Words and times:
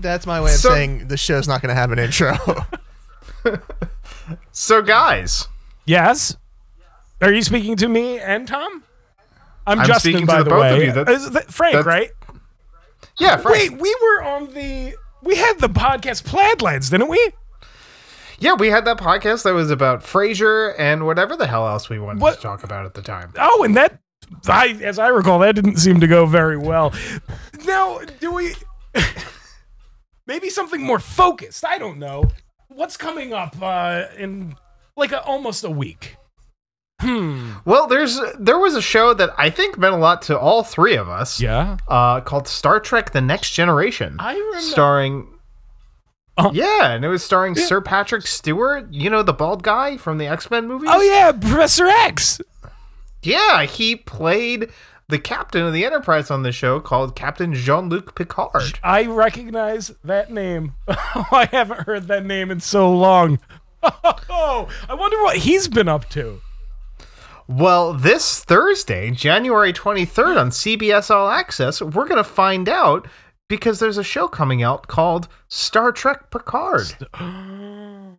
That's 0.00 0.26
my 0.26 0.40
way 0.40 0.52
of 0.52 0.58
So- 0.58 0.70
saying 0.70 1.08
the 1.08 1.16
show's 1.16 1.46
not 1.48 1.62
going 1.62 1.68
to 1.68 1.74
have 1.74 1.92
an 1.92 1.98
intro. 1.98 2.36
So, 4.52 4.82
guys, 4.82 5.48
Yes. 5.86 6.36
Are 7.20 7.32
you 7.32 7.42
speaking 7.42 7.76
to 7.76 7.88
me 7.88 8.18
and 8.18 8.46
Tom? 8.46 8.84
I'm, 9.66 9.80
I'm 9.80 9.86
Justin, 9.86 10.12
speaking 10.12 10.26
by 10.26 10.38
to 10.38 10.44
the, 10.44 10.50
the 10.50 10.56
both 10.56 10.60
way. 10.60 10.76
of 10.76 10.82
you. 10.84 10.92
That- 10.92 11.08
Is 11.08 11.30
that 11.30 11.52
Frank, 11.52 11.72
that's- 11.74 11.86
right? 11.86 12.10
yeah, 13.18 13.36
Frank. 13.36 13.72
Wait, 13.72 13.80
we 13.80 13.94
were 14.00 14.22
on 14.22 14.54
the. 14.54 14.94
We 15.22 15.36
had 15.36 15.58
the 15.60 15.68
podcast 15.68 16.24
Plaid 16.24 16.62
Lads, 16.62 16.90
didn't 16.90 17.08
we? 17.08 17.30
Yeah, 18.38 18.54
we 18.54 18.68
had 18.68 18.84
that 18.86 18.96
podcast 18.98 19.42
that 19.44 19.52
was 19.52 19.70
about 19.70 20.00
Frasier 20.02 20.74
and 20.78 21.04
whatever 21.06 21.36
the 21.36 21.46
hell 21.46 21.66
else 21.68 21.88
we 21.90 21.98
wanted 21.98 22.22
What- 22.22 22.36
to 22.36 22.40
talk 22.40 22.62
about 22.64 22.86
at 22.86 22.94
the 22.94 23.02
time. 23.02 23.32
Oh, 23.38 23.64
and 23.64 23.76
that, 23.76 23.98
I, 24.48 24.68
as 24.82 24.98
I 24.98 25.08
recall, 25.08 25.40
that 25.40 25.54
didn't 25.54 25.76
seem 25.76 26.00
to 26.00 26.06
go 26.06 26.24
very 26.24 26.56
well. 26.56 26.94
Now, 27.66 28.00
do 28.20 28.32
we? 28.32 28.54
maybe 30.30 30.48
something 30.48 30.80
more 30.80 31.00
focused. 31.00 31.64
I 31.64 31.76
don't 31.76 31.98
know. 31.98 32.22
What's 32.68 32.96
coming 32.96 33.34
up 33.34 33.60
uh, 33.60 34.04
in 34.16 34.54
like 34.96 35.10
a, 35.10 35.22
almost 35.24 35.64
a 35.64 35.70
week? 35.70 36.16
Hmm. 37.00 37.54
Well, 37.64 37.88
there's 37.88 38.20
there 38.38 38.58
was 38.58 38.76
a 38.76 38.82
show 38.82 39.12
that 39.14 39.30
I 39.36 39.50
think 39.50 39.76
meant 39.76 39.94
a 39.94 39.98
lot 39.98 40.22
to 40.22 40.38
all 40.38 40.62
three 40.62 40.94
of 40.94 41.08
us. 41.08 41.40
Yeah. 41.40 41.78
Uh, 41.88 42.20
called 42.20 42.46
Star 42.46 42.78
Trek: 42.78 43.10
The 43.12 43.20
Next 43.20 43.50
Generation. 43.50 44.16
I 44.20 44.34
remember. 44.34 44.60
starring. 44.60 45.26
Oh. 46.38 46.52
Yeah, 46.54 46.92
and 46.92 47.04
it 47.04 47.08
was 47.08 47.24
starring 47.24 47.54
Sir 47.56 47.80
Patrick 47.80 48.26
Stewart. 48.26 48.92
You 48.92 49.10
know 49.10 49.22
the 49.22 49.32
bald 49.32 49.62
guy 49.62 49.96
from 49.96 50.18
the 50.18 50.26
X 50.26 50.50
Men 50.50 50.68
movies. 50.68 50.90
oh 50.92 51.00
yeah, 51.02 51.32
Professor 51.32 51.86
X. 51.86 52.40
yeah. 53.22 53.64
He 53.64 53.96
played 53.96 54.70
the 55.10 55.18
captain 55.18 55.66
of 55.66 55.72
the 55.72 55.84
Enterprise 55.84 56.30
on 56.30 56.42
the 56.42 56.52
show 56.52 56.80
called 56.80 57.16
Captain 57.16 57.52
Jean 57.52 57.88
Luc 57.88 58.14
Picard. 58.14 58.78
I 58.82 59.06
recognize 59.06 59.92
that 60.04 60.32
name. 60.32 60.74
I 60.88 61.48
haven't 61.50 61.86
heard 61.86 62.08
that 62.08 62.24
name 62.24 62.50
in 62.50 62.60
so 62.60 62.90
long. 62.92 63.38
Oh, 64.28 64.68
I 64.90 64.94
wonder 64.94 65.22
what 65.22 65.38
he's 65.38 65.66
been 65.66 65.88
up 65.88 66.08
to. 66.10 66.42
Well, 67.48 67.94
this 67.94 68.44
Thursday, 68.44 69.10
January 69.10 69.72
23rd 69.72 70.38
on 70.38 70.50
CBS 70.50 71.10
All 71.10 71.30
Access, 71.30 71.80
we're 71.80 72.06
going 72.06 72.16
to 72.16 72.24
find 72.24 72.68
out 72.68 73.08
because 73.48 73.80
there's 73.80 73.96
a 73.96 74.04
show 74.04 74.28
coming 74.28 74.62
out 74.62 74.86
called 74.86 75.28
Star 75.48 75.92
Trek 75.92 76.30
Picard. 76.30 77.08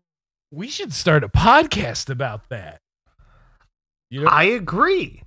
We 0.54 0.68
should 0.68 0.92
start 0.92 1.24
a 1.24 1.30
podcast 1.30 2.10
about 2.10 2.50
that. 2.50 2.82
You 4.10 4.24
know? 4.24 4.28
I 4.28 4.44
agree. 4.44 5.24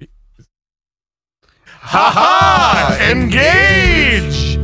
Ha 1.86 2.10
ha! 2.10 2.98
Engage! 3.10 4.58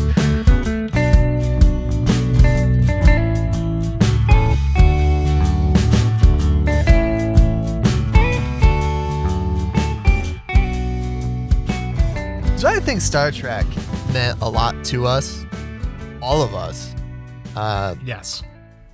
so 12.56 12.68
I 12.68 12.78
think 12.78 13.00
Star 13.00 13.30
Trek 13.30 13.64
meant 14.12 14.38
a 14.42 14.48
lot 14.48 14.84
to 14.86 15.06
us, 15.06 15.46
all 16.20 16.42
of 16.42 16.54
us. 16.54 16.94
Uh, 17.56 17.94
Yes. 18.04 18.42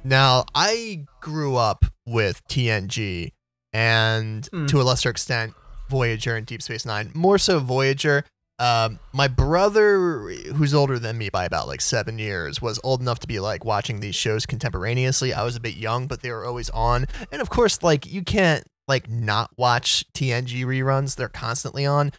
now, 0.04 0.44
I 0.54 1.04
grew 1.20 1.56
up 1.56 1.84
with 2.06 2.46
TNG 2.48 3.32
and 3.72 4.48
Mm. 4.52 4.68
to 4.68 4.80
a 4.80 4.84
lesser 4.84 5.10
extent, 5.10 5.52
Voyager 5.88 6.36
and 6.36 6.46
Deep 6.46 6.62
Space 6.62 6.84
Nine. 6.84 7.10
More 7.14 7.38
so, 7.38 7.58
Voyager. 7.58 8.24
Um, 8.58 9.00
my 9.12 9.28
brother, 9.28 10.30
who's 10.54 10.72
older 10.72 10.98
than 10.98 11.18
me 11.18 11.28
by 11.28 11.44
about 11.44 11.68
like 11.68 11.82
seven 11.82 12.18
years, 12.18 12.62
was 12.62 12.80
old 12.82 13.00
enough 13.00 13.18
to 13.20 13.26
be 13.26 13.38
like 13.38 13.64
watching 13.64 14.00
these 14.00 14.14
shows 14.14 14.46
contemporaneously. 14.46 15.34
I 15.34 15.44
was 15.44 15.56
a 15.56 15.60
bit 15.60 15.76
young, 15.76 16.06
but 16.06 16.22
they 16.22 16.30
were 16.30 16.46
always 16.46 16.70
on. 16.70 17.06
And 17.30 17.42
of 17.42 17.50
course, 17.50 17.82
like 17.82 18.06
you 18.06 18.22
can't 18.22 18.64
like 18.88 19.10
not 19.10 19.50
watch 19.58 20.04
TNG 20.14 20.64
reruns; 20.64 21.16
they're 21.16 21.28
constantly 21.28 21.84
on. 21.84 22.12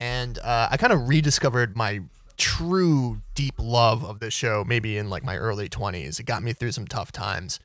And 0.00 0.38
uh, 0.40 0.68
I 0.70 0.76
kind 0.76 0.92
of 0.92 1.08
rediscovered 1.08 1.76
my 1.76 2.00
true 2.36 3.20
deep 3.36 3.54
love 3.58 4.04
of 4.04 4.18
this 4.18 4.34
show 4.34 4.64
maybe 4.66 4.98
in 4.98 5.08
like 5.08 5.22
my 5.22 5.36
early 5.36 5.68
20s. 5.68 6.18
It 6.18 6.26
got 6.26 6.42
me 6.42 6.52
through 6.52 6.72
some 6.72 6.86
tough 6.86 7.12
times. 7.12 7.60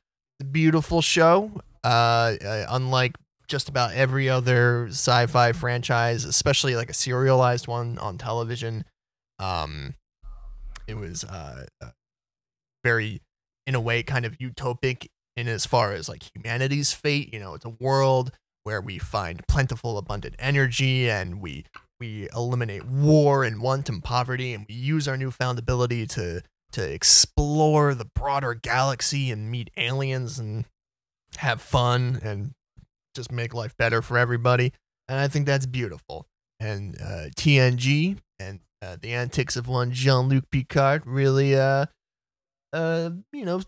Beautiful 0.52 1.02
show. 1.02 1.52
Uh, 1.84 2.36
uh, 2.46 2.66
unlike 2.70 3.16
just 3.50 3.68
about 3.68 3.94
every 3.94 4.30
other 4.30 4.88
sci-fi 4.90 5.52
franchise, 5.52 6.24
especially 6.24 6.76
like 6.76 6.90
a 6.90 6.94
serialized 6.94 7.68
one 7.68 7.98
on 7.98 8.18
television. 8.18 8.86
Um, 9.40 9.96
it 10.88 10.96
was 10.96 11.24
uh, 11.24 11.66
uh, 11.82 11.90
very, 12.84 13.22
in 13.68 13.76
a 13.76 13.82
way, 13.82 14.04
kind 14.04 14.26
of 14.26 14.38
utopic 14.38 15.08
in 15.36 15.48
as 15.48 15.66
far 15.66 15.94
as 15.94 16.08
like 16.08 16.24
humanity's 16.34 16.94
fate. 16.94 17.34
You 17.34 17.40
know, 17.40 17.56
it's 17.56 17.66
a 17.66 17.70
world 17.70 18.32
where 18.64 18.82
we 18.82 19.00
find 19.00 19.46
plentiful, 19.48 19.98
abundant 19.98 20.36
energy, 20.40 21.10
and 21.10 21.42
we 21.42 21.66
we 22.00 22.30
eliminate 22.34 22.86
war 22.86 23.44
and 23.44 23.62
want 23.62 23.90
and 23.90 24.04
poverty, 24.04 24.54
and 24.54 24.66
we 24.70 24.76
use 24.76 25.08
our 25.08 25.18
newfound 25.18 25.60
ability 25.60 26.06
to 26.08 26.42
to 26.72 26.94
explore 26.94 27.96
the 27.96 28.06
broader 28.06 28.54
galaxy 28.54 29.32
and 29.32 29.50
meet 29.50 29.72
aliens 29.76 30.38
and 30.38 30.66
have 31.38 31.62
fun 31.62 32.20
and 32.24 32.52
just 33.20 33.32
make 33.32 33.54
life 33.54 33.76
better 33.78 34.02
for 34.02 34.18
everybody. 34.18 34.72
And 35.10 35.20
I 35.20 35.28
think 35.28 35.46
that's 35.46 35.66
beautiful. 35.66 36.26
And 36.60 36.96
uh, 37.02 37.28
TNG 37.36 38.18
and 38.40 38.62
uh, 38.82 38.96
the 39.02 39.14
antics 39.14 39.58
of 39.58 39.68
one 39.68 39.92
Jean 39.92 40.30
Luc 40.30 40.46
Picard 40.52 41.06
really, 41.06 41.56
uh, 41.56 41.88
uh, 42.72 43.10
you 43.34 43.44
know, 43.44 43.62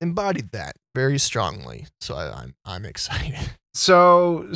embodied 0.00 0.52
that 0.52 0.76
very 0.94 1.18
strongly. 1.18 1.86
So 2.00 2.14
I, 2.16 2.42
I'm 2.42 2.54
I'm 2.64 2.84
excited. 2.84 3.50
So, 3.74 4.48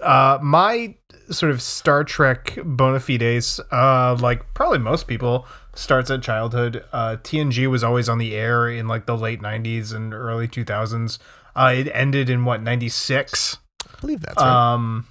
uh, 0.00 0.38
my 0.40 0.94
sort 1.28 1.50
of 1.50 1.60
Star 1.60 2.04
Trek 2.04 2.56
bona 2.64 3.00
fides, 3.00 3.58
uh, 3.72 4.16
like 4.20 4.54
probably 4.54 4.78
most 4.78 5.08
people, 5.08 5.44
starts 5.74 6.08
at 6.08 6.22
childhood. 6.22 6.84
Uh, 6.92 7.16
TNG 7.20 7.68
was 7.68 7.82
always 7.82 8.08
on 8.08 8.18
the 8.18 8.36
air 8.36 8.68
in 8.68 8.86
like 8.86 9.06
the 9.06 9.16
late 9.16 9.40
'90s 9.40 9.92
and 9.92 10.14
early 10.14 10.46
2000s. 10.46 11.18
Uh, 11.58 11.72
it 11.74 11.88
ended 11.92 12.30
in 12.30 12.44
what 12.44 12.62
'96, 12.62 13.58
I 13.84 14.00
believe 14.00 14.20
that's 14.20 14.40
right. 14.40 14.72
um, 14.74 15.06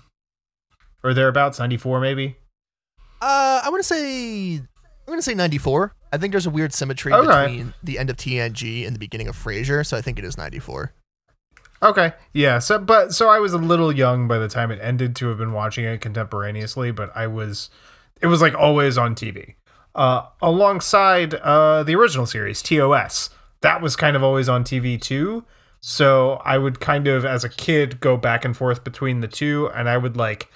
or 1.03 1.13
thereabouts, 1.13 1.59
'94 1.59 2.00
maybe. 2.00 2.38
Uh, 3.22 3.62
I 3.63 3.69
want 3.69 3.80
to 3.80 3.88
say 3.88 4.53
I'm 4.56 4.66
going 5.08 5.18
to 5.19 5.24
say 5.24 5.34
94. 5.34 5.94
I 6.12 6.18
think 6.18 6.31
there's 6.31 6.46
a 6.46 6.50
weird 6.50 6.74
symmetry 6.74 7.13
Okay. 7.13 7.47
between 7.47 7.74
the 7.84 7.97
end 7.97 8.09
of 8.09 8.18
TNG 8.18 8.85
and 8.85 8.94
the 8.96 9.00
beginning 9.00 9.28
of 9.28 9.35
Frasier, 9.35 9.85
so 9.85 9.97
I 9.97 10.02
think 10.02 10.19
it 10.19 10.25
is 10.25 10.38
94. 10.38 10.94
Okay, 11.81 12.13
yeah. 12.34 12.59
So, 12.59 12.78
but 12.79 13.14
so 13.14 13.29
I 13.29 13.40
was 13.40 13.53
a 13.53 13.58
little 13.58 13.91
young 13.91 14.28
by 14.28 14.38
the 14.38 14.47
time 14.47 14.72
it 14.72 14.79
ended 14.81 15.16
to 15.18 15.28
have 15.28 15.38
been 15.38 15.53
watching 15.53 15.85
it 15.85 16.02
contemporaneously, 16.02 16.91
but 16.91 17.12
I 17.16 17.28
was, 17.28 17.69
it 18.22 18.28
was 18.28 18.41
like 18.41 18.53
always 18.56 18.97
on 18.97 19.16
TV, 19.16 19.56
uh, 19.96 20.24
alongside 20.41 21.35
uh, 21.35 21.84
the 21.84 21.96
original 21.96 22.25
series 22.25 22.62
TOS. 22.62 23.29
That 23.62 23.81
was 23.81 23.96
kind 23.96 24.16
of 24.16 24.24
always 24.24 24.50
on 24.50 24.64
TV 24.64 25.00
too. 25.02 25.46
So 25.79 26.41
I 26.43 26.57
would 26.57 26.79
kind 26.79 27.07
of, 27.07 27.23
as 27.25 27.43
a 27.43 27.49
kid, 27.49 27.99
go 27.99 28.17
back 28.17 28.43
and 28.43 28.55
forth 28.57 28.83
between 28.83 29.21
the 29.21 29.27
two, 29.27 29.69
and 29.75 29.88
I 29.88 29.97
would 29.97 30.17
like 30.17 30.51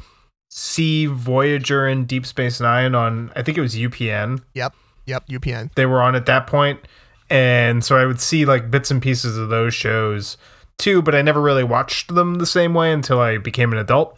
see 0.49 1.05
Voyager 1.05 1.87
and 1.87 2.07
Deep 2.07 2.25
Space 2.25 2.59
Nine 2.59 2.93
on. 2.95 3.31
I 3.35 3.41
think 3.41 3.57
it 3.57 3.61
was 3.61 3.75
UPN 3.75 4.43
Yep. 4.53 4.73
Yep. 5.05 5.27
UPN. 5.27 5.73
they 5.75 5.85
were 5.85 6.01
on 6.01 6.15
at 6.15 6.25
that 6.27 6.45
point 6.47 6.79
and 7.29 7.83
so 7.83 7.97
i 7.97 8.05
would 8.05 8.19
see 8.21 8.45
like 8.45 8.69
bits 8.69 8.91
and 8.91 9.01
pieces 9.01 9.37
of 9.37 9.49
those 9.49 9.73
shows 9.73 10.37
too 10.77 11.01
but 11.01 11.15
i 11.15 11.21
never 11.21 11.41
really 11.41 11.63
watched 11.63 12.13
them 12.13 12.35
the 12.35 12.45
same 12.45 12.73
way 12.73 12.91
until 12.91 13.19
i 13.19 13.37
became 13.37 13.71
an 13.71 13.77
adult 13.79 14.17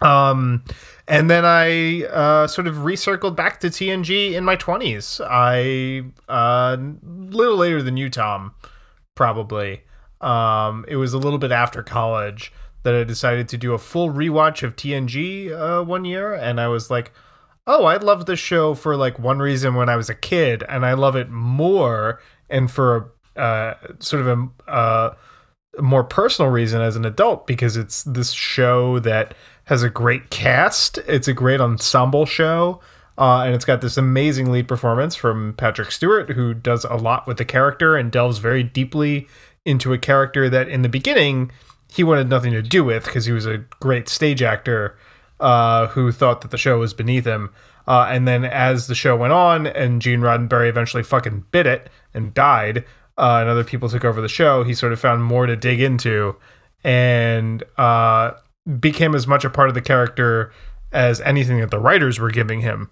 um 0.00 0.62
and 1.08 1.28
then 1.28 1.44
i 1.44 2.04
uh 2.04 2.46
sort 2.46 2.66
of 2.66 2.76
recircled 2.76 3.34
back 3.36 3.58
to 3.60 3.66
tng 3.68 4.32
in 4.32 4.44
my 4.44 4.56
20s 4.56 5.20
i 5.28 6.02
uh 6.32 6.76
little 7.02 7.56
later 7.56 7.82
than 7.82 7.96
you 7.96 8.08
tom 8.08 8.54
probably 9.16 9.82
um 10.20 10.84
it 10.88 10.96
was 10.96 11.12
a 11.12 11.18
little 11.18 11.38
bit 11.38 11.52
after 11.52 11.82
college 11.82 12.52
that 12.82 12.94
i 12.94 13.04
decided 13.04 13.48
to 13.48 13.56
do 13.56 13.72
a 13.72 13.78
full 13.78 14.10
rewatch 14.10 14.62
of 14.62 14.76
tng 14.76 15.52
uh 15.52 15.84
one 15.84 16.04
year 16.04 16.34
and 16.34 16.60
i 16.60 16.68
was 16.68 16.90
like 16.90 17.12
oh, 17.68 17.84
I 17.84 17.98
loved 17.98 18.26
this 18.26 18.40
show 18.40 18.74
for 18.74 18.96
like 18.96 19.18
one 19.18 19.38
reason 19.38 19.74
when 19.74 19.90
I 19.90 19.96
was 19.96 20.08
a 20.08 20.14
kid, 20.14 20.64
and 20.68 20.84
I 20.84 20.94
love 20.94 21.14
it 21.14 21.30
more, 21.30 22.20
and 22.48 22.68
for 22.70 23.12
uh, 23.36 23.74
sort 24.00 24.26
of 24.26 24.50
a, 24.66 25.16
more 25.80 26.02
personal 26.02 26.50
reason 26.50 26.80
as 26.80 26.96
an 26.96 27.04
adult 27.04 27.46
because 27.46 27.76
it's 27.76 28.02
this 28.02 28.32
show 28.32 28.98
that 29.00 29.34
has 29.64 29.82
a 29.82 29.90
great 29.90 30.30
cast. 30.30 30.98
It's 31.06 31.28
a 31.28 31.32
great 31.32 31.60
ensemble 31.60 32.26
show. 32.26 32.80
Uh, 33.16 33.42
and 33.44 33.54
it's 33.54 33.64
got 33.64 33.80
this 33.80 33.96
amazing 33.96 34.50
lead 34.50 34.68
performance 34.68 35.16
from 35.16 35.52
Patrick 35.54 35.90
Stewart, 35.90 36.30
who 36.30 36.54
does 36.54 36.84
a 36.84 36.94
lot 36.94 37.26
with 37.26 37.36
the 37.36 37.44
character 37.44 37.96
and 37.96 38.12
delves 38.12 38.38
very 38.38 38.62
deeply 38.62 39.26
into 39.68 39.92
a 39.92 39.98
character 39.98 40.48
that 40.50 40.68
in 40.68 40.82
the 40.82 40.88
beginning 40.88 41.52
he 41.92 42.04
wanted 42.04 42.28
nothing 42.28 42.52
to 42.52 42.62
do 42.62 42.84
with 42.84 43.04
because 43.04 43.26
he 43.26 43.32
was 43.32 43.46
a 43.46 43.64
great 43.80 44.08
stage 44.08 44.42
actor 44.42 44.96
uh, 45.40 45.86
who 45.88 46.12
thought 46.12 46.40
that 46.40 46.50
the 46.50 46.58
show 46.58 46.78
was 46.78 46.92
beneath 46.92 47.24
him. 47.24 47.50
Uh, 47.86 48.06
and 48.10 48.28
then 48.28 48.44
as 48.44 48.86
the 48.86 48.94
show 48.94 49.16
went 49.16 49.32
on, 49.32 49.66
and 49.66 50.02
Gene 50.02 50.20
Roddenberry 50.20 50.68
eventually 50.68 51.02
fucking 51.02 51.46
bit 51.50 51.66
it 51.66 51.88
and 52.12 52.34
died, 52.34 52.84
uh, 53.16 53.38
and 53.40 53.48
other 53.48 53.64
people 53.64 53.88
took 53.88 54.04
over 54.04 54.20
the 54.20 54.28
show, 54.28 54.62
he 54.62 54.74
sort 54.74 54.92
of 54.92 55.00
found 55.00 55.24
more 55.24 55.46
to 55.46 55.56
dig 55.56 55.80
into, 55.80 56.36
and 56.84 57.64
uh, 57.78 58.32
became 58.78 59.14
as 59.14 59.26
much 59.26 59.44
a 59.44 59.50
part 59.50 59.70
of 59.70 59.74
the 59.74 59.80
character 59.80 60.52
as 60.92 61.20
anything 61.22 61.60
that 61.60 61.70
the 61.70 61.78
writers 61.78 62.20
were 62.20 62.30
giving 62.30 62.60
him. 62.60 62.90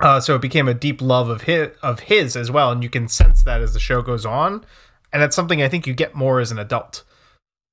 Uh, 0.00 0.20
so 0.20 0.36
it 0.36 0.42
became 0.42 0.68
a 0.68 0.74
deep 0.74 1.00
love 1.00 1.28
of 1.28 1.42
his 1.42 1.68
of 1.82 2.00
his 2.00 2.36
as 2.36 2.50
well, 2.50 2.70
and 2.70 2.82
you 2.82 2.90
can 2.90 3.08
sense 3.08 3.42
that 3.42 3.60
as 3.60 3.74
the 3.74 3.80
show 3.80 4.00
goes 4.00 4.24
on, 4.24 4.64
and 5.14 5.22
that's 5.22 5.34
something 5.34 5.62
I 5.62 5.68
think 5.68 5.86
you 5.86 5.94
get 5.94 6.14
more 6.14 6.40
as 6.40 6.50
an 6.50 6.58
adult 6.58 7.04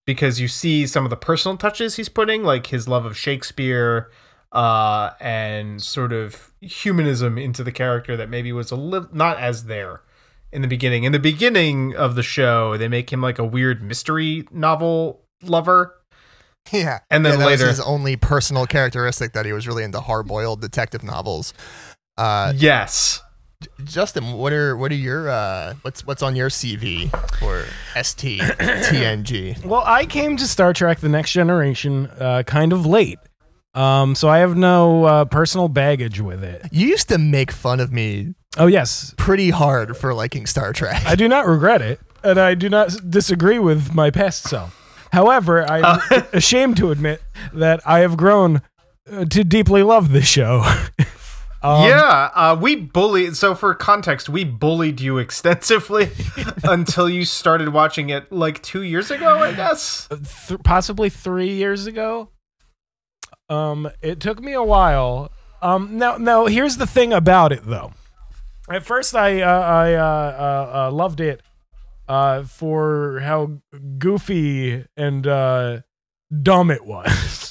because 0.07 0.39
you 0.39 0.47
see 0.47 0.88
some 0.88 1.03
of 1.03 1.09
the 1.09 1.17
personal 1.17 1.57
touches 1.57 1.95
he's 1.97 2.07
putting, 2.09 2.43
like 2.43 2.67
his 2.67 2.88
love 2.88 3.03
of 3.05 3.17
Shakespeare, 3.17 4.09
uh, 4.53 5.11
and 5.19 5.81
sort 5.81 6.13
of 6.13 6.51
humanism 6.61 7.38
into 7.38 7.63
the 7.63 7.71
character 7.71 8.15
that 8.15 8.29
maybe 8.29 8.51
was 8.53 8.71
a 8.71 8.75
little 8.75 9.09
not 9.11 9.38
as 9.39 9.65
there 9.65 10.01
in 10.51 10.61
the 10.61 10.67
beginning. 10.67 11.03
In 11.03 11.11
the 11.13 11.19
beginning 11.19 11.95
of 11.95 12.15
the 12.15 12.23
show, 12.23 12.77
they 12.77 12.88
make 12.88 13.11
him 13.11 13.21
like 13.21 13.39
a 13.39 13.45
weird 13.45 13.81
mystery 13.81 14.47
novel 14.51 15.21
lover. 15.44 15.95
Yeah, 16.71 16.99
And 17.09 17.25
then 17.25 17.39
Yeah, 17.39 17.45
later- 17.47 17.67
his 17.69 17.79
only 17.79 18.15
personal 18.17 18.67
characteristic 18.67 19.33
that 19.33 19.47
he 19.47 19.51
was 19.51 19.67
really 19.67 19.83
into 19.83 19.99
hard-boiled 19.99 20.61
detective 20.61 21.01
novels. 21.03 21.55
Uh, 22.19 22.53
yes. 22.55 23.19
Justin, 23.83 24.33
what 24.33 24.53
are 24.53 24.75
what 24.77 24.91
are 24.91 24.95
your 24.95 25.29
uh, 25.29 25.75
what's 25.81 26.05
what's 26.05 26.21
on 26.21 26.35
your 26.35 26.49
CV 26.49 27.09
for 27.39 27.65
ST 28.01 28.41
TNG? 28.41 29.63
Well, 29.65 29.83
I 29.85 30.05
came 30.05 30.37
to 30.37 30.47
Star 30.47 30.73
Trek: 30.73 30.99
The 30.99 31.09
Next 31.09 31.31
Generation 31.31 32.07
uh, 32.19 32.43
kind 32.45 32.73
of 32.73 32.85
late, 32.85 33.19
um, 33.73 34.15
so 34.15 34.29
I 34.29 34.39
have 34.39 34.55
no 34.55 35.05
uh, 35.05 35.25
personal 35.25 35.67
baggage 35.67 36.19
with 36.19 36.43
it. 36.43 36.65
You 36.71 36.87
used 36.87 37.09
to 37.09 37.17
make 37.17 37.51
fun 37.51 37.79
of 37.79 37.91
me 37.91 38.33
Oh 38.57 38.67
yes, 38.67 39.13
pretty 39.17 39.49
hard 39.49 39.95
for 39.95 40.13
liking 40.13 40.45
Star 40.45 40.73
Trek. 40.73 41.03
I 41.05 41.15
do 41.15 41.29
not 41.29 41.47
regret 41.47 41.81
it, 41.81 42.01
and 42.21 42.37
I 42.37 42.53
do 42.53 42.67
not 42.67 43.09
disagree 43.09 43.59
with 43.59 43.93
my 43.93 44.11
past 44.11 44.43
self. 44.43 44.77
However, 45.13 45.65
I'm 45.69 46.01
ashamed 46.33 46.75
to 46.77 46.91
admit 46.91 47.21
that 47.53 47.79
I 47.85 47.99
have 47.99 48.17
grown 48.17 48.61
uh, 49.09 49.23
to 49.25 49.43
deeply 49.45 49.83
love 49.83 50.11
this 50.11 50.27
show. 50.27 50.63
Um, 51.63 51.87
yeah, 51.87 52.29
uh, 52.33 52.57
we 52.59 52.75
bullied. 52.75 53.35
So 53.35 53.53
for 53.53 53.73
context, 53.75 54.29
we 54.29 54.43
bullied 54.43 54.99
you 54.99 55.17
extensively 55.19 56.09
until 56.63 57.09
you 57.09 57.25
started 57.25 57.69
watching 57.69 58.09
it 58.09 58.31
like 58.31 58.61
two 58.63 58.81
years 58.81 59.11
ago, 59.11 59.39
I 59.39 59.53
guess. 59.53 60.07
th- 60.47 60.61
possibly 60.63 61.09
three 61.09 61.51
years 61.53 61.85
ago. 61.85 62.29
Um, 63.49 63.89
it 64.01 64.19
took 64.19 64.41
me 64.41 64.53
a 64.53 64.63
while. 64.63 65.31
Um, 65.61 65.97
now, 65.97 66.17
now 66.17 66.45
here's 66.47 66.77
the 66.77 66.87
thing 66.87 67.13
about 67.13 67.51
it, 67.51 67.63
though. 67.65 67.93
At 68.69 68.83
first, 68.83 69.15
I 69.15 69.41
uh, 69.41 69.59
I 69.59 69.93
uh, 69.93 70.03
uh, 70.03 70.77
uh, 70.87 70.91
loved 70.91 71.19
it 71.19 71.41
uh, 72.07 72.43
for 72.43 73.19
how 73.19 73.59
goofy 73.97 74.85
and 74.95 75.27
uh, 75.27 75.81
dumb 76.41 76.71
it 76.71 76.85
was, 76.85 77.50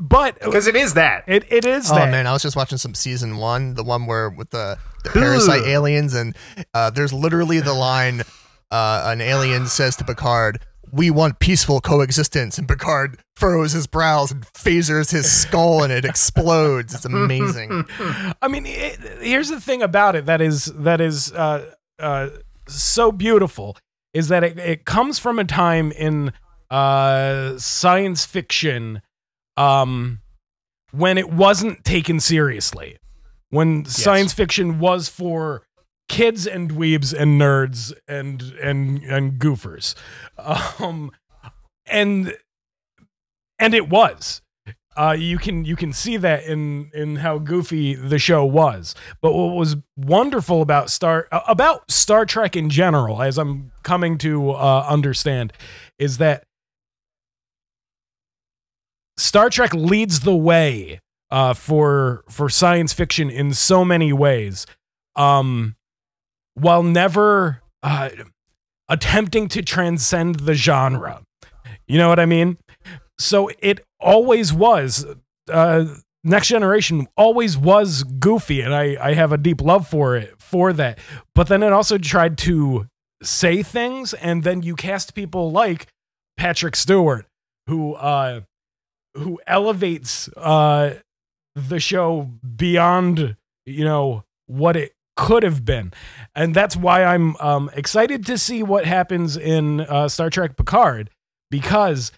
but 0.00 0.38
Because 0.40 0.66
it 0.66 0.76
is 0.76 0.94
that. 0.94 1.24
it, 1.26 1.44
it 1.50 1.64
is 1.64 1.90
Oh 1.90 1.94
that. 1.94 2.10
man, 2.10 2.26
I 2.26 2.32
was 2.32 2.42
just 2.42 2.56
watching 2.56 2.78
some 2.78 2.94
season 2.94 3.36
one, 3.36 3.74
the 3.74 3.84
one 3.84 4.06
where 4.06 4.28
with 4.28 4.50
the, 4.50 4.78
the 5.04 5.10
parasite 5.10 5.62
aliens, 5.66 6.14
and 6.14 6.36
uh, 6.74 6.90
there's 6.90 7.12
literally 7.12 7.60
the 7.60 7.72
line 7.74 8.22
uh, 8.70 9.02
an 9.06 9.20
alien 9.20 9.66
says 9.66 9.96
to 9.96 10.04
Picard, 10.04 10.60
"We 10.92 11.10
want 11.10 11.38
peaceful 11.38 11.80
coexistence," 11.80 12.58
and 12.58 12.66
Picard 12.68 13.18
furrows 13.36 13.72
his 13.72 13.86
brows 13.86 14.30
and 14.30 14.44
phasers 14.52 15.10
his 15.12 15.30
skull, 15.30 15.82
and 15.82 15.92
it 15.92 16.04
explodes. 16.04 16.94
It's 16.94 17.04
amazing. 17.04 17.84
I 18.42 18.48
mean, 18.48 18.66
it, 18.66 18.98
here's 19.20 19.48
the 19.48 19.60
thing 19.60 19.82
about 19.82 20.16
it 20.16 20.26
that 20.26 20.40
is 20.40 20.66
that 20.66 21.00
is 21.00 21.32
uh, 21.32 21.70
uh, 21.98 22.28
so 22.68 23.10
beautiful 23.12 23.76
is 24.12 24.28
that 24.28 24.42
it, 24.44 24.58
it 24.58 24.84
comes 24.84 25.18
from 25.20 25.38
a 25.38 25.44
time 25.44 25.92
in 25.92 26.32
uh, 26.70 27.56
science 27.58 28.24
fiction 28.24 29.02
um, 29.60 30.20
when 30.92 31.18
it 31.18 31.30
wasn't 31.30 31.84
taken 31.84 32.18
seriously, 32.18 32.96
when 33.50 33.84
science 33.84 34.32
fiction 34.32 34.78
was 34.78 35.08
for 35.08 35.62
kids 36.08 36.46
and 36.46 36.70
dweebs 36.70 37.14
and 37.16 37.40
nerds 37.40 37.92
and 38.08 38.42
and 38.62 39.02
and 39.04 39.38
goofers, 39.38 39.94
um, 40.38 41.10
and 41.86 42.34
and 43.58 43.74
it 43.74 43.88
was. 43.88 44.40
Uh, 44.96 45.12
you 45.12 45.38
can 45.38 45.64
you 45.64 45.76
can 45.76 45.92
see 45.92 46.16
that 46.16 46.44
in 46.44 46.90
in 46.92 47.16
how 47.16 47.38
goofy 47.38 47.94
the 47.94 48.18
show 48.18 48.44
was. 48.44 48.94
But 49.22 49.32
what 49.32 49.54
was 49.54 49.76
wonderful 49.96 50.62
about 50.62 50.90
Star 50.90 51.28
about 51.30 51.90
Star 51.90 52.26
Trek 52.26 52.56
in 52.56 52.70
general, 52.70 53.22
as 53.22 53.38
I'm 53.38 53.70
coming 53.82 54.18
to 54.18 54.50
uh, 54.50 54.84
understand, 54.88 55.52
is 55.98 56.18
that 56.18 56.44
Star 59.20 59.50
Trek 59.50 59.74
leads 59.74 60.20
the 60.20 60.36
way 60.36 61.00
uh, 61.30 61.54
for 61.54 62.24
for 62.28 62.48
science 62.48 62.92
fiction 62.92 63.30
in 63.30 63.54
so 63.54 63.84
many 63.84 64.12
ways, 64.12 64.66
um, 65.14 65.76
while 66.54 66.82
never 66.82 67.62
uh, 67.82 68.10
attempting 68.88 69.48
to 69.48 69.62
transcend 69.62 70.40
the 70.40 70.54
genre. 70.54 71.22
You 71.86 71.98
know 71.98 72.08
what 72.08 72.18
I 72.18 72.26
mean? 72.26 72.56
so 73.20 73.50
it 73.60 73.80
always 74.00 74.52
was 74.52 75.04
uh 75.52 75.84
next 76.24 76.48
generation 76.48 77.06
always 77.16 77.56
was 77.56 78.02
goofy 78.02 78.62
and 78.62 78.74
i 78.74 78.96
i 79.00 79.12
have 79.12 79.30
a 79.30 79.38
deep 79.38 79.60
love 79.60 79.86
for 79.86 80.16
it 80.16 80.34
for 80.40 80.72
that 80.72 80.98
but 81.34 81.46
then 81.48 81.62
it 81.62 81.72
also 81.72 81.98
tried 81.98 82.38
to 82.38 82.86
say 83.22 83.62
things 83.62 84.14
and 84.14 84.42
then 84.42 84.62
you 84.62 84.74
cast 84.74 85.14
people 85.14 85.52
like 85.52 85.86
patrick 86.38 86.74
stewart 86.74 87.26
who 87.66 87.92
uh 87.94 88.40
who 89.14 89.40
elevates 89.46 90.28
uh 90.36 90.94
the 91.54 91.80
show 91.80 92.30
beyond 92.56 93.36
you 93.66 93.84
know 93.84 94.24
what 94.46 94.76
it 94.76 94.94
could 95.16 95.42
have 95.42 95.64
been 95.64 95.92
and 96.34 96.54
that's 96.54 96.76
why 96.76 97.04
i'm 97.04 97.36
um 97.36 97.70
excited 97.74 98.24
to 98.24 98.38
see 98.38 98.62
what 98.62 98.86
happens 98.86 99.36
in 99.36 99.80
uh 99.80 100.08
star 100.08 100.30
trek 100.30 100.56
picard 100.56 101.10
because 101.50 102.12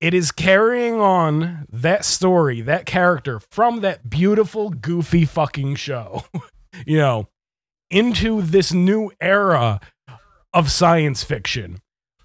it 0.00 0.14
is 0.14 0.32
carrying 0.32 0.98
on 1.00 1.66
that 1.70 2.04
story, 2.04 2.62
that 2.62 2.86
character 2.86 3.38
from 3.38 3.80
that 3.82 4.08
beautiful, 4.08 4.70
goofy 4.70 5.26
fucking 5.26 5.74
show, 5.74 6.24
you 6.86 6.96
know, 6.96 7.28
into 7.90 8.40
this 8.40 8.72
new 8.72 9.10
era 9.20 9.80
of 10.54 10.70
science 10.70 11.22
fiction. 11.22 11.80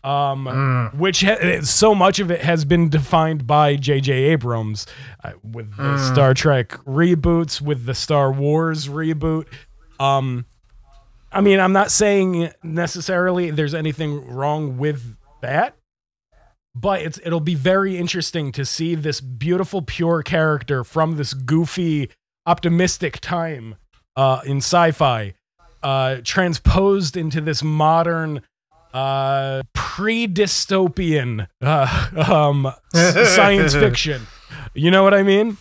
Um, 0.06 0.46
Mm. 0.46 0.96
which 1.00 1.22
ha- 1.24 1.62
so 1.64 1.96
much 1.96 2.20
of 2.20 2.30
it 2.30 2.42
has 2.42 2.64
been 2.64 2.90
defined 2.90 3.48
by 3.48 3.76
J.J. 3.76 4.14
Abrams 4.14 4.86
uh, 5.24 5.32
with 5.44 5.76
the 5.78 5.84
Mm. 5.84 6.14
Star 6.14 6.34
Trek 6.36 6.70
reboots, 6.86 7.60
with 7.60 7.86
the 7.86 7.96
Star 7.96 8.32
Wars 8.32 8.88
reboot. 8.88 9.48
Um, 10.00 10.46
I 11.32 11.42
mean, 11.42 11.60
I'm 11.60 11.74
not 11.74 11.90
saying 11.90 12.52
necessarily 12.62 13.50
there's 13.50 13.74
anything 13.74 14.26
wrong 14.28 14.78
with 14.78 15.16
that, 15.42 15.76
but 16.76 17.02
it's 17.02 17.20
it'll 17.26 17.40
be 17.40 17.56
very 17.56 17.98
interesting 17.98 18.52
to 18.52 18.64
see 18.64 18.94
this 18.96 19.22
beautiful, 19.22 19.82
pure 19.82 20.22
character 20.22 20.84
from 20.84 21.18
this 21.18 21.34
goofy, 21.34 22.10
optimistic 22.46 23.20
time 23.22 23.76
uh, 24.16 24.42
in 24.46 24.58
sci-fi 24.58 25.34
uh, 25.84 26.18
transposed 26.24 27.18
into 27.18 27.42
this 27.42 27.64
modern, 27.64 28.42
uh, 28.96 29.64
pre-dystopian 29.74 31.48
uh, 31.62 32.26
um, 32.32 32.72
science 32.94 33.74
fiction. 33.76 34.26
You 34.74 34.90
know 34.90 35.04
what 35.04 35.14
I 35.14 35.22
mean? 35.22 35.58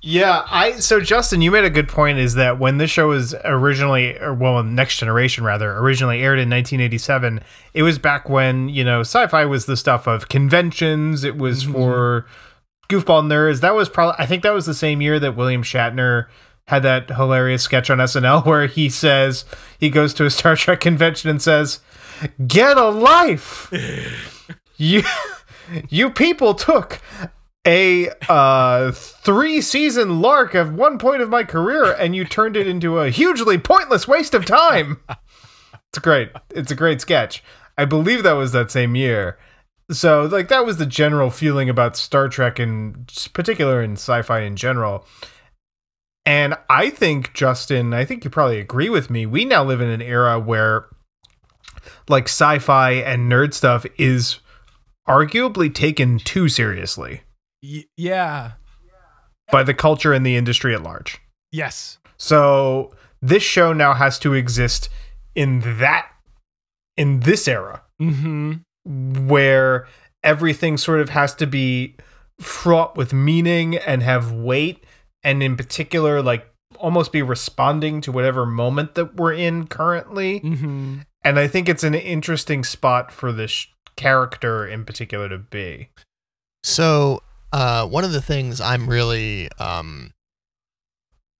Yeah, 0.00 0.44
I 0.48 0.78
so 0.78 1.00
Justin, 1.00 1.42
you 1.42 1.50
made 1.50 1.64
a 1.64 1.70
good 1.70 1.88
point. 1.88 2.18
Is 2.18 2.34
that 2.34 2.60
when 2.60 2.78
this 2.78 2.90
show 2.90 3.08
was 3.08 3.34
originally, 3.44 4.16
or 4.20 4.32
well, 4.32 4.62
Next 4.62 4.98
Generation 4.98 5.42
rather, 5.42 5.72
originally 5.72 6.22
aired 6.22 6.38
in 6.38 6.48
1987, 6.48 7.40
it 7.74 7.82
was 7.82 7.98
back 7.98 8.28
when 8.28 8.68
you 8.68 8.84
know 8.84 9.00
sci-fi 9.00 9.44
was 9.46 9.66
the 9.66 9.76
stuff 9.76 10.06
of 10.06 10.28
conventions. 10.28 11.24
It 11.24 11.36
was 11.36 11.64
for 11.64 12.26
goofball 12.88 13.24
nerds. 13.24 13.60
That 13.62 13.74
was 13.74 13.88
probably, 13.88 14.14
I 14.18 14.26
think 14.26 14.44
that 14.44 14.54
was 14.54 14.66
the 14.66 14.74
same 14.74 15.02
year 15.02 15.18
that 15.18 15.34
William 15.34 15.64
Shatner 15.64 16.26
had 16.68 16.82
that 16.82 17.10
hilarious 17.10 17.62
sketch 17.62 17.90
on 17.90 17.98
SNL 17.98 18.44
where 18.44 18.66
he 18.66 18.88
says 18.88 19.44
he 19.78 19.90
goes 19.90 20.12
to 20.14 20.24
a 20.24 20.30
Star 20.36 20.56
Trek 20.56 20.80
convention 20.80 21.30
and 21.30 21.40
says, 21.40 21.80
"Get 22.46 22.76
a 22.76 22.88
life." 22.88 23.72
you 24.76 25.02
you 25.88 26.10
people 26.10 26.54
took 26.54 27.00
a 27.66 28.08
uh, 28.28 28.92
three 28.92 29.60
season 29.60 30.20
lark 30.20 30.54
at 30.54 30.72
one 30.72 30.98
point 30.98 31.20
of 31.20 31.28
my 31.28 31.42
career 31.42 31.92
and 31.92 32.14
you 32.14 32.24
turned 32.24 32.56
it 32.56 32.68
into 32.68 32.98
a 32.98 33.10
hugely 33.10 33.58
pointless 33.58 34.06
waste 34.06 34.34
of 34.34 34.44
time. 34.44 35.00
It's 35.90 35.98
great. 35.98 36.30
It's 36.50 36.70
a 36.70 36.76
great 36.76 37.00
sketch. 37.00 37.42
I 37.76 37.84
believe 37.84 38.22
that 38.22 38.32
was 38.32 38.52
that 38.52 38.70
same 38.70 38.94
year. 38.94 39.38
so 39.90 40.24
like 40.24 40.48
that 40.48 40.64
was 40.64 40.76
the 40.76 40.86
general 40.86 41.30
feeling 41.30 41.68
about 41.68 41.96
Star 41.96 42.28
Trek 42.28 42.60
in 42.60 43.06
particular 43.32 43.82
in 43.82 43.92
sci-fi 43.92 44.40
in 44.40 44.56
general. 44.56 45.04
And 46.26 46.54
I 46.68 46.90
think 46.90 47.32
Justin, 47.34 47.94
I 47.94 48.04
think 48.04 48.24
you 48.24 48.30
probably 48.30 48.58
agree 48.58 48.88
with 48.90 49.08
me. 49.10 49.24
We 49.26 49.44
now 49.44 49.62
live 49.64 49.80
in 49.80 49.88
an 49.88 50.02
era 50.02 50.38
where 50.40 50.86
like 52.08 52.24
sci-fi 52.24 52.92
and 52.92 53.30
nerd 53.30 53.54
stuff 53.54 53.86
is 53.96 54.40
arguably 55.08 55.72
taken 55.72 56.18
too 56.18 56.48
seriously 56.48 57.22
Y- 57.62 57.84
yeah. 57.96 58.52
by 59.52 59.62
the 59.62 59.72
culture 59.74 60.12
and 60.12 60.26
the 60.26 60.36
industry 60.36 60.74
at 60.74 60.82
large. 60.82 61.20
Yes. 61.52 61.98
So 62.16 62.92
this 63.22 63.42
show 63.44 63.72
now 63.72 63.94
has 63.94 64.18
to 64.20 64.34
exist 64.34 64.88
in 65.36 65.60
that 65.78 66.08
in 66.96 67.20
this 67.20 67.46
era 67.46 67.82
Mm-hmm. 68.02 69.26
where 69.26 69.86
everything 70.22 70.76
sort 70.76 71.00
of 71.00 71.08
has 71.10 71.34
to 71.36 71.46
be 71.46 71.94
fraught 72.40 72.94
with 72.96 73.12
meaning 73.14 73.76
and 73.76 74.02
have 74.02 74.32
weight 74.32 74.84
and 75.26 75.42
in 75.42 75.56
particular 75.56 76.22
like 76.22 76.48
almost 76.78 77.12
be 77.12 77.22
responding 77.22 78.00
to 78.00 78.12
whatever 78.12 78.46
moment 78.46 78.94
that 78.94 79.16
we're 79.16 79.34
in 79.34 79.66
currently. 79.66 80.40
Mm-hmm. 80.40 81.00
and 81.22 81.38
i 81.38 81.46
think 81.46 81.68
it's 81.68 81.84
an 81.84 81.94
interesting 81.94 82.64
spot 82.64 83.12
for 83.12 83.32
this 83.32 83.66
character 83.96 84.66
in 84.66 84.84
particular 84.84 85.28
to 85.28 85.38
be. 85.38 85.88
So, 86.62 87.22
uh, 87.52 87.86
one 87.86 88.04
of 88.04 88.12
the 88.12 88.20
things 88.20 88.60
I'm 88.60 88.88
really 88.88 89.48
um, 89.58 90.12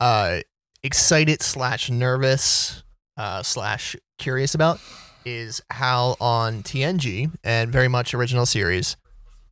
uh, 0.00 0.40
excited 0.82 1.42
slash 1.42 1.90
nervous 1.90 2.82
uh, 3.16 3.42
slash 3.42 3.96
curious 4.18 4.54
about 4.54 4.80
is 5.24 5.60
how 5.70 6.16
on 6.20 6.62
TNG 6.62 7.32
and 7.42 7.72
very 7.72 7.88
much 7.88 8.14
original 8.14 8.46
series, 8.46 8.96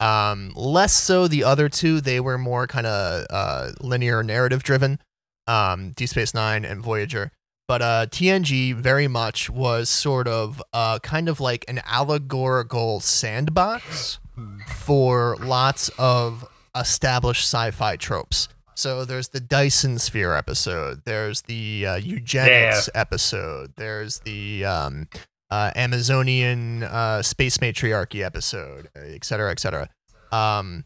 um, 0.04 0.52
less 0.54 0.92
so 0.92 1.26
the 1.26 1.44
other 1.44 1.68
two. 1.68 2.00
They 2.00 2.20
were 2.20 2.36
more 2.36 2.66
kind 2.66 2.86
of 2.86 3.26
uh, 3.30 3.72
linear 3.80 4.22
narrative 4.22 4.62
driven, 4.62 5.00
um, 5.46 5.92
Deep 5.92 6.10
Space 6.10 6.34
Nine 6.34 6.64
and 6.64 6.82
Voyager. 6.82 7.32
But 7.66 7.80
uh, 7.80 8.06
TNG 8.10 8.74
very 8.74 9.08
much 9.08 9.48
was 9.48 9.88
sort 9.88 10.28
of 10.28 10.62
uh, 10.74 10.98
kind 10.98 11.30
of 11.30 11.40
like 11.40 11.64
an 11.66 11.80
allegorical 11.86 13.00
sandbox 13.00 14.18
for 14.66 15.36
lots 15.40 15.88
of 15.98 16.46
established 16.76 17.44
sci-fi 17.44 17.96
tropes. 17.96 18.48
So 18.74 19.06
there's 19.06 19.28
the 19.28 19.40
Dyson 19.40 19.98
Sphere 19.98 20.34
episode. 20.34 21.02
There's 21.06 21.42
the 21.42 21.86
uh, 21.86 21.94
eugenics 21.94 22.90
episode. 22.94 23.72
There's 23.76 24.18
the 24.18 24.66
um, 24.66 25.08
uh, 25.54 25.70
Amazonian 25.76 26.82
uh, 26.82 27.22
space 27.22 27.60
matriarchy 27.60 28.24
episode, 28.24 28.88
et 28.96 29.24
cetera, 29.24 29.52
et 29.52 29.60
cetera. 29.60 29.88
Um, 30.32 30.84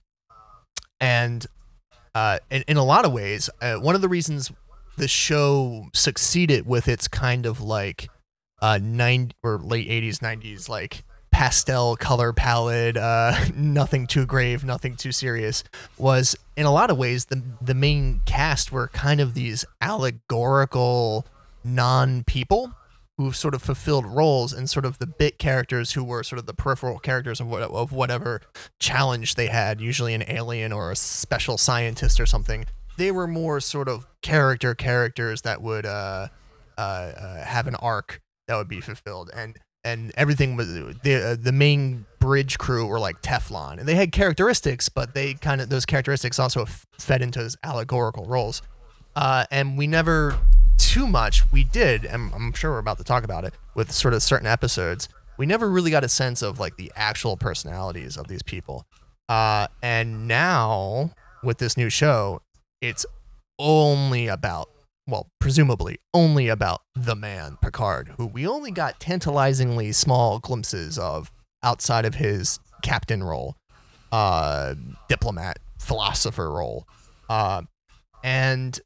and 1.00 1.46
uh, 2.14 2.40
in, 2.50 2.64
in 2.68 2.76
a 2.76 2.84
lot 2.84 3.06
of 3.06 3.12
ways, 3.12 3.48
uh, 3.62 3.76
one 3.76 3.94
of 3.94 4.02
the 4.02 4.10
reasons 4.10 4.52
the 4.98 5.08
show 5.08 5.86
succeeded 5.94 6.66
with 6.66 6.86
its 6.86 7.08
kind 7.08 7.46
of 7.46 7.62
like 7.62 8.10
uh, 8.60 8.78
nine 8.82 9.32
or 9.42 9.56
late 9.56 9.88
80s, 9.88 10.18
90s, 10.18 10.68
like 10.68 11.02
pastel 11.30 11.96
color 11.96 12.34
palette, 12.34 12.98
uh, 12.98 13.34
nothing 13.54 14.06
too 14.06 14.26
grave, 14.26 14.64
nothing 14.64 14.96
too 14.96 15.12
serious, 15.12 15.64
was 15.96 16.36
in 16.58 16.66
a 16.66 16.72
lot 16.72 16.90
of 16.90 16.98
ways 16.98 17.24
the 17.24 17.42
the 17.62 17.74
main 17.74 18.20
cast 18.26 18.70
were 18.70 18.88
kind 18.88 19.22
of 19.22 19.32
these 19.32 19.64
allegorical 19.80 21.24
non 21.64 22.22
people 22.24 22.74
who 23.18 23.32
sort 23.32 23.52
of 23.52 23.60
fulfilled 23.60 24.06
roles 24.06 24.52
and 24.52 24.70
sort 24.70 24.84
of 24.84 24.98
the 24.98 25.06
bit 25.06 25.38
characters 25.38 25.92
who 25.92 26.04
were 26.04 26.22
sort 26.22 26.38
of 26.38 26.46
the 26.46 26.54
peripheral 26.54 27.00
characters 27.00 27.40
of 27.40 27.48
what 27.48 27.62
of 27.62 27.92
whatever 27.92 28.40
challenge 28.78 29.34
they 29.34 29.48
had, 29.48 29.80
usually 29.80 30.14
an 30.14 30.22
alien 30.28 30.72
or 30.72 30.92
a 30.92 30.96
special 30.96 31.58
scientist 31.58 32.20
or 32.20 32.26
something. 32.26 32.64
They 32.96 33.10
were 33.10 33.26
more 33.26 33.58
sort 33.58 33.88
of 33.88 34.06
character 34.22 34.74
characters 34.74 35.42
that 35.42 35.60
would 35.60 35.84
uh, 35.84 36.28
uh, 36.78 36.80
uh, 36.80 37.44
have 37.44 37.66
an 37.66 37.74
arc 37.74 38.20
that 38.46 38.56
would 38.56 38.68
be 38.68 38.80
fulfilled. 38.80 39.30
And 39.34 39.58
and 39.82 40.12
everything 40.16 40.54
was 40.54 40.72
the 40.72 41.32
uh, 41.32 41.36
the 41.40 41.52
main 41.52 42.06
bridge 42.20 42.56
crew 42.56 42.86
were 42.86 43.00
like 43.00 43.20
Teflon. 43.20 43.78
And 43.78 43.88
they 43.88 43.96
had 43.96 44.12
characteristics 44.12 44.88
but 44.88 45.14
they 45.14 45.34
kind 45.34 45.60
of 45.60 45.70
those 45.70 45.86
characteristics 45.86 46.38
also 46.38 46.66
fed 47.00 47.20
into 47.20 47.40
those 47.40 47.56
allegorical 47.64 48.26
roles. 48.26 48.62
Uh, 49.16 49.44
and 49.50 49.76
we 49.76 49.88
never 49.88 50.38
too 50.78 51.06
much 51.06 51.50
we 51.52 51.64
did 51.64 52.04
and 52.04 52.32
I'm 52.34 52.52
sure 52.52 52.72
we're 52.72 52.78
about 52.78 52.98
to 52.98 53.04
talk 53.04 53.24
about 53.24 53.44
it 53.44 53.54
with 53.74 53.92
sort 53.92 54.14
of 54.14 54.22
certain 54.22 54.46
episodes 54.46 55.08
we 55.36 55.46
never 55.46 55.70
really 55.70 55.90
got 55.90 56.04
a 56.04 56.08
sense 56.08 56.42
of 56.42 56.58
like 56.58 56.76
the 56.76 56.90
actual 56.96 57.36
personalities 57.36 58.16
of 58.16 58.26
these 58.26 58.42
people. 58.42 58.84
Uh, 59.28 59.68
and 59.82 60.26
now 60.26 61.12
with 61.44 61.58
this 61.58 61.76
new 61.76 61.88
show 61.88 62.42
it's 62.80 63.06
only 63.58 64.28
about 64.28 64.68
well, 65.08 65.26
presumably 65.40 65.98
only 66.12 66.48
about 66.48 66.82
the 66.94 67.16
man 67.16 67.56
Picard, 67.62 68.12
who 68.18 68.26
we 68.26 68.46
only 68.46 68.70
got 68.70 69.00
tantalizingly 69.00 69.90
small 69.92 70.38
glimpses 70.38 70.98
of 70.98 71.32
outside 71.62 72.04
of 72.04 72.16
his 72.16 72.60
captain 72.82 73.24
role, 73.24 73.56
uh, 74.12 74.74
diplomat, 75.08 75.60
philosopher 75.78 76.50
role, 76.52 76.86
uh, 77.30 77.62
and 78.22 78.78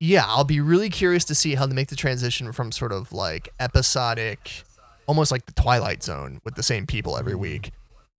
yeah, 0.00 0.24
I'll 0.26 0.44
be 0.44 0.60
really 0.60 0.88
curious 0.90 1.24
to 1.26 1.34
see 1.34 1.54
how 1.54 1.66
they 1.66 1.74
make 1.74 1.88
the 1.88 1.96
transition 1.96 2.52
from 2.52 2.72
sort 2.72 2.90
of 2.92 3.12
like 3.12 3.50
episodic, 3.60 4.64
almost 5.06 5.30
like 5.30 5.46
the 5.46 5.52
Twilight 5.52 6.02
Zone 6.02 6.40
with 6.44 6.54
the 6.54 6.62
same 6.62 6.86
people 6.86 7.16
every 7.18 7.34
week, 7.34 7.70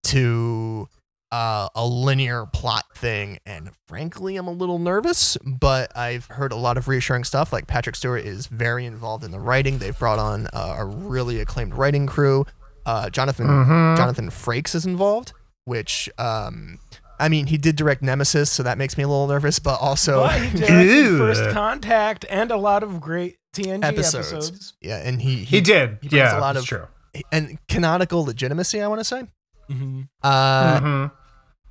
to 0.03 0.87
uh, 1.31 1.69
a 1.75 1.85
linear 1.85 2.45
plot 2.45 2.83
thing. 2.95 3.39
And 3.45 3.71
frankly, 3.87 4.35
I'm 4.37 4.47
a 4.47 4.51
little 4.51 4.79
nervous, 4.79 5.37
but 5.45 5.95
I've 5.97 6.25
heard 6.25 6.51
a 6.51 6.55
lot 6.57 6.77
of 6.77 6.87
reassuring 6.87 7.23
stuff. 7.23 7.53
Like 7.53 7.67
Patrick 7.67 7.95
Stewart 7.95 8.25
is 8.25 8.47
very 8.47 8.85
involved 8.85 9.23
in 9.23 9.31
the 9.31 9.39
writing. 9.39 9.77
They've 9.77 9.97
brought 9.97 10.19
on 10.19 10.47
uh, 10.53 10.75
a 10.79 10.85
really 10.85 11.39
acclaimed 11.39 11.73
writing 11.73 12.05
crew. 12.05 12.45
Uh, 12.85 13.09
Jonathan 13.09 13.47
Mhm. 13.47 13.97
Jonathan 13.97 14.29
Frakes 14.29 14.73
is 14.75 14.85
involved, 14.85 15.33
which 15.65 16.09
um, 16.17 16.79
I 17.21 17.29
mean, 17.29 17.47
he 17.47 17.57
did 17.57 17.75
direct 17.75 18.01
Nemesis, 18.01 18.49
so 18.49 18.63
that 18.63 18.77
makes 18.77 18.97
me 18.97 19.03
a 19.03 19.07
little 19.07 19.27
nervous. 19.27 19.59
But 19.59 19.79
also, 19.79 20.21
But 20.23 20.41
he 20.41 20.57
directed 20.59 21.17
First 21.17 21.49
Contact 21.51 22.25
and 22.29 22.51
a 22.51 22.57
lot 22.57 22.83
of 22.83 22.99
great 22.99 23.37
TNG 23.53 23.83
Episodes. 23.83 24.31
episodes. 24.33 24.73
yeah, 24.81 24.97
and 24.97 25.21
he 25.21 25.37
he 25.43 25.61
did 25.61 25.97
he 26.01 26.17
yeah 26.17 26.37
a 26.37 26.39
lot 26.39 26.53
that's 26.53 26.63
of- 26.63 26.69
true 26.69 26.87
and 27.31 27.57
canonical 27.67 28.23
legitimacy. 28.25 28.81
I 28.81 28.87
want 28.87 28.99
to 29.01 29.05
say. 29.05 29.21
Mm-hmm. 29.69 30.01
Uh, 30.23 30.79
Mhm. 30.79 31.11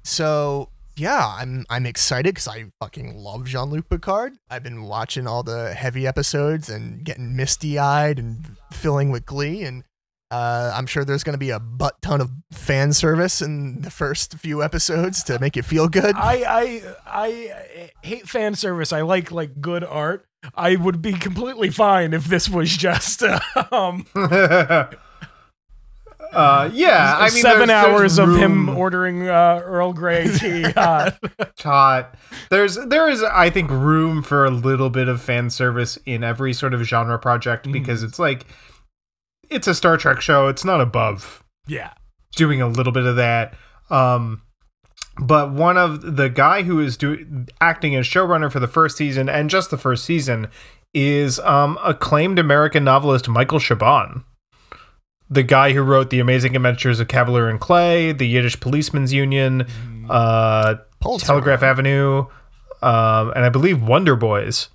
So 0.03 0.69
yeah, 0.97 1.35
I'm 1.39 1.65
I'm 1.71 1.87
excited 1.87 2.35
because 2.35 2.49
I 2.49 2.67
fucking 2.81 3.17
love 3.17 3.47
Jean 3.47 3.71
Luc 3.71 3.89
Picard. 3.89 4.35
I've 4.51 4.63
been 4.63 4.83
watching 4.83 5.27
all 5.27 5.43
the 5.43 5.73
heavy 5.75 6.07
episodes 6.07 6.69
and 6.69 7.05
getting 7.05 7.35
misty 7.37 7.79
eyed 7.79 8.19
and 8.19 8.57
filling 8.73 9.11
with 9.11 9.25
glee, 9.27 9.63
and 9.65 9.85
uh, 10.31 10.73
I'm 10.75 10.87
sure 10.87 11.05
there's 11.05 11.25
going 11.25 11.35
to 11.35 11.39
be 11.39 11.51
a 11.51 11.59
butt 11.59 12.01
ton 12.03 12.21
of 12.21 12.31
fan 12.53 12.93
service 12.93 13.43
in 13.43 13.83
the 13.83 13.91
first 13.91 14.35
few 14.35 14.63
episodes 14.63 15.23
to 15.25 15.39
make 15.39 15.57
you 15.57 15.63
feel 15.63 15.89
good. 15.89 16.15
I, 16.17 16.45
I 16.47 16.83
I 17.07 17.91
hate 18.03 18.29
fan 18.29 18.55
service. 18.55 18.93
I 18.93 19.01
like 19.03 19.31
like 19.33 19.61
good 19.61 19.83
art. 19.85 20.27
I 20.55 20.77
would 20.77 21.03
be 21.03 21.13
completely 21.13 21.69
fine 21.71 22.15
if 22.15 22.25
this 22.27 22.49
was 22.49 22.75
just 22.77 23.23
um, 23.73 24.07
uh, 26.33 26.71
yeah, 26.73 27.17
I 27.19 27.31
mean, 27.31 27.43
seven 27.43 27.67
there's- 27.69 27.85
there's 27.85 28.19
hours 28.19 28.19
of 28.21 28.37
him 28.37 28.69
ordering 28.69 29.29
uh, 29.29 29.61
Earl 29.65 29.93
Grey 29.93 30.29
tea. 30.39 30.65
Uh, 30.65 31.11
hot. 31.59 32.15
There's 32.51 32.77
there 32.77 33.09
is 33.09 33.23
I 33.25 33.51
think 33.51 33.69
room 33.71 34.23
for 34.23 34.45
a 34.45 34.51
little 34.51 34.91
bit 34.91 35.09
of 35.09 35.21
fan 35.21 35.51
service 35.51 35.99
in 36.07 36.23
every 36.23 36.53
sort 36.53 36.73
of 36.73 36.83
genre 36.83 37.19
project 37.19 37.65
Mm-hmm. 37.65 37.73
because 37.73 38.03
it's 38.05 38.19
like 38.21 38.47
it's 39.51 39.67
a 39.67 39.75
Star 39.75 39.97
Trek 39.97 40.21
show. 40.21 40.49
It's 40.49 40.65
not 40.65 40.81
above 40.81 41.45
yeah. 41.67 41.93
doing 42.37 42.63
a 42.63 42.69
little 42.69 42.93
bit 42.93 43.05
of 43.05 43.17
that. 43.17 43.55
Um, 43.91 44.43
but 45.19 45.53
one 45.53 45.77
of 45.77 46.17
the 46.17 46.29
guy 46.29 46.63
who 46.63 46.81
is 46.81 46.97
doing 46.97 47.49
acting 47.61 47.95
as 47.95 48.07
showrunner 48.07 48.51
for 48.51 48.61
the 48.61 48.69
first 48.69 48.97
season 48.97 49.29
and 49.29 49.51
just 49.51 49.71
the 49.71 49.77
first 49.77 50.05
season 50.05 50.49
is 50.95 51.39
um, 51.41 51.79
acclaimed 51.85 52.39
American 52.39 52.85
novelist 52.85 53.29
Michael 53.29 53.59
Chabon, 53.59 54.25
the 55.29 55.43
guy 55.43 55.73
who 55.73 55.83
wrote 55.83 56.11
The 56.11 56.21
Amazing 56.21 56.57
Adventures 56.57 57.01
of 57.01 57.09
Kavalier 57.09 57.49
and 57.49 57.61
Clay, 57.61 58.13
The 58.13 58.27
Yiddish 58.27 58.59
Policeman's 58.61 59.13
Union, 59.13 59.67
uh, 60.09 60.77
Telegraph 61.01 61.63
Avenue, 61.63 62.27
um, 62.83 63.33
and 63.37 63.45
I 63.45 63.49
believe 63.49 63.83
Wonder 63.83 64.17
Boys. 64.17 64.69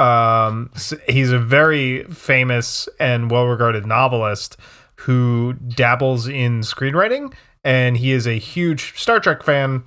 Um, 0.00 0.70
he's 1.08 1.30
a 1.30 1.38
very 1.38 2.04
famous 2.04 2.88
and 2.98 3.30
well-regarded 3.30 3.84
novelist 3.86 4.56
who 4.96 5.54
dabbles 5.54 6.26
in 6.26 6.60
screenwriting, 6.60 7.32
and 7.64 7.96
he 7.96 8.12
is 8.12 8.26
a 8.26 8.38
huge 8.38 8.98
Star 8.98 9.20
Trek 9.20 9.42
fan, 9.42 9.82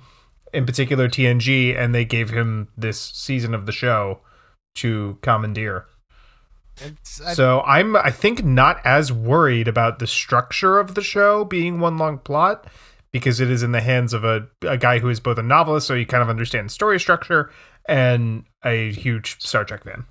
in 0.52 0.66
particular 0.66 1.08
TNG, 1.08 1.76
and 1.76 1.94
they 1.94 2.04
gave 2.04 2.30
him 2.30 2.68
this 2.76 3.00
season 3.00 3.54
of 3.54 3.66
the 3.66 3.72
show 3.72 4.20
to 4.76 5.18
commandeer. 5.22 5.86
I- 6.84 6.92
So 7.34 7.62
I'm 7.62 7.94
I 7.96 8.10
think 8.10 8.44
not 8.44 8.80
as 8.84 9.12
worried 9.12 9.68
about 9.68 9.98
the 10.00 10.06
structure 10.08 10.78
of 10.80 10.94
the 10.96 11.02
show 11.02 11.44
being 11.44 11.78
one 11.78 11.96
long 11.98 12.18
plot 12.18 12.66
because 13.12 13.38
it 13.38 13.48
is 13.48 13.62
in 13.62 13.70
the 13.70 13.80
hands 13.80 14.12
of 14.12 14.24
a, 14.24 14.48
a 14.62 14.76
guy 14.76 14.98
who 14.98 15.08
is 15.08 15.20
both 15.20 15.38
a 15.38 15.42
novelist, 15.42 15.86
so 15.86 15.94
he 15.94 16.04
kind 16.04 16.22
of 16.22 16.28
understands 16.28 16.72
story 16.74 16.98
structure, 16.98 17.50
and 17.88 18.44
a 18.64 18.92
huge 18.92 19.40
Star 19.40 19.64
Trek 19.64 19.84
fan. 19.84 20.04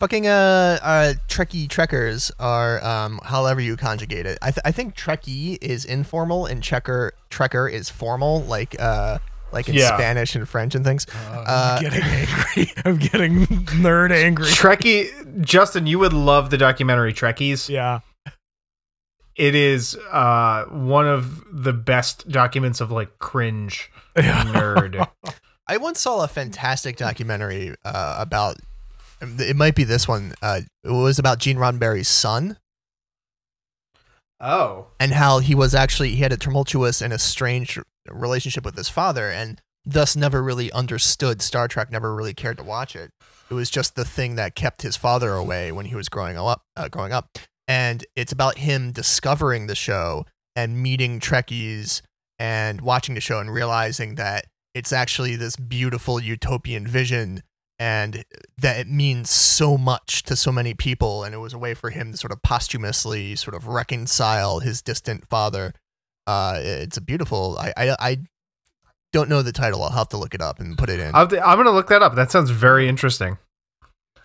Fucking 0.00 0.26
uh, 0.26 0.78
uh, 0.82 1.14
Trekkie 1.28 1.68
Trekkers 1.68 2.30
are 2.38 2.84
um, 2.84 3.20
however 3.24 3.60
you 3.60 3.76
conjugate 3.76 4.26
it. 4.26 4.36
I, 4.42 4.50
th- 4.50 4.60
I 4.64 4.72
think 4.72 4.96
Trekkie 4.96 5.56
is 5.62 5.84
informal 5.84 6.46
and 6.46 6.62
Checker 6.62 7.12
Trekker 7.30 7.70
is 7.70 7.88
formal, 7.88 8.42
like 8.42 8.76
uh, 8.80 9.18
like 9.52 9.68
in 9.68 9.76
Yeah. 9.76 9.96
Spanish 9.96 10.34
and 10.34 10.46
French 10.48 10.74
and 10.74 10.84
things. 10.84 11.06
I'm 11.30 11.44
Uh, 11.46 11.80
getting 11.80 12.02
angry. 12.04 12.72
I'm 12.84 12.96
getting 12.98 13.46
nerd 13.80 14.10
angry. 14.10 14.46
Trekkie, 14.48 15.40
Justin, 15.40 15.86
you 15.86 15.98
would 16.00 16.12
love 16.12 16.50
the 16.50 16.58
documentary 16.58 17.14
Trekkies. 17.14 17.68
Yeah. 17.68 18.00
It 19.36 19.54
is 19.54 19.96
uh, 20.12 20.64
one 20.66 21.06
of 21.08 21.42
the 21.50 21.72
best 21.72 22.28
documents 22.28 22.80
of 22.80 22.90
like 22.90 23.18
cringe 23.20 23.90
nerd. 24.16 25.08
Once 25.94 26.00
saw 26.00 26.24
a 26.24 26.26
fantastic 26.26 26.96
documentary 26.96 27.72
uh, 27.84 28.16
about. 28.18 28.56
It 29.20 29.54
might 29.54 29.76
be 29.76 29.84
this 29.84 30.08
one. 30.08 30.34
Uh, 30.42 30.62
it 30.82 30.90
was 30.90 31.20
about 31.20 31.38
Gene 31.38 31.56
Roddenberry's 31.56 32.08
son 32.08 32.56
oh, 34.40 34.88
and 34.98 35.12
how 35.12 35.38
he 35.38 35.54
was 35.54 35.72
actually 35.72 36.10
he 36.10 36.16
had 36.16 36.32
a 36.32 36.36
tumultuous 36.36 37.00
and 37.00 37.12
estranged 37.12 37.80
relationship 38.10 38.64
with 38.64 38.76
his 38.76 38.88
father, 38.88 39.30
and 39.30 39.60
thus 39.86 40.16
never 40.16 40.42
really 40.42 40.72
understood 40.72 41.40
Star 41.40 41.68
Trek. 41.68 41.92
Never 41.92 42.12
really 42.12 42.34
cared 42.34 42.58
to 42.58 42.64
watch 42.64 42.96
it. 42.96 43.12
It 43.48 43.54
was 43.54 43.70
just 43.70 43.94
the 43.94 44.04
thing 44.04 44.34
that 44.34 44.56
kept 44.56 44.82
his 44.82 44.96
father 44.96 45.34
away 45.34 45.70
when 45.70 45.86
he 45.86 45.94
was 45.94 46.08
growing 46.08 46.36
up. 46.36 46.62
Uh, 46.76 46.88
growing 46.88 47.12
up, 47.12 47.38
and 47.68 48.04
it's 48.16 48.32
about 48.32 48.58
him 48.58 48.90
discovering 48.90 49.68
the 49.68 49.76
show 49.76 50.26
and 50.56 50.82
meeting 50.82 51.20
Trekkies 51.20 52.02
and 52.36 52.80
watching 52.80 53.14
the 53.14 53.20
show 53.20 53.38
and 53.38 53.54
realizing 53.54 54.16
that 54.16 54.46
it's 54.74 54.92
actually 54.92 55.36
this 55.36 55.56
beautiful 55.56 56.20
utopian 56.20 56.86
vision 56.86 57.42
and 57.78 58.24
that 58.58 58.78
it 58.78 58.88
means 58.88 59.30
so 59.30 59.76
much 59.76 60.22
to 60.24 60.36
so 60.36 60.52
many 60.52 60.74
people 60.74 61.24
and 61.24 61.34
it 61.34 61.38
was 61.38 61.52
a 61.52 61.58
way 61.58 61.74
for 61.74 61.90
him 61.90 62.12
to 62.12 62.16
sort 62.16 62.32
of 62.32 62.42
posthumously 62.42 63.34
sort 63.34 63.54
of 63.54 63.66
reconcile 63.66 64.60
his 64.60 64.82
distant 64.82 65.26
father 65.28 65.72
uh 66.26 66.58
it's 66.60 66.96
a 66.96 67.00
beautiful 67.00 67.56
i 67.58 67.72
i, 67.76 67.96
I 67.98 68.18
don't 69.12 69.28
know 69.28 69.42
the 69.42 69.52
title 69.52 69.82
i'll 69.82 69.90
have 69.90 70.08
to 70.10 70.16
look 70.16 70.34
it 70.34 70.40
up 70.40 70.60
and 70.60 70.78
put 70.78 70.88
it 70.88 71.00
in 71.00 71.14
I'll, 71.14 71.28
I'm 71.44 71.56
gonna 71.56 71.70
look 71.70 71.88
that 71.88 72.02
up. 72.02 72.14
That 72.16 72.30
sounds 72.30 72.50
very 72.50 72.88
interesting. 72.88 73.38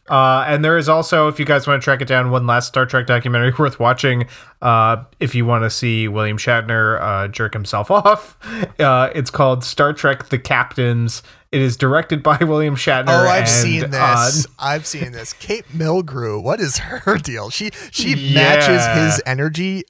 Uh, 0.10 0.44
and 0.48 0.66
there 0.66 0.78
is 0.78 0.90
also, 0.90 1.28
if 1.28 1.40
you 1.40 1.46
guys 1.46 1.68
want 1.68 1.82
to 1.82 1.84
track 1.84 2.02
it 2.02 2.08
down, 2.08 2.32
one 2.32 2.48
last 2.48 2.68
Star 2.68 2.86
Trek 2.86 3.06
documentary 3.06 3.54
worth 3.60 3.80
watching. 3.80 4.26
Uh, 4.62 5.04
if 5.20 5.36
you 5.36 5.46
want 5.46 5.64
to 5.64 5.70
see 5.70 6.08
William 6.08 6.38
Shatner 6.38 7.02
uh, 7.02 7.28
jerk 7.28 7.54
himself 7.54 7.92
off, 7.92 8.38
uh, 8.80 9.10
it's 9.14 9.30
called 9.30 9.64
Star 9.64 9.94
Trek: 9.94 10.30
The 10.30 10.40
Captains. 10.40 11.24
It 11.52 11.62
is 11.62 11.78
directed 11.78 12.22
by 12.22 12.38
William 12.42 12.76
Shatner. 12.76 13.10
Oh, 13.10 13.28
I've 13.28 13.42
and, 13.42 13.50
seen 13.50 13.84
uh, 13.86 14.26
this. 14.26 14.48
I've 14.60 14.86
seen 14.86 15.12
this. 15.12 15.34
Kate 15.34 15.66
Mulgrew. 15.70 16.42
What 16.42 16.60
is 16.60 16.78
her 16.78 17.18
deal? 17.18 17.50
She 17.50 17.72
she 17.92 18.34
matches 18.34 18.86
his 18.98 19.22
energy 19.26 19.84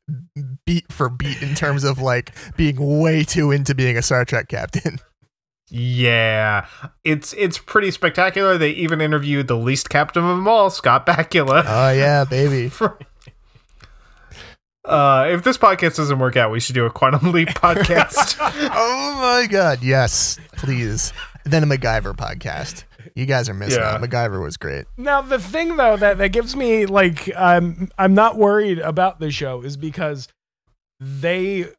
beat 0.65 0.91
for 0.91 1.09
beat 1.09 1.41
in 1.41 1.55
terms 1.55 1.83
of 1.83 1.99
like 1.99 2.33
being 2.55 2.99
way 2.99 3.23
too 3.23 3.51
into 3.51 3.73
being 3.73 3.97
a 3.97 4.01
Star 4.01 4.25
Trek 4.25 4.47
captain. 4.49 4.99
Yeah, 5.69 6.67
it's 7.03 7.33
it's 7.33 7.57
pretty 7.57 7.91
spectacular. 7.91 8.57
They 8.57 8.71
even 8.71 9.01
interviewed 9.01 9.47
the 9.47 9.57
least 9.57 9.89
captain 9.89 10.23
of 10.23 10.29
them 10.29 10.47
all, 10.47 10.69
Scott 10.69 11.05
Bakula. 11.05 11.63
Oh 11.67 11.91
yeah, 11.91 12.25
baby. 12.25 12.71
Uh, 14.85 15.27
if 15.29 15.43
this 15.43 15.57
podcast 15.57 15.97
doesn't 15.97 16.19
work 16.19 16.35
out, 16.35 16.51
we 16.51 16.59
should 16.59 16.73
do 16.73 16.85
a 16.85 16.89
Quantum 16.89 17.31
Leap 17.31 17.49
podcast. 17.49 18.38
oh 18.41 19.17
my 19.21 19.45
god, 19.45 19.83
yes, 19.83 20.39
please. 20.53 21.13
Then 21.43 21.63
a 21.63 21.67
MacGyver 21.67 22.15
podcast. 22.15 22.85
You 23.13 23.25
guys 23.25 23.49
are 23.49 23.53
missing 23.53 23.81
Yeah. 23.81 23.95
out. 23.95 24.01
MacGyver 24.01 24.41
was 24.41 24.57
great. 24.57 24.85
Now 24.97 25.21
the 25.21 25.38
thing 25.38 25.75
though 25.75 25.97
that 25.97 26.17
that 26.17 26.29
gives 26.31 26.55
me 26.55 26.85
like 26.85 27.29
I'm 27.38 27.89
I'm 27.99 28.13
not 28.13 28.38
worried 28.38 28.79
about 28.79 29.19
the 29.19 29.29
show 29.31 29.61
is 29.61 29.77
because 29.77 30.27
they 30.99 31.63
y- 31.63 31.69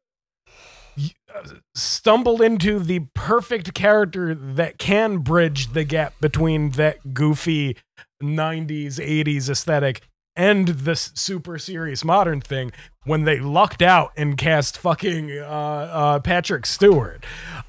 stumbled 1.75 2.41
into 2.43 2.79
the 2.79 3.01
perfect 3.15 3.75
character 3.75 4.35
that 4.35 4.79
can 4.79 5.19
bridge 5.19 5.73
the 5.73 5.85
gap 5.85 6.15
between 6.21 6.71
that 6.71 7.15
goofy 7.15 7.77
90s 8.23 8.95
80s 8.97 9.49
aesthetic 9.49 10.03
and 10.37 10.69
this 10.69 11.11
super 11.15 11.59
serious 11.59 12.05
modern 12.05 12.41
thing 12.41 12.71
when 13.05 13.25
they 13.25 13.39
lucked 13.41 13.83
out 13.83 14.13
and 14.17 14.37
cast 14.39 14.79
fucking 14.79 15.31
uh, 15.39 15.43
uh, 15.45 16.19
Patrick 16.21 16.67
Stewart. 16.67 17.25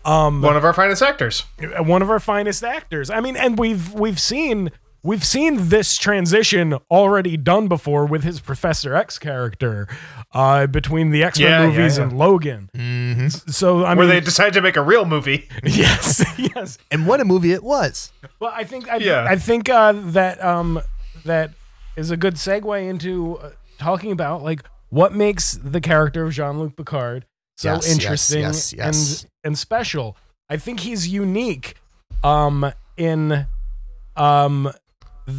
Um, 0.06 0.42
One 0.42 0.56
of 0.56 0.64
our 0.64 0.74
finest 0.74 1.02
actors. 1.02 1.44
one 1.80 2.02
of 2.02 2.10
our 2.10 2.20
finest 2.20 2.64
actors. 2.64 3.10
I 3.10 3.20
mean, 3.20 3.36
and 3.36 3.58
we've 3.58 3.94
we've 3.94 4.20
seen 4.20 4.72
we've 5.04 5.24
seen 5.26 5.70
this 5.70 5.98
transition 5.98 6.74
already 6.90 7.38
done 7.38 7.68
before 7.68 8.06
with 8.06 8.24
his 8.24 8.40
Professor 8.40 8.96
X 8.96 9.18
character 9.18 9.88
uh, 10.34 10.68
between 10.68 11.10
the 11.10 11.24
X 11.24 11.40
Men 11.40 11.50
Yeah, 11.50 11.62
yeah, 11.62 11.68
movies 11.68 11.98
yeah. 11.98 12.04
and 12.04 12.18
Logan. 12.18 12.70
hmm 12.76 13.28
So 13.30 13.84
I 13.84 13.94
where 13.96 14.08
they 14.08 14.20
decided 14.20 14.54
to 14.56 14.62
make 14.62 14.78
a 14.78 14.82
real 14.82 15.06
movie. 15.06 15.48
yes, 15.64 16.24
yes. 16.56 16.78
And 16.92 17.08
what 17.08 17.20
a 17.20 17.26
movie 17.26 17.52
it 17.54 17.64
was. 17.64 18.12
Well, 18.40 18.52
I 18.54 18.64
think 18.64 18.90
I, 18.90 18.98
Yeah. 18.98 19.26
I 19.30 19.36
think 19.38 19.70
uh, 19.70 19.94
that 20.12 20.44
um 20.44 20.80
that 21.26 21.52
is 21.96 22.12
a 22.12 22.18
good 22.18 22.36
segue 22.36 22.90
into 22.90 23.38
uh, 23.40 23.52
talking 23.78 24.12
about 24.12 24.44
like 24.44 24.64
what 24.90 25.14
makes 25.14 25.54
the 25.54 25.82
character 25.82 26.26
of 26.26 26.34
Jean 26.34 26.60
Luc 26.60 26.76
Picard 26.76 27.26
so 27.58 27.74
Yes, 27.74 27.84
yes, 27.88 27.94
interesting 27.94 28.42
yes, 28.42 28.74
yes. 28.74 29.22
and 29.24 29.30
and 29.44 29.58
special. 29.58 30.16
I 30.50 30.58
think 30.58 30.82
he's 30.82 31.08
unique 31.08 31.76
um 32.24 32.72
in 32.98 33.48
um 34.16 34.72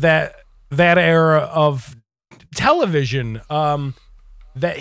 that 0.01 0.37
that 0.71 0.97
era 0.99 1.41
of 1.53 1.95
television 2.55 3.41
um 3.51 3.95
that 4.55 4.79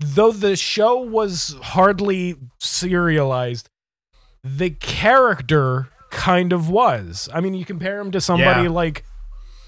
though 0.00 0.32
the 0.32 0.56
show 0.56 0.98
was 1.00 1.56
hardly 1.62 2.36
serialized 2.58 3.68
the 4.42 4.70
character 4.70 5.88
kind 6.10 6.52
of 6.52 6.68
was 6.68 7.28
i 7.32 7.40
mean 7.40 7.54
you 7.54 7.64
compare 7.64 8.00
him 8.00 8.10
to 8.10 8.20
somebody 8.20 8.62
Yeah. 8.64 8.68
like 8.70 9.04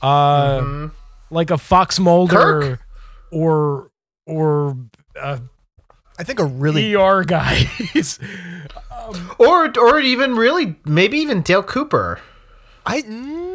uh 0.02 0.59
Mhm. 0.61 0.90
like 1.30 1.50
a 1.50 1.59
fox 1.59 1.98
mulder 2.00 2.61
Kirk. 2.61 2.80
or 3.33 3.90
or 4.26 4.76
uh, 5.20 5.38
I 6.18 6.22
think 6.24 6.38
a 6.40 6.44
really 6.44 6.94
er 6.94 7.24
guy 7.24 7.68
Or 9.38 9.70
or 9.78 10.00
even 10.00 10.35
really 10.37 10.76
maybe 10.87 11.18
even 11.18 11.42
Dale 11.42 11.62
Cooper. 11.62 12.20
I 12.87 13.02
mm, 13.02 13.54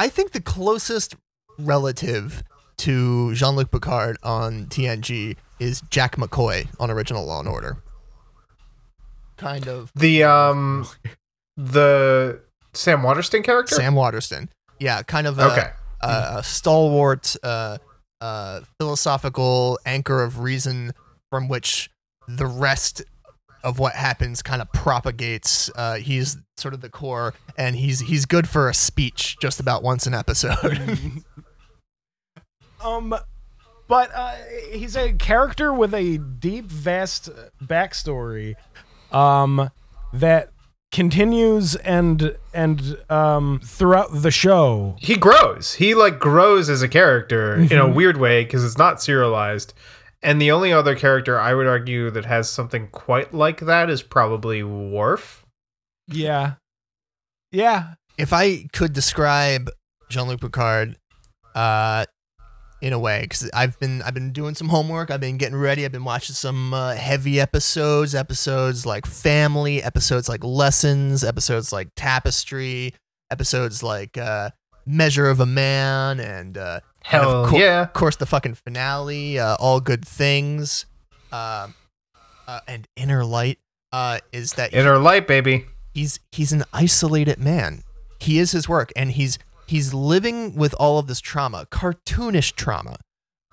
I 0.00 0.08
think 0.08 0.32
the 0.32 0.40
closest 0.40 1.14
relative 1.58 2.42
to 2.78 3.34
Jean 3.34 3.54
Luc 3.54 3.70
Picard 3.70 4.16
on 4.22 4.64
TNG 4.66 5.36
is 5.58 5.82
Jack 5.90 6.16
McCoy 6.16 6.66
on 6.80 6.90
Original 6.90 7.26
Law 7.26 7.40
and 7.40 7.48
Order. 7.48 7.76
Kind 9.36 9.68
of 9.68 9.92
The 9.94 10.24
um 10.24 10.86
the 11.58 12.40
Sam 12.72 13.02
Waterston 13.02 13.42
character? 13.42 13.74
Sam 13.74 13.94
Waterston. 13.94 14.48
Yeah, 14.78 15.02
kind 15.02 15.26
of 15.26 15.38
a, 15.38 15.52
Okay. 15.52 15.70
a, 16.00 16.36
a 16.38 16.42
stalwart, 16.42 17.36
uh, 17.42 17.76
uh, 18.22 18.60
philosophical 18.78 19.78
anchor 19.84 20.22
of 20.22 20.38
reason 20.38 20.92
from 21.30 21.48
which 21.48 21.90
the 22.26 22.46
rest 22.46 23.02
of 23.62 23.78
what 23.78 23.94
happens 23.94 24.42
kind 24.42 24.62
of 24.62 24.72
propagates. 24.72 25.70
Uh, 25.74 25.96
he's 25.96 26.36
sort 26.56 26.74
of 26.74 26.80
the 26.80 26.88
core, 26.88 27.34
and 27.56 27.76
he's 27.76 28.00
he's 28.00 28.26
good 28.26 28.48
for 28.48 28.68
a 28.68 28.74
speech 28.74 29.36
just 29.40 29.60
about 29.60 29.82
once 29.82 30.06
an 30.06 30.14
episode. 30.14 30.80
um 32.84 33.14
but 33.88 34.10
uh, 34.14 34.34
he's 34.72 34.96
a 34.96 35.12
character 35.14 35.72
with 35.72 35.92
a 35.92 36.16
deep 36.18 36.66
vast 36.66 37.28
backstory 37.62 38.54
um 39.12 39.68
that 40.12 40.50
continues 40.92 41.76
and 41.76 42.36
and 42.54 42.96
um 43.10 43.60
throughout 43.64 44.08
the 44.12 44.30
show 44.30 44.96
He 44.98 45.16
grows. 45.16 45.74
He 45.74 45.94
like 45.94 46.18
grows 46.18 46.68
as 46.70 46.82
a 46.82 46.88
character 46.88 47.54
in 47.56 47.78
a 47.78 47.88
weird 47.88 48.16
way 48.16 48.44
because 48.44 48.64
it's 48.64 48.78
not 48.78 49.02
serialized. 49.02 49.72
And 50.22 50.40
the 50.40 50.50
only 50.50 50.72
other 50.72 50.94
character 50.94 51.38
I 51.38 51.54
would 51.54 51.66
argue 51.66 52.10
that 52.10 52.26
has 52.26 52.50
something 52.50 52.88
quite 52.88 53.32
like 53.32 53.60
that 53.60 53.88
is 53.88 54.02
probably 54.02 54.62
Worf. 54.62 55.46
yeah 56.06 56.54
yeah 57.52 57.94
if 58.18 58.32
I 58.32 58.66
could 58.72 58.92
describe 58.92 59.70
Jean 60.10 60.28
Luc 60.28 60.40
Picard, 60.40 60.96
uh, 61.54 62.04
in 62.82 62.92
a 62.92 62.98
way, 62.98 63.22
because 63.22 63.50
I've 63.52 63.78
been 63.78 64.02
I've 64.02 64.14
been 64.14 64.32
doing 64.32 64.54
some 64.54 64.68
homework, 64.68 65.10
I've 65.10 65.20
been 65.20 65.36
getting 65.36 65.56
ready, 65.56 65.84
I've 65.84 65.92
been 65.92 66.04
watching 66.04 66.34
some 66.34 66.72
uh, 66.72 66.94
heavy 66.94 67.38
episodes, 67.38 68.14
episodes 68.14 68.86
like 68.86 69.06
Family, 69.06 69.82
episodes 69.82 70.28
like 70.28 70.42
Lessons, 70.42 71.22
episodes 71.22 71.72
like 71.72 71.88
Tapestry, 71.94 72.94
episodes 73.30 73.82
like 73.82 74.16
uh, 74.16 74.50
Measure 74.86 75.28
of 75.28 75.40
a 75.40 75.46
Man, 75.46 76.20
and 76.20 76.56
uh, 76.56 76.80
and 76.80 76.89
Hell 77.04 77.44
of 77.44 77.50
cour- 77.50 77.58
yeah. 77.60 77.82
of 77.82 77.92
course 77.92 78.16
the 78.16 78.26
fucking 78.26 78.54
finale, 78.54 79.38
uh, 79.38 79.56
All 79.58 79.80
Good 79.80 80.06
Things, 80.06 80.86
um, 81.32 81.74
uh, 82.46 82.60
and 82.68 82.86
Inner 82.96 83.24
Light. 83.24 83.58
uh, 83.92 84.18
is 84.32 84.52
that 84.54 84.72
Inner 84.72 84.98
light, 84.98 85.26
baby. 85.26 85.66
he's 85.94 86.20
he's 86.30 86.52
an 86.52 86.64
isolated 86.72 87.38
man. 87.38 87.82
He 88.20 88.38
is 88.38 88.52
his 88.52 88.68
work, 88.68 88.92
and 88.94 89.12
he's 89.12 89.38
he's 89.66 89.94
living 89.94 90.54
with 90.54 90.74
all 90.74 90.98
of 90.98 91.06
this 91.06 91.20
trauma, 91.20 91.66
cartoonish 91.70 92.54
trauma, 92.54 92.96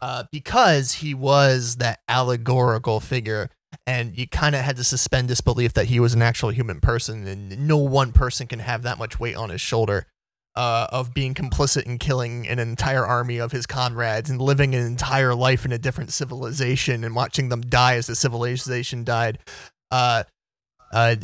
uh, 0.01 0.25
because 0.31 0.93
he 0.93 1.13
was 1.13 1.77
that 1.77 2.01
allegorical 2.09 2.99
figure, 2.99 3.49
and 3.85 4.17
you 4.17 4.27
kind 4.27 4.55
of 4.55 4.61
had 4.61 4.75
to 4.77 4.83
suspend 4.83 5.27
disbelief 5.29 5.73
that 5.73 5.85
he 5.85 5.99
was 5.99 6.13
an 6.13 6.21
actual 6.21 6.49
human 6.49 6.79
person, 6.81 7.25
and 7.27 7.67
no 7.67 7.77
one 7.77 8.11
person 8.11 8.45
can 8.45 8.59
have 8.59 8.83
that 8.83 8.97
much 8.99 9.19
weight 9.19 9.35
on 9.35 9.49
his 9.49 9.61
shoulder. 9.61 10.05
Uh, 10.57 10.87
of 10.91 11.13
being 11.13 11.35
complicit 11.35 11.83
in 11.83 11.99
killing 11.99 12.47
an 12.47 12.57
entire 12.57 13.05
army 13.05 13.37
of 13.37 13.51
his 13.51 13.67
comrades 13.67 14.27
and 14.27 14.41
living 14.41 14.73
an 14.73 14.83
entire 14.83 15.35
life 15.35 15.65
in 15.65 15.71
a 15.71 15.77
different 15.77 16.11
civilization 16.11 17.03
and 17.03 17.13
watching 17.13 17.49
them 17.49 17.61
die 17.61 17.93
as 17.93 18.07
the 18.07 18.15
civilization 18.15 19.03
died. 19.03 19.37
Uh, 19.91 20.23
uh, 20.91 21.15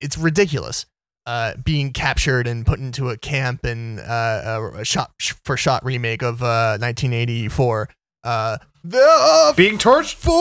it's 0.00 0.16
ridiculous. 0.16 0.86
Uh, 1.26 1.52
being 1.62 1.92
captured 1.92 2.46
and 2.46 2.64
put 2.64 2.78
into 2.78 3.10
a 3.10 3.18
camp 3.18 3.62
and 3.64 4.00
uh, 4.00 4.70
a 4.74 4.84
shot 4.86 5.12
for 5.44 5.58
shot 5.58 5.84
remake 5.84 6.22
of 6.22 6.42
uh, 6.42 6.78
1984. 6.80 7.90
Uh, 8.24 8.56
Being 9.54 9.76
tortured 9.76 10.16
for 10.16 10.32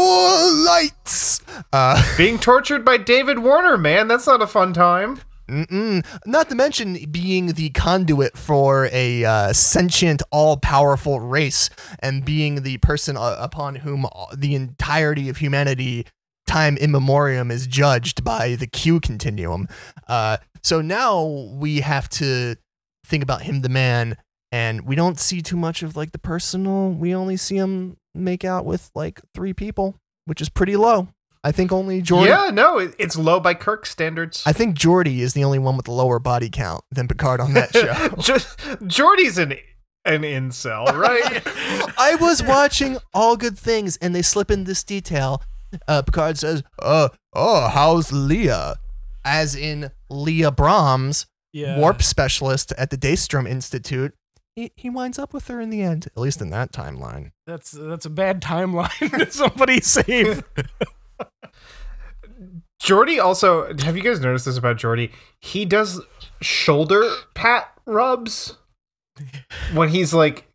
lights. 0.65 1.41
Uh, 1.73 2.01
being 2.17 2.39
tortured 2.39 2.85
by 2.85 2.95
David 2.97 3.39
Warner, 3.39 3.77
man. 3.77 4.07
That's 4.07 4.25
not 4.25 4.41
a 4.41 4.47
fun 4.47 4.71
time. 4.71 5.19
Mm-mm. 5.51 6.05
Not 6.25 6.49
to 6.49 6.55
mention 6.55 6.97
being 7.11 7.47
the 7.47 7.69
conduit 7.71 8.37
for 8.37 8.89
a 8.91 9.25
uh, 9.25 9.53
sentient, 9.53 10.23
all-powerful 10.31 11.19
race, 11.19 11.69
and 11.99 12.25
being 12.25 12.63
the 12.63 12.77
person 12.77 13.17
uh, 13.17 13.35
upon 13.39 13.75
whom 13.75 14.05
the 14.35 14.55
entirety 14.55 15.29
of 15.29 15.37
humanity, 15.37 16.07
time 16.47 16.77
immemorium, 16.77 17.51
is 17.51 17.67
judged 17.67 18.23
by 18.23 18.55
the 18.55 18.67
Q 18.67 18.99
continuum. 18.99 19.67
Uh, 20.07 20.37
so 20.63 20.81
now 20.81 21.23
we 21.53 21.81
have 21.81 22.09
to 22.09 22.55
think 23.05 23.23
about 23.23 23.41
him, 23.43 23.61
the 23.61 23.69
man, 23.69 24.17
and 24.51 24.87
we 24.87 24.95
don't 24.95 25.19
see 25.19 25.41
too 25.41 25.57
much 25.57 25.83
of 25.83 25.95
like 25.95 26.11
the 26.11 26.19
personal. 26.19 26.91
We 26.91 27.13
only 27.13 27.37
see 27.37 27.57
him 27.57 27.97
make 28.13 28.45
out 28.45 28.65
with 28.65 28.89
like 28.95 29.21
three 29.33 29.53
people, 29.53 29.95
which 30.25 30.41
is 30.41 30.49
pretty 30.49 30.75
low. 30.75 31.09
I 31.43 31.51
think 31.51 31.71
only 31.71 32.01
Geordi. 32.03 32.27
Yeah, 32.27 32.51
no, 32.53 32.77
it, 32.77 32.93
it's 32.99 33.15
low 33.17 33.39
by 33.39 33.53
Kirk 33.55 33.85
standards. 33.87 34.43
I 34.45 34.53
think 34.53 34.77
Geordi 34.77 35.19
is 35.19 35.33
the 35.33 35.43
only 35.43 35.57
one 35.59 35.75
with 35.75 35.87
a 35.87 35.91
lower 35.91 36.19
body 36.19 36.49
count 36.49 36.83
than 36.91 37.07
Picard 37.07 37.39
on 37.39 37.53
that 37.53 37.73
show. 37.73 38.15
Just 38.21 38.57
Geordi's 38.87 39.37
an 39.39 39.53
an 40.05 40.21
incel, 40.21 40.85
right? 40.95 41.41
I 41.97 42.15
was 42.21 42.43
watching 42.43 42.97
All 43.13 43.37
Good 43.37 43.57
Things 43.57 43.97
and 43.97 44.13
they 44.15 44.21
slip 44.21 44.51
in 44.51 44.65
this 44.65 44.83
detail. 44.83 45.41
Uh, 45.87 46.01
Picard 46.03 46.37
says, 46.37 46.61
"Uh, 46.79 47.09
oh, 47.33 47.69
how's 47.69 48.11
Leah?" 48.11 48.75
As 49.23 49.55
in 49.55 49.91
Leah 50.09 50.51
Brahms, 50.51 51.27
Yeah. 51.53 51.77
warp 51.77 52.01
specialist 52.03 52.71
at 52.77 52.89
the 52.89 52.97
Daystrom 52.97 53.47
Institute. 53.47 54.13
He, 54.55 54.71
he 54.75 54.89
winds 54.89 55.17
up 55.19 55.33
with 55.33 55.47
her 55.47 55.61
in 55.61 55.69
the 55.69 55.81
end, 55.81 56.07
at 56.07 56.17
least 56.17 56.41
in 56.41 56.49
that 56.49 56.71
timeline. 56.71 57.31
That's 57.47 57.71
that's 57.71 58.05
a 58.05 58.09
bad 58.09 58.41
timeline. 58.41 59.31
Somebody 59.31 59.79
save. 59.81 60.43
Geordi 62.83 63.21
also 63.23 63.73
have 63.79 63.95
you 63.95 64.03
guys 64.03 64.19
noticed 64.19 64.45
this 64.45 64.57
about 64.57 64.77
Geordi? 64.77 65.11
He 65.39 65.65
does 65.65 66.01
shoulder 66.41 67.09
pat 67.35 67.71
rubs 67.85 68.57
when 69.73 69.89
he's 69.89 70.13
like 70.13 70.47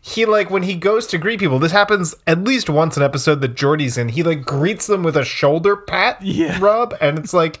he 0.00 0.24
like 0.24 0.50
when 0.50 0.62
he 0.62 0.74
goes 0.76 1.06
to 1.08 1.18
greet 1.18 1.40
people. 1.40 1.58
This 1.58 1.72
happens 1.72 2.14
at 2.26 2.44
least 2.44 2.70
once 2.70 2.96
an 2.96 3.02
episode 3.02 3.40
that 3.40 3.54
Geordi's 3.54 3.98
in. 3.98 4.10
He 4.10 4.22
like 4.22 4.42
greets 4.44 4.86
them 4.86 5.02
with 5.02 5.16
a 5.16 5.24
shoulder 5.24 5.76
pat 5.76 6.22
Yeah. 6.22 6.58
rub, 6.62 6.94
and 7.00 7.18
it's 7.18 7.34
like, 7.34 7.60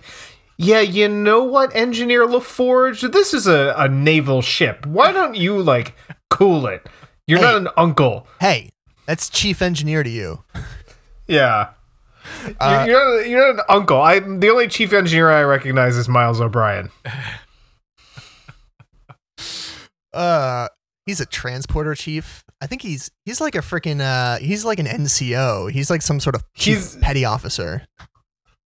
yeah, 0.56 0.80
you 0.80 1.08
know 1.08 1.42
what, 1.42 1.74
Engineer 1.74 2.26
LaForge, 2.26 3.12
this 3.12 3.34
is 3.34 3.46
a, 3.46 3.74
a 3.76 3.88
naval 3.88 4.42
ship. 4.42 4.86
Why 4.86 5.12
don't 5.12 5.34
you 5.36 5.60
like 5.60 5.94
cool 6.30 6.66
it? 6.66 6.86
You're 7.26 7.40
not 7.40 7.56
an 7.56 7.68
uncle. 7.76 8.26
Hey, 8.40 8.70
that's 9.06 9.28
chief 9.28 9.60
engineer 9.60 10.02
to 10.02 10.08
you. 10.10 10.44
Yeah. 11.26 11.70
Uh, 12.60 12.84
you're, 12.88 12.96
you're, 13.20 13.26
you're 13.26 13.50
an 13.50 13.60
uncle. 13.68 14.00
I 14.00 14.20
the 14.20 14.48
only 14.48 14.68
chief 14.68 14.92
engineer 14.92 15.30
I 15.30 15.42
recognize 15.42 15.96
is 15.96 16.08
Miles 16.08 16.40
O'Brien. 16.40 16.90
Uh, 20.12 20.68
he's 21.06 21.20
a 21.20 21.26
transporter 21.26 21.94
chief. 21.94 22.42
I 22.60 22.66
think 22.66 22.82
he's 22.82 23.10
he's 23.24 23.40
like 23.40 23.54
a 23.54 23.58
freaking 23.60 24.00
uh 24.00 24.38
he's 24.38 24.64
like 24.64 24.78
an 24.78 24.86
NCO. 24.86 25.70
He's 25.70 25.90
like 25.90 26.02
some 26.02 26.18
sort 26.18 26.34
of 26.34 26.42
chief 26.54 26.76
He's- 26.78 26.96
petty 27.00 27.24
officer. 27.24 27.86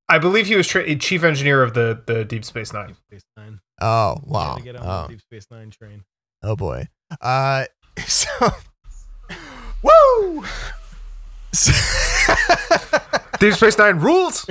I 0.09 0.19
believe 0.19 0.47
he 0.47 0.57
was 0.57 0.67
tra- 0.67 0.95
chief 0.97 1.25
engineer 1.25 1.63
of 1.63 1.75
the 1.75 2.03
the 2.07 2.25
Deep 2.25 2.45
Space 2.45 2.73
Nine. 2.73 2.95
Space 3.09 3.23
Nine. 3.37 3.61
Oh 3.81 4.15
Had 4.21 4.25
wow. 4.31 4.55
to 4.57 4.63
get 4.63 4.77
on 4.77 4.87
Oh. 4.87 5.03
the 5.09 5.15
Deep 5.15 5.21
Space 5.23 5.47
Nine 5.51 5.71
train. 5.71 6.05
Oh 6.43 6.57
boy. 6.57 6.87
Uh, 7.21 7.65
so, 8.07 8.29
woo. 9.83 10.45
Deep 13.43 13.55
Space 13.55 13.77
Nine 13.77 13.99
rules. 13.99 14.47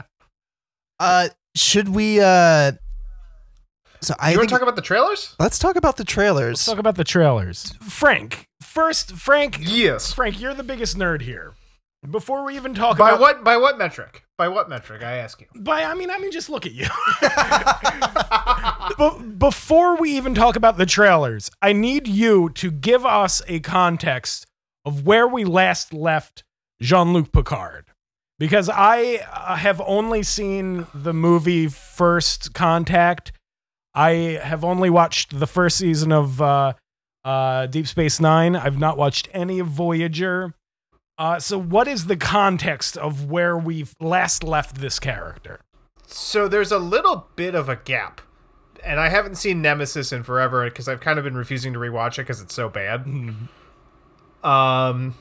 uh, 1.00 1.28
should 1.56 1.88
we? 1.88 2.20
Uh, 2.20 2.72
so 4.02 4.14
I 4.18 4.32
you 4.32 4.36
want 4.36 4.40
think 4.40 4.48
to 4.50 4.54
talk 4.54 4.62
about 4.62 4.76
the 4.76 4.82
trailers? 4.82 5.34
let's 5.38 5.58
talk 5.58 5.76
about 5.76 5.96
the 5.96 6.02
Let's 6.02 6.12
trailers. 6.12 6.64
talk 6.66 6.78
about 6.78 6.96
the 6.96 7.04
trailers. 7.04 7.72
Frank, 7.80 8.44
first, 8.60 9.12
Frank, 9.12 9.56
Yes. 9.60 10.12
Frank, 10.12 10.38
you're 10.38 10.52
the 10.52 10.62
biggest 10.62 10.98
nerd 10.98 11.22
here. 11.22 11.54
Before 12.10 12.44
we 12.44 12.54
even 12.56 12.74
talk 12.74 12.98
By 12.98 13.10
about 13.10 13.20
what? 13.20 13.44
By 13.44 13.56
what 13.56 13.78
metric? 13.78 14.24
By 14.36 14.48
what 14.48 14.68
metric? 14.68 15.02
I 15.02 15.16
ask 15.16 15.40
you. 15.40 15.46
by 15.54 15.82
I 15.84 15.94
mean 15.94 16.10
I 16.10 16.18
mean 16.18 16.32
just 16.32 16.50
look 16.50 16.66
at 16.66 16.72
you. 16.72 16.86
but 18.98 19.38
before 19.38 19.96
we 19.96 20.10
even 20.18 20.34
talk 20.34 20.56
about 20.56 20.76
the 20.76 20.86
trailers, 20.86 21.50
I 21.62 21.72
need 21.72 22.06
you 22.08 22.50
to 22.50 22.70
give 22.70 23.06
us 23.06 23.40
a 23.48 23.60
context 23.60 24.46
of 24.84 25.06
where 25.06 25.26
we 25.26 25.44
last 25.44 25.94
left 25.94 26.42
Jean-Luc 26.80 27.32
Picard. 27.32 27.86
Because 28.38 28.70
I 28.70 29.26
uh, 29.32 29.56
have 29.56 29.82
only 29.82 30.22
seen 30.22 30.86
the 30.94 31.12
movie 31.12 31.68
First 31.68 32.54
Contact. 32.54 33.32
I 33.94 34.40
have 34.42 34.64
only 34.64 34.88
watched 34.88 35.38
the 35.38 35.46
first 35.46 35.76
season 35.76 36.10
of 36.10 36.40
uh, 36.40 36.72
uh, 37.24 37.66
Deep 37.66 37.86
Space 37.86 38.18
Nine. 38.18 38.56
I've 38.56 38.78
not 38.78 38.96
watched 38.96 39.28
any 39.32 39.58
of 39.58 39.66
Voyager. 39.66 40.54
Uh, 41.18 41.38
so, 41.38 41.60
what 41.60 41.86
is 41.86 42.06
the 42.06 42.16
context 42.16 42.96
of 42.96 43.30
where 43.30 43.58
we've 43.58 43.94
last 44.00 44.42
left 44.42 44.76
this 44.76 44.98
character? 44.98 45.60
So 46.06 46.48
there's 46.48 46.72
a 46.72 46.78
little 46.78 47.28
bit 47.36 47.54
of 47.54 47.68
a 47.68 47.76
gap, 47.76 48.20
and 48.82 48.98
I 48.98 49.10
haven't 49.10 49.36
seen 49.36 49.62
Nemesis 49.62 50.12
in 50.12 50.24
forever 50.24 50.64
because 50.64 50.88
I've 50.88 51.00
kind 51.00 51.18
of 51.18 51.24
been 51.24 51.36
refusing 51.36 51.72
to 51.74 51.78
rewatch 51.78 52.14
it 52.14 52.22
because 52.22 52.40
it's 52.40 52.54
so 52.54 52.68
bad. 52.68 53.04
Um, 54.42 55.14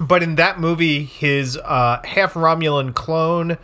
but 0.00 0.22
in 0.22 0.36
that 0.36 0.58
movie, 0.58 1.04
his 1.04 1.56
uh, 1.58 2.00
half 2.04 2.34
Romulan 2.34 2.94
clone 2.94 3.58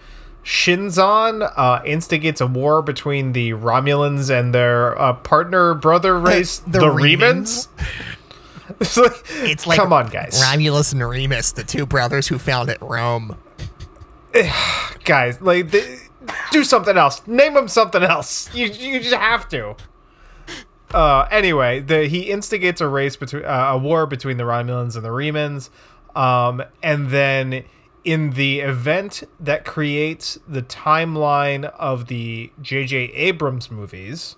Shinzon 0.45 1.51
uh, 1.57 1.83
instigates 1.85 2.41
a 2.41 2.47
war 2.47 2.81
between 2.83 3.33
the 3.33 3.51
Romulans 3.53 4.31
and 4.31 4.55
their 4.55 4.97
uh, 5.01 5.15
partner 5.15 5.75
brother 5.75 6.19
race, 6.21 6.59
The 6.59 6.79
the, 6.79 6.87
Remans? 6.87 7.67
Remans. 7.67 8.77
it's 8.81 8.97
like, 8.97 9.13
It's 9.31 9.67
like 9.67 9.77
come 9.79 9.93
on, 9.93 10.09
guys, 10.09 10.41
Romulus 10.43 10.93
and 10.93 11.07
Remus, 11.07 11.53
the 11.53 11.65
two 11.65 11.85
brothers 11.87 12.29
who 12.29 12.39
founded 12.39 12.79
Rome. 12.81 13.37
guys, 15.05 15.41
like 15.41 15.73
th- 15.73 16.01
do 16.53 16.63
something 16.63 16.97
else. 16.97 17.27
Name 17.27 17.55
them 17.55 17.69
something 17.69 18.03
else. 18.03 18.53
You 18.55 18.67
you 18.67 19.01
just 19.01 19.15
have 19.15 19.49
to. 19.49 19.75
Uh, 20.95 21.27
anyway, 21.33 21.81
the, 21.81 22.07
he 22.07 22.31
instigates 22.31 22.81
a 22.81 22.87
race 22.87 23.17
between 23.17 23.45
uh, 23.45 23.71
a 23.73 23.79
war 23.79 24.07
between 24.07 24.37
the 24.37 24.45
Romulans 24.45 24.95
and 24.95 25.05
the 25.05 25.09
Remans, 25.11 25.71
um, 26.17 26.63
and 26.83 27.11
then 27.11 27.65
in 28.03 28.31
the 28.31 28.61
event 28.61 29.23
that 29.39 29.65
creates 29.65 30.39
the 30.49 30.63
timeline 30.63 31.65
of 31.79 32.07
the 32.07 32.51
J.J. 32.63 33.13
Abrams 33.13 33.71
movies, 33.71 34.37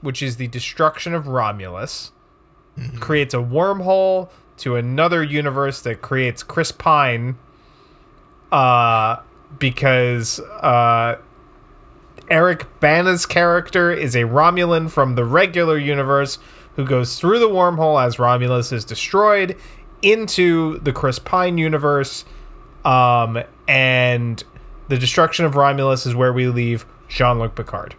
which 0.00 0.22
is 0.22 0.36
the 0.36 0.48
destruction 0.48 1.12
of 1.12 1.26
Romulus, 1.26 2.12
creates 2.98 3.34
a 3.34 3.38
wormhole 3.38 4.30
to 4.56 4.76
another 4.76 5.22
universe 5.22 5.82
that 5.82 6.00
creates 6.00 6.42
Chris 6.42 6.72
Pine 6.72 7.36
uh, 8.50 9.16
because 9.58 10.40
uh, 10.40 11.18
Eric 12.30 12.66
Bana's 12.80 13.26
character 13.26 13.92
is 13.92 14.14
a 14.14 14.22
Romulan 14.22 14.90
from 14.90 15.16
the 15.16 15.24
regular 15.24 15.76
universe 15.76 16.38
who 16.76 16.86
goes 16.86 17.18
through 17.18 17.40
the 17.40 17.48
wormhole 17.48 18.02
as 18.02 18.18
Romulus 18.18 18.72
is 18.72 18.84
destroyed 18.84 19.56
into 20.02 20.78
the 20.80 20.92
Chris 20.92 21.18
Pine 21.18 21.58
universe. 21.58 22.24
Um, 22.84 23.42
and 23.68 24.42
the 24.88 24.98
destruction 24.98 25.44
of 25.44 25.56
Romulus 25.56 26.06
is 26.06 26.14
where 26.14 26.32
we 26.32 26.48
leave 26.48 26.86
Jean 27.08 27.38
Luc 27.38 27.54
Picard 27.54 27.94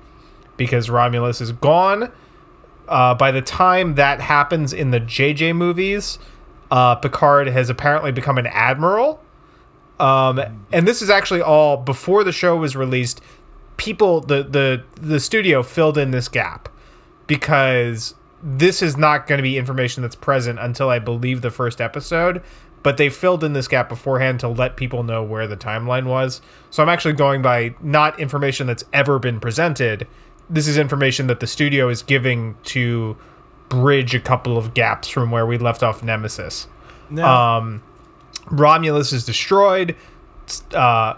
because 0.57 0.89
Romulus 0.89 1.41
is 1.41 1.51
gone. 1.51 2.11
Uh, 2.87 3.13
by 3.13 3.31
the 3.31 3.41
time 3.41 3.95
that 3.95 4.19
happens 4.21 4.73
in 4.73 4.91
the 4.91 4.99
JJ 4.99 5.55
movies, 5.55 6.19
uh, 6.71 6.95
Picard 6.95 7.47
has 7.47 7.69
apparently 7.69 8.11
become 8.11 8.37
an 8.37 8.47
admiral 8.47 9.23
Um, 9.99 10.41
and 10.71 10.87
this 10.87 11.01
is 11.03 11.09
actually 11.11 11.41
all 11.41 11.77
before 11.77 12.23
the 12.23 12.31
show 12.31 12.57
was 12.57 12.75
released. 12.75 13.21
People, 13.77 14.19
the 14.21 14.41
the 14.43 14.83
the 14.99 15.19
studio 15.19 15.61
filled 15.61 15.97
in 15.97 16.09
this 16.11 16.27
gap 16.27 16.69
because 17.27 18.15
this 18.43 18.81
is 18.81 18.97
not 18.97 19.27
going 19.27 19.37
to 19.37 19.43
be 19.43 19.57
information 19.57 20.01
that's 20.01 20.15
present 20.15 20.59
until 20.59 20.89
I 20.89 20.99
believe 20.99 21.41
the 21.41 21.51
first 21.51 21.79
episode. 21.81 22.41
But 22.83 22.97
they 22.97 23.09
filled 23.09 23.43
in 23.43 23.53
this 23.53 23.67
gap 23.67 23.89
beforehand 23.89 24.39
to 24.39 24.47
let 24.47 24.75
people 24.75 25.03
know 25.03 25.21
where 25.23 25.45
the 25.45 25.55
timeline 25.55 26.05
was. 26.05 26.41
So 26.71 26.81
I'm 26.81 26.89
actually 26.89 27.13
going 27.13 27.43
by 27.43 27.75
not 27.79 28.19
information 28.19 28.65
that's 28.65 28.83
ever 28.91 29.19
been 29.19 29.39
presented. 29.39 30.07
This 30.49 30.67
is 30.67 30.79
information 30.79 31.27
that 31.27 31.39
the 31.41 31.47
studio 31.47 31.89
is 31.89 32.01
giving 32.01 32.57
to 32.63 33.17
bridge 33.69 34.15
a 34.15 34.19
couple 34.19 34.57
of 34.57 34.73
gaps 34.73 35.07
from 35.07 35.29
where 35.29 35.45
we 35.45 35.59
left 35.59 35.83
off 35.83 36.01
Nemesis. 36.01 36.67
Now, 37.11 37.57
Um, 37.57 37.83
Romulus 38.49 39.13
is 39.13 39.25
destroyed. 39.25 39.95
Uh, 40.73 41.13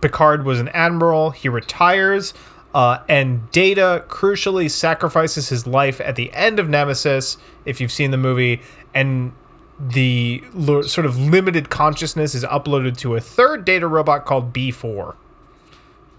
Picard 0.00 0.44
was 0.44 0.58
an 0.58 0.68
admiral. 0.70 1.30
He 1.30 1.48
retires. 1.50 2.32
Uh, 2.74 2.98
and 3.08 3.50
Data 3.50 4.04
crucially 4.08 4.70
sacrifices 4.70 5.48
his 5.48 5.66
life 5.66 6.00
at 6.02 6.16
the 6.16 6.32
end 6.32 6.58
of 6.58 6.68
Nemesis, 6.68 7.38
if 7.64 7.80
you've 7.80 7.92
seen 7.92 8.10
the 8.10 8.16
movie. 8.18 8.60
And 8.94 9.32
the 9.80 10.42
lo- 10.52 10.82
sort 10.82 11.06
of 11.06 11.18
limited 11.18 11.70
consciousness 11.70 12.34
is 12.34 12.44
uploaded 12.44 12.96
to 12.98 13.14
a 13.16 13.20
third 13.20 13.64
Data 13.64 13.86
robot 13.86 14.26
called 14.26 14.52
B4, 14.52 15.14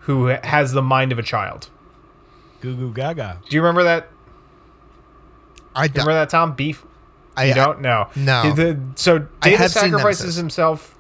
who 0.01 0.25
has 0.27 0.71
the 0.73 0.81
mind 0.81 1.11
of 1.11 1.19
a 1.19 1.23
child. 1.23 1.69
goo 2.61 2.75
goo 2.75 2.91
gaga. 2.93 3.39
Do 3.47 3.55
you 3.55 3.61
remember 3.61 3.83
that? 3.83 4.09
I 5.75 5.87
don't. 5.87 6.05
Remember 6.05 6.13
that, 6.21 6.29
Tom? 6.29 6.53
Beef? 6.55 6.83
I, 7.37 7.45
You 7.45 7.53
don't 7.53 7.79
know. 7.81 8.07
No. 8.15 8.51
The- 8.53 8.79
so 8.95 9.19
Data 9.41 9.57
sacrifices 9.69 10.35
himself 10.35 10.95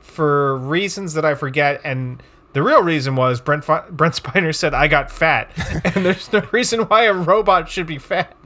for 0.00 0.56
reasons 0.56 1.14
that 1.14 1.24
I 1.24 1.34
forget, 1.34 1.80
and 1.84 2.22
the 2.58 2.64
real 2.64 2.82
reason 2.82 3.14
was 3.14 3.40
Brent 3.40 3.64
Fi- 3.64 3.88
Brent 3.88 4.14
Spiner 4.14 4.52
said 4.52 4.74
I 4.74 4.88
got 4.88 5.12
fat, 5.12 5.52
and 5.84 6.04
there's 6.04 6.32
no 6.32 6.42
reason 6.50 6.80
why 6.80 7.04
a 7.04 7.14
robot 7.14 7.68
should 7.68 7.86
be 7.86 7.98
fat. 7.98 8.36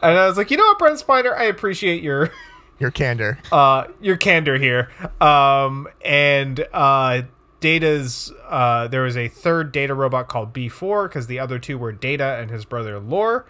And 0.00 0.16
I 0.16 0.28
was 0.28 0.36
like, 0.36 0.52
you 0.52 0.56
know 0.56 0.64
what, 0.64 0.78
Brent 0.78 1.04
Spiner, 1.04 1.36
I 1.36 1.46
appreciate 1.46 2.00
your 2.00 2.30
your 2.78 2.92
candor. 2.92 3.40
uh 3.52 3.88
your 4.00 4.16
candor 4.16 4.58
here. 4.58 4.90
Um 5.20 5.88
and 6.04 6.64
uh 6.72 7.22
Data's 7.58 8.32
uh 8.46 8.86
there 8.86 9.02
was 9.02 9.16
a 9.16 9.26
third 9.26 9.72
Data 9.72 9.92
robot 9.92 10.28
called 10.28 10.52
B4 10.54 11.08
because 11.08 11.26
the 11.26 11.40
other 11.40 11.58
two 11.58 11.78
were 11.78 11.90
Data 11.90 12.38
and 12.40 12.52
his 12.52 12.64
brother 12.64 13.00
Lore. 13.00 13.44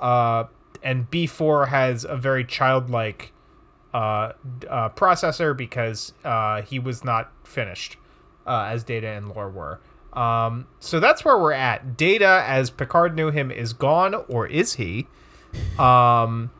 Uh 0.00 0.46
and 0.82 1.08
B4 1.08 1.68
has 1.68 2.02
a 2.04 2.16
very 2.16 2.44
childlike 2.44 3.32
uh, 3.94 4.32
uh 4.68 4.88
processor 4.88 5.56
because 5.56 6.14
uh 6.24 6.62
he 6.62 6.80
was 6.80 7.04
not 7.04 7.30
finished 7.44 7.96
uh 8.46 8.68
as 8.70 8.84
Data 8.84 9.06
and 9.08 9.28
Lore 9.28 9.50
were. 9.50 9.80
Um 10.18 10.66
so 10.80 11.00
that's 11.00 11.24
where 11.24 11.38
we're 11.38 11.52
at. 11.52 11.96
Data 11.96 12.44
as 12.46 12.70
Picard 12.70 13.14
knew 13.16 13.30
him 13.30 13.50
is 13.50 13.72
gone 13.72 14.14
or 14.28 14.46
is 14.46 14.74
he? 14.74 15.06
Um 15.78 16.50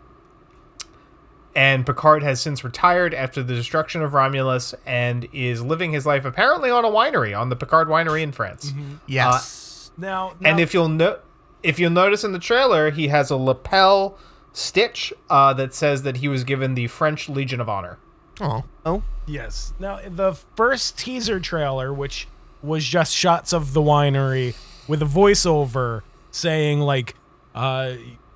and 1.55 1.85
Picard 1.85 2.23
has 2.23 2.41
since 2.41 2.65
retired 2.65 3.13
after 3.13 3.43
the 3.43 3.55
destruction 3.55 4.01
of 4.03 4.15
Romulus 4.15 4.75
and 4.87 5.29
is 5.35 5.63
living 5.63 5.93
his 5.93 6.07
life 6.07 6.25
apparently 6.25 6.71
on 6.71 6.85
a 6.85 6.89
winery 6.91 7.39
on 7.39 7.51
the 7.51 7.57
Picard 7.57 7.89
winery 7.89 8.23
in 8.23 8.33
France. 8.33 8.73
yes. 9.07 9.91
Now, 9.99 10.33
now 10.41 10.49
And 10.51 10.61
if 10.61 10.73
you'll 10.73 10.89
no- 10.89 11.19
if 11.63 11.79
you'll 11.79 11.91
notice 11.91 12.25
in 12.25 12.33
the 12.33 12.39
trailer, 12.39 12.91
he 12.91 13.09
has 13.09 13.31
a 13.31 13.37
lapel 13.37 14.17
stitch 14.55 15.13
uh, 15.31 15.53
that 15.55 15.73
says 15.75 16.03
that 16.03 16.17
he 16.19 16.29
was 16.29 16.43
given 16.45 16.75
the 16.75 16.87
French 16.87 17.29
Legion 17.29 17.61
of 17.61 17.69
Honor. 17.69 17.99
oh. 18.41 18.65
Oh. 18.87 19.03
Yes. 19.27 19.73
Now, 19.79 20.01
the 20.07 20.35
first 20.57 20.99
teaser 20.99 21.41
trailer, 21.41 21.93
which 21.93 22.29
was 22.63 22.85
just 22.85 23.15
shots 23.15 23.53
of 23.53 23.73
the 23.73 23.81
winery 23.81 24.57
with 24.89 25.03
a 25.03 25.07
voiceover 25.07 26.03
saying 26.31 26.81
like, 26.81 27.15
uh, 27.55 27.95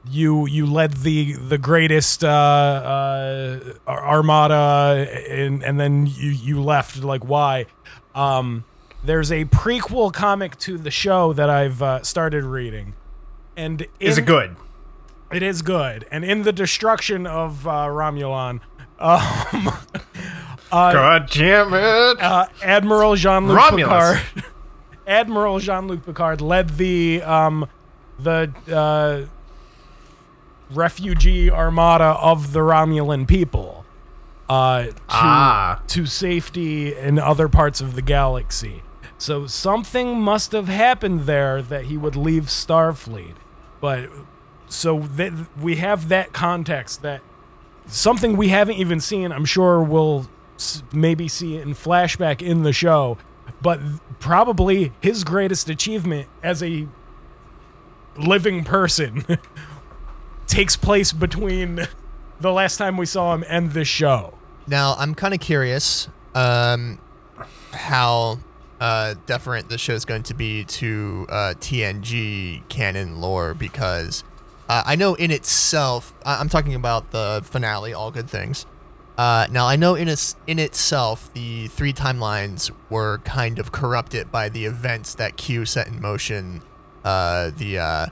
"You 0.09 0.47
you 0.47 0.67
led 0.67 0.99
the 0.99 1.33
the 1.33 1.59
greatest 1.59 2.23
uh, 2.23 2.29
uh, 2.29 3.75
armada, 3.89 5.09
and 5.29 5.63
and 5.63 5.81
then 5.81 6.07
you 6.07 6.31
you 6.31 6.63
left. 6.63 7.03
Like 7.03 7.25
why?" 7.25 7.67
Um, 8.15 8.65
there's 9.05 9.31
a 9.31 9.45
prequel 9.47 10.13
comic 10.13 10.59
to 10.61 10.79
the 10.79 10.91
show 10.91 11.33
that 11.33 11.51
I've 11.51 11.83
uh, 11.83 12.03
started 12.03 12.45
reading, 12.45 12.95
and 13.57 13.87
Is 14.01 14.19
it 14.19 14.27
good? 14.27 14.57
It 15.33 15.43
is 15.43 15.63
good. 15.63 16.07
And 16.11 16.25
in 16.25 16.43
the 16.43 16.53
destruction 16.53 17.27
of 17.27 17.67
uh, 17.67 17.87
Romulan, 17.87 18.61
um, 18.99 19.73
God 20.71 21.29
damn 21.31 21.73
it! 21.75 22.21
uh, 22.23 22.47
Admiral 22.63 23.15
Jean 23.17 23.47
Luc. 23.49 23.75
Picard. 23.77 24.21
Admiral 25.07 25.59
Jean 25.61 25.87
Luc 25.89 26.05
Picard 26.05 26.41
led 26.41 26.71
the 26.71 27.23
um, 27.23 27.69
the 28.19 28.53
uh, 28.73 29.27
refugee 30.71 31.51
armada 31.51 32.05
of 32.21 32.53
the 32.53 32.61
Romulan 32.61 33.27
people 33.29 33.85
uh, 34.49 34.85
to 34.85 34.95
Ah. 35.09 35.83
to 35.89 36.07
safety 36.07 36.97
in 36.97 37.19
other 37.19 37.49
parts 37.49 37.81
of 37.81 37.95
the 37.95 38.03
galaxy. 38.03 38.83
So 39.19 39.47
something 39.47 40.21
must 40.21 40.53
have 40.53 40.69
happened 40.69 41.21
there 41.23 41.63
that 41.63 41.87
he 41.87 41.97
would 41.97 42.17
leave 42.17 42.45
Starfleet. 42.45 43.35
But 43.81 44.11
so 44.69 45.01
that 45.01 45.33
we 45.61 45.77
have 45.77 46.09
that 46.09 46.33
context 46.33 47.03
that 47.03 47.23
something 47.87 48.37
we 48.37 48.49
haven't 48.49 48.77
even 48.77 49.01
seen. 49.01 49.31
I'm 49.33 49.45
sure 49.45 49.81
we'll 49.83 50.21
s- 50.21 50.29
maybe 50.93 51.29
see 51.29 51.57
it 51.57 51.63
in 51.63 51.75
flashback 51.75 52.41
in 52.43 52.63
the 52.63 52.73
show, 52.73 53.19
but 53.63 53.81
probably 54.21 54.93
his 55.01 55.25
greatest 55.25 55.69
achievement 55.69 56.29
as 56.43 56.63
a 56.63 56.87
living 58.17 58.65
person 58.65 59.25
takes 60.47 60.77
place 60.77 61.13
between 61.13 61.87
the 62.41 62.53
last 62.53 62.77
time 62.77 62.97
we 62.97 63.07
saw 63.07 63.35
him 63.35 63.45
and 63.49 63.73
this 63.73 63.89
show. 63.89 64.35
Now 64.67 64.95
I'm 64.99 65.15
kind 65.15 65.35
of 65.35 65.41
curious 65.41 66.09
um, 66.35 66.99
how 67.73 68.39
uh, 68.81 69.15
deferent 69.27 69.69
the 69.69 69.79
show 69.79 69.95
is 69.95 70.05
going 70.05 70.23
to 70.25 70.35
be 70.35 70.65
to 70.65 71.27
uh, 71.29 71.55
TNG 71.59 72.67
canon 72.69 73.21
lore 73.21 73.55
because 73.55 74.25
uh, 74.69 74.83
I 74.85 74.97
know 74.97 75.15
in 75.15 75.31
itself 75.31 76.13
I- 76.25 76.39
I'm 76.41 76.49
talking 76.49 76.75
about 76.75 77.11
the 77.11 77.43
finale, 77.45 77.95
all 77.95 78.11
good 78.11 78.29
things. 78.29 78.67
Uh, 79.17 79.47
now 79.51 79.67
I 79.67 79.77
know 79.77 79.95
in 79.95 80.15
in 80.47 80.59
itself 80.59 81.33
the 81.33 81.69
three 81.69 81.93
timelines 81.93 82.71
were 82.91 83.19
kind 83.19 83.59
of 83.59 83.73
corrupted 83.73 84.31
by 84.31 84.49
the 84.49 84.67
events 84.67 85.15
that 85.15 85.37
Q 85.37 85.65
set 85.65 85.89
in 85.89 86.01
motion, 86.01 86.63
uh, 87.05 87.51
the 87.57 87.79
uh, 87.79 88.07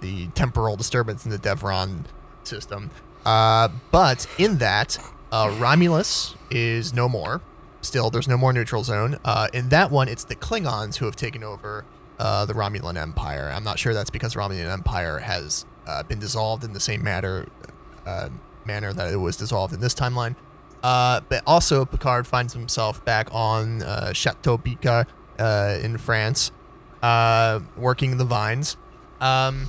the 0.00 0.28
temporal 0.28 0.76
disturbance 0.76 1.24
in 1.24 1.32
the 1.32 1.38
Devron 1.38 2.04
system. 2.44 2.90
Uh, 3.24 3.68
but 3.90 4.28
in 4.38 4.58
that, 4.58 4.98
uh, 5.32 5.52
Romulus 5.58 6.36
is 6.50 6.94
no 6.94 7.08
more. 7.08 7.40
Still, 7.80 8.10
there's 8.10 8.28
no 8.28 8.36
more 8.36 8.52
neutral 8.52 8.84
zone. 8.84 9.18
Uh, 9.24 9.48
in 9.52 9.68
that 9.70 9.90
one, 9.90 10.08
it's 10.08 10.24
the 10.24 10.36
Klingons 10.36 10.96
who 10.96 11.06
have 11.06 11.16
taken 11.16 11.42
over 11.42 11.84
the 12.18 12.54
Romulan 12.54 12.96
Empire. 12.96 13.52
I'm 13.54 13.64
not 13.64 13.78
sure 13.80 13.94
that's 13.94 14.10
because 14.10 14.34
Romulan 14.34 14.70
Empire 14.70 15.18
has 15.18 15.66
been 16.08 16.20
dissolved 16.20 16.62
in 16.62 16.72
the 16.72 16.80
same 16.80 17.02
matter 17.02 17.46
manner 18.66 18.92
that 18.92 19.12
it 19.12 19.16
was 19.16 19.36
dissolved 19.36 19.72
in 19.72 19.80
this 19.80 19.94
timeline. 19.94 20.36
Uh, 20.82 21.20
but 21.28 21.42
also, 21.46 21.84
Picard 21.84 22.26
finds 22.26 22.52
himself 22.52 23.04
back 23.04 23.28
on 23.32 23.82
uh, 23.82 24.12
Chateau 24.12 24.58
Picard 24.58 25.06
uh, 25.38 25.78
in 25.82 25.98
France, 25.98 26.52
uh, 27.02 27.60
working 27.76 28.18
the 28.18 28.24
vines. 28.24 28.76
Um, 29.20 29.68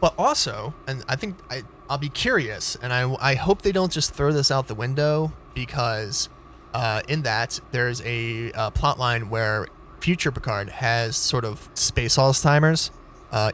but 0.00 0.14
also, 0.18 0.74
and 0.86 1.04
I 1.08 1.16
think 1.16 1.36
I, 1.50 1.62
I'll 1.88 1.98
be 1.98 2.10
curious, 2.10 2.76
and 2.80 2.92
I, 2.92 3.12
I 3.20 3.34
hope 3.34 3.62
they 3.62 3.72
don't 3.72 3.90
just 3.90 4.12
throw 4.12 4.32
this 4.32 4.50
out 4.50 4.68
the 4.68 4.74
window 4.74 5.32
because 5.54 6.28
uh, 6.74 7.00
in 7.08 7.22
that 7.22 7.58
there's 7.70 8.02
a 8.02 8.52
uh, 8.52 8.70
plot 8.70 8.98
line 8.98 9.30
where 9.30 9.66
future 10.00 10.30
Picard 10.30 10.68
has 10.68 11.16
sort 11.16 11.44
of 11.44 11.68
space 11.74 12.16
Alzheimer's, 12.16 12.90
uh, 13.32 13.50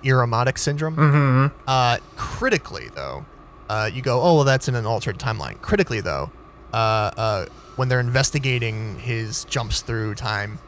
syndrome. 0.57 0.97
Mm-hmm. 0.97 1.59
Uh, 1.67 1.99
critically, 2.17 2.89
though, 2.95 3.25
uh, 3.73 3.87
you 3.87 4.03
go, 4.03 4.21
oh, 4.21 4.35
well, 4.35 4.45
that's 4.45 4.69
in 4.69 4.75
an 4.75 4.85
altered 4.85 5.19
timeline. 5.19 5.59
Critically, 5.63 6.03
though, 6.03 6.31
uh, 6.75 7.11
uh, 7.17 7.47
when 7.77 7.89
they're 7.89 8.01
investigating 8.01 8.99
his 8.99 9.45
jumps 9.45 9.81
through 9.81 10.15
time, 10.15 10.59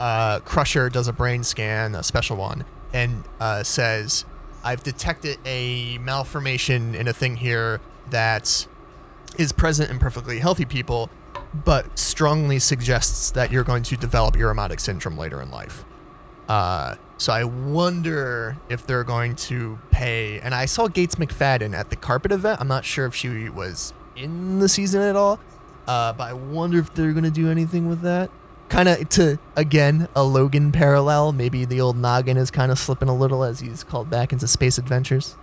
uh, 0.00 0.40
Crusher 0.40 0.88
does 0.88 1.06
a 1.06 1.12
brain 1.12 1.44
scan, 1.44 1.94
a 1.94 2.02
special 2.02 2.38
one, 2.38 2.64
and 2.94 3.22
uh, 3.38 3.62
says, 3.64 4.24
I've 4.62 4.82
detected 4.82 5.38
a 5.44 5.98
malformation 5.98 6.94
in 6.94 7.06
a 7.06 7.12
thing 7.12 7.36
here 7.36 7.82
that 8.08 8.66
is 9.36 9.52
present 9.52 9.90
in 9.90 9.98
perfectly 9.98 10.38
healthy 10.38 10.64
people, 10.64 11.10
but 11.66 11.98
strongly 11.98 12.58
suggests 12.58 13.30
that 13.32 13.52
you're 13.52 13.64
going 13.64 13.82
to 13.82 13.96
develop 13.98 14.36
Irumodic 14.36 14.80
syndrome 14.80 15.18
later 15.18 15.42
in 15.42 15.50
life. 15.50 15.84
Uh, 16.48 16.94
so 17.16 17.32
I 17.32 17.44
wonder 17.44 18.56
if 18.68 18.86
they're 18.86 19.04
going 19.04 19.36
to 19.36 19.78
pay. 19.90 20.40
And 20.40 20.54
I 20.54 20.66
saw 20.66 20.88
Gates 20.88 21.14
McFadden 21.14 21.74
at 21.74 21.90
the 21.90 21.96
carpet 21.96 22.32
event. 22.32 22.60
I'm 22.60 22.68
not 22.68 22.84
sure 22.84 23.06
if 23.06 23.14
she 23.14 23.48
was 23.48 23.92
in 24.16 24.58
the 24.58 24.68
season 24.68 25.02
at 25.02 25.16
all. 25.16 25.38
Uh, 25.86 26.12
but 26.12 26.24
I 26.24 26.32
wonder 26.32 26.78
if 26.78 26.94
they're 26.94 27.12
gonna 27.12 27.30
do 27.30 27.50
anything 27.50 27.88
with 27.88 28.00
that. 28.00 28.30
Kind 28.68 28.88
of 28.88 29.08
to 29.10 29.38
again 29.54 30.08
a 30.16 30.24
Logan 30.24 30.72
parallel. 30.72 31.32
Maybe 31.32 31.64
the 31.64 31.80
old 31.80 31.96
noggin 31.96 32.36
is 32.36 32.50
kind 32.50 32.72
of 32.72 32.78
slipping 32.78 33.08
a 33.08 33.14
little 33.14 33.44
as 33.44 33.60
he's 33.60 33.84
called 33.84 34.08
back 34.08 34.32
into 34.32 34.48
space 34.48 34.78
adventures. 34.78 35.36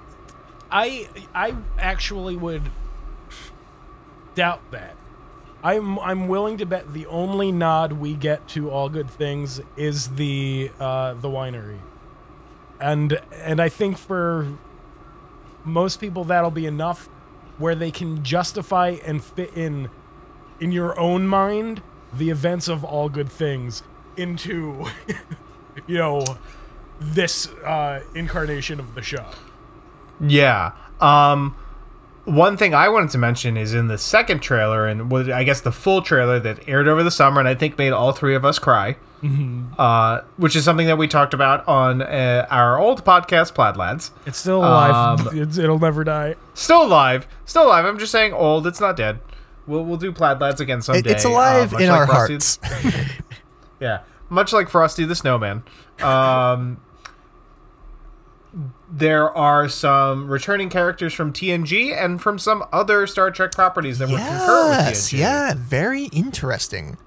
I 0.72 1.08
I 1.36 1.56
actually 1.78 2.36
would 2.36 2.64
doubt 4.34 4.62
that. 4.72 4.96
I'm 5.64 6.00
I'm 6.00 6.28
willing 6.28 6.58
to 6.58 6.66
bet 6.66 6.92
the 6.94 7.06
only 7.08 7.52
nod 7.52 7.94
we 7.94 8.14
get 8.14 8.48
to 8.50 8.72
all 8.72 8.90
good 8.90 9.10
things 9.10 9.62
is 9.78 10.10
the 10.16 10.72
uh, 10.80 11.14
the 11.16 11.30
winery, 11.30 11.80
and 12.80 13.20
and 13.34 13.62
I 13.62 13.70
think 13.70 13.98
for 13.98 14.48
most 15.64 16.00
people 16.00 16.24
that'll 16.24 16.52
be 16.52 16.66
enough, 16.66 17.08
where 17.58 17.76
they 17.76 17.92
can 17.92 18.24
justify 18.24 18.98
and 19.06 19.24
fit 19.24 19.56
in 19.56 19.90
in 20.60 20.72
your 20.72 21.00
own 21.00 21.28
mind 21.28 21.82
the 22.14 22.30
events 22.30 22.68
of 22.68 22.84
all 22.84 23.08
good 23.08 23.32
things 23.32 23.84
into 24.18 24.86
you 25.88 25.98
know 25.98 26.24
this 27.00 27.48
uh, 27.66 28.02
incarnation 28.16 28.80
of 28.80 28.96
the 28.96 29.02
show. 29.02 29.26
Yeah. 30.20 30.72
Um, 31.00 31.56
one 32.26 32.56
thing 32.58 32.74
I 32.74 32.88
wanted 32.90 33.10
to 33.12 33.18
mention 33.18 33.58
is 33.58 33.74
in 33.74 33.88
the 33.88 33.98
second 33.98 34.42
trailer, 34.42 34.88
and 34.88 35.10
what 35.12 35.32
I 35.32 35.44
guess 35.44 35.62
the 35.62 35.72
full 35.72 36.02
trailer 36.02 36.40
that 36.40 36.68
aired 36.68 36.88
over 36.88 37.04
the 37.04 37.12
summer, 37.12 37.40
and 37.40 37.48
I 37.48 37.56
think 37.56 37.78
made 37.78 37.92
all 37.92 38.12
three 38.12 38.36
of 38.36 38.46
us 38.46 38.60
cry, 38.60 38.96
uh, 39.78 40.22
which 40.38 40.56
is 40.56 40.64
something 40.64 40.88
that 40.88 40.98
we 40.98 41.08
talked 41.08 41.34
about 41.34 41.68
on 41.68 42.02
uh, 42.02 42.46
our 42.50 42.80
old 42.80 43.04
podcast, 43.06 43.54
Plaid 43.56 43.76
Lads. 43.78 44.12
It's 44.26 44.38
still 44.38 44.60
alive. 44.60 45.20
Um, 45.28 45.30
it's, 45.40 45.58
it'll 45.58 45.80
never 45.80 46.04
die. 46.04 46.36
Still 46.54 46.84
alive, 46.84 47.28
still 47.46 47.66
alive. 47.68 47.86
I'm 47.86 47.98
just 48.00 48.12
saying 48.12 48.34
old. 48.34 48.68
It's 48.68 48.80
not 48.82 48.96
dead. 48.98 49.20
We'll 49.68 49.84
we'll 49.86 49.98
do 49.98 50.12
Plaid 50.12 50.40
Lads 50.42 50.60
again 50.62 50.82
someday. 50.82 51.00
It- 51.10 51.14
it's 51.16 51.26
uh, 51.26 51.30
alive 51.30 51.72
much 51.72 51.82
in 51.82 51.90
like 51.90 52.00
our 52.00 52.06
Frosty- 52.08 52.34
hearts. 52.34 52.60
Yeah, 53.80 54.02
much 54.30 54.54
like 54.54 54.70
Frosty 54.70 55.06
the 55.06 55.16
Snowman. 55.16 55.64
Um, 56.04 56.80
there 58.92 59.30
are 59.36 59.70
some 59.70 60.28
returning 60.28 60.70
characters 60.70 61.14
from 61.14 61.32
TNG 61.32 61.96
and 61.98 62.22
from 62.22 62.38
some 62.38 62.64
other 62.74 63.08
Star 63.08 63.32
Trek 63.32 63.52
properties 63.54 64.00
that 64.00 64.10
were 64.10 64.18
concurrent 64.18 64.70
with 64.70 64.88
yes, 64.88 65.10
TNG. 65.10 65.18
yeah, 65.20 65.54
very 65.56 66.06
interesting. 66.06 66.98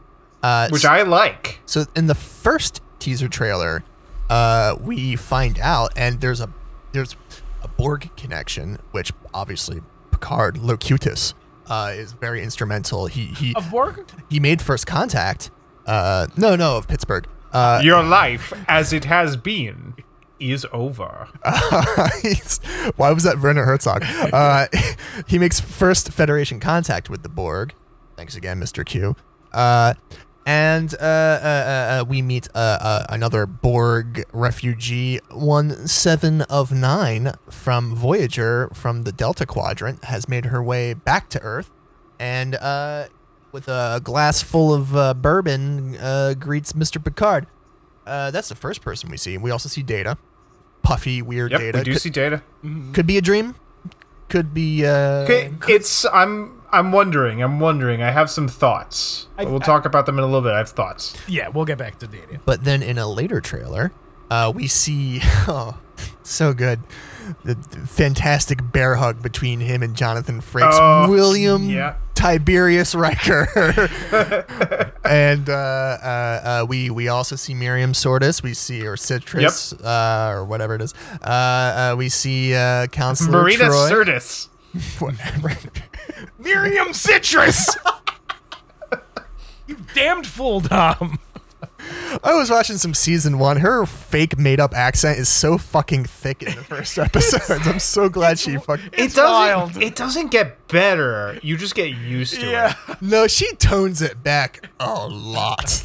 Uh, 0.43 0.69
Which 0.69 0.85
I 0.85 1.03
like. 1.03 1.61
So 1.67 1.85
in 1.97 2.07
the 2.07 2.15
first 2.15 2.81
teaser 2.99 3.29
trailer, 3.29 3.83
uh, 4.31 4.77
we 4.81 5.17
find 5.17 5.59
out, 5.59 5.93
and 5.97 6.21
there's 6.21 6.41
a 6.41 6.49
there's 6.93 7.17
a 7.63 7.69
Borg 7.69 8.11
connection, 8.17 8.79
which 8.93 9.13
obviously 9.33 9.81
Picard 10.11 10.59
Locutus 10.59 11.35
uh, 11.67 11.93
is 11.95 12.13
very 12.13 12.43
instrumental. 12.43 13.07
He 13.07 13.27
he 13.27 13.55
Of 13.55 13.71
Borg? 13.71 14.05
he 14.31 14.39
made 14.41 14.61
first 14.63 14.87
contact. 14.87 15.51
Uh, 15.87 16.27
no, 16.37 16.57
no, 16.57 16.77
of 16.79 16.89
Pittsburgh. 16.89 17.27
Uh, 17.53 17.81
Your 17.85 18.03
life, 18.03 18.53
as 18.69 18.93
it 18.93 19.05
has 19.05 19.37
been, 19.37 19.95
is 20.53 20.67
over. 20.73 21.29
he's- 22.23 22.61
why 22.97 23.11
was 23.13 23.23
that 23.25 23.41
Werner 23.41 23.65
Herzog? 23.65 24.05
Uh, 24.35 24.67
he 25.27 25.39
makes 25.39 25.61
first 25.61 26.11
Federation 26.13 26.59
contact 26.61 27.09
with 27.09 27.23
the 27.23 27.29
Borg. 27.29 27.73
Thanks 28.17 28.37
again, 28.37 28.61
Mr. 28.61 28.85
Q. 28.85 29.15
Uh, 29.53 29.95
and 30.47 30.93
uh, 30.95 31.05
uh, 31.05 31.07
uh, 31.07 32.01
uh, 32.01 32.05
we 32.09 32.21
meet 32.21 32.49
uh, 32.55 32.59
uh, 32.81 33.07
another 33.09 33.47
Borg 33.47 34.25
refugee, 34.33 35.21
one 35.31 35.87
seven 35.87 36.43
of 36.43 36.73
nine 36.73 37.33
from 37.49 37.95
Voyager 37.95 38.69
from 38.75 39.05
the 39.05 39.13
Delta 39.13 39.47
Quadrant, 39.47 40.05
has 40.05 40.29
made 40.29 40.47
her 40.47 40.63
way 40.63 40.93
back 40.95 41.29
to 41.31 41.41
Earth, 41.43 41.71
and 42.19 42.57
uh, 42.57 43.07
with 43.53 43.69
a 43.69 44.01
glass 44.03 44.43
full 44.43 44.75
of 44.75 44.95
uh, 44.97 45.15
bourbon, 45.15 45.97
uh, 45.97 46.35
greets 46.39 46.73
Mr. 46.73 47.03
Picard. 47.03 47.47
Uh, 48.07 48.31
that's 48.31 48.49
the 48.49 48.55
first 48.57 48.83
person 48.83 49.11
we 49.11 49.17
see. 49.17 49.39
We 49.39 49.51
also 49.51 49.69
see 49.69 49.83
Data, 49.83 50.19
puffy, 50.85 51.21
weird 51.23 51.51
Yep, 51.51 51.61
Data. 51.61 51.79
we 51.79 51.85
do 51.85 51.93
could, 51.95 52.03
see 52.03 52.11
data. 52.11 52.43
could 52.93 53.07
be 53.07 53.19
a 53.19 53.23
dream. 53.23 53.57
Could 54.29 54.55
be. 54.55 54.87
Uh, 54.87 55.25
Okay, 55.25 55.53
it's 55.69 56.05
I'm 56.07 56.63
I'm 56.73 56.93
wondering. 56.93 57.43
I'm 57.43 57.59
wondering. 57.61 58.03
I 58.03 58.11
have 58.11 58.31
some 58.31 58.47
thoughts. 58.49 59.27
I- 59.39 59.45
we'll 59.45 59.61
talk 59.61 59.85
about 59.85 60.07
them 60.07 60.19
in 60.19 60.25
a 60.25 60.27
little 60.27 60.41
bit. 60.43 60.53
I 60.53 60.59
have 60.59 60.71
thoughts. 60.71 61.15
Yeah, 61.27 61.49
we'll 61.49 61.65
get 61.67 61.79
back 61.79 61.99
to 62.01 62.07
data. 62.07 62.41
But 62.45 62.65
then 62.65 62.83
in 62.83 62.99
a 62.99 63.07
later 63.07 63.41
trailer, 63.41 63.93
uh, 64.31 64.53
we 64.55 64.67
see 64.69 65.21
oh, 65.49 65.79
so 66.23 66.53
good, 66.55 66.81
the, 67.45 67.55
fantastic 67.87 68.61
bear 68.73 68.97
hug 68.97 69.23
between 69.23 69.61
him 69.61 69.83
and 69.83 69.95
Jonathan 69.95 70.41
Frakes, 70.41 70.71
Oh, 70.73 71.11
William 71.11 71.69
yeah. 71.69 71.97
Tiberius 72.15 72.95
Riker, 72.95 73.47
and 75.05 75.49
uh, 75.49 75.53
uh, 75.53 76.41
uh, 76.63 76.67
we 76.69 76.89
we 76.91 77.09
also 77.09 77.37
see 77.37 77.55
Miriam 77.55 77.93
Sortis, 77.93 78.43
we 78.43 78.55
see 78.55 78.87
or 78.87 78.97
Citrus, 78.97 79.73
uh, 79.73 80.31
or 80.33 80.45
whatever 80.45 80.75
it 80.77 80.81
is. 80.83 80.95
Uh, 81.23 81.27
uh, 81.93 81.95
we 81.99 82.09
see 82.09 82.55
uh, 82.55 82.87
Counselor 82.89 83.43
Marina 83.43 83.65
Troi. 83.65 83.91
Sirtis. 83.91 84.49
Whatever. 85.01 85.57
Miriam 86.39 86.93
Citrus! 86.93 87.77
you 89.67 89.77
damned 89.95 90.27
fool, 90.27 90.61
Tom. 90.61 91.19
I 92.23 92.35
was 92.35 92.51
watching 92.51 92.77
some 92.77 92.95
season 92.95 93.39
one. 93.39 93.57
Her 93.59 93.87
fake 93.87 94.39
made 94.39 94.61
up 94.61 94.75
accent 94.75 95.19
is 95.19 95.29
so 95.29 95.59
fucking 95.59 96.05
thick 96.05 96.43
in 96.43 96.55
the 96.55 96.63
first 96.65 96.99
episodes. 96.99 97.67
I'm 97.67 97.79
so 97.79 98.09
glad 98.09 98.39
she 98.39 98.57
fucking. 98.57 98.91
It 98.93 99.15
doesn't. 99.15 99.25
wild. 99.25 99.77
It 99.83 99.97
doesn't 99.97 100.31
get 100.31 100.69
better. 100.69 101.39
You 101.43 101.57
just 101.57 101.75
get 101.75 101.89
used 101.97 102.39
to 102.41 102.47
Yeah. 102.51 102.75
it. 102.89 103.03
No, 103.03 103.27
she 103.27 103.53
tones 103.57 104.03
it 104.03 104.23
back 104.23 104.69
a 104.81 105.07
lot. 105.09 105.85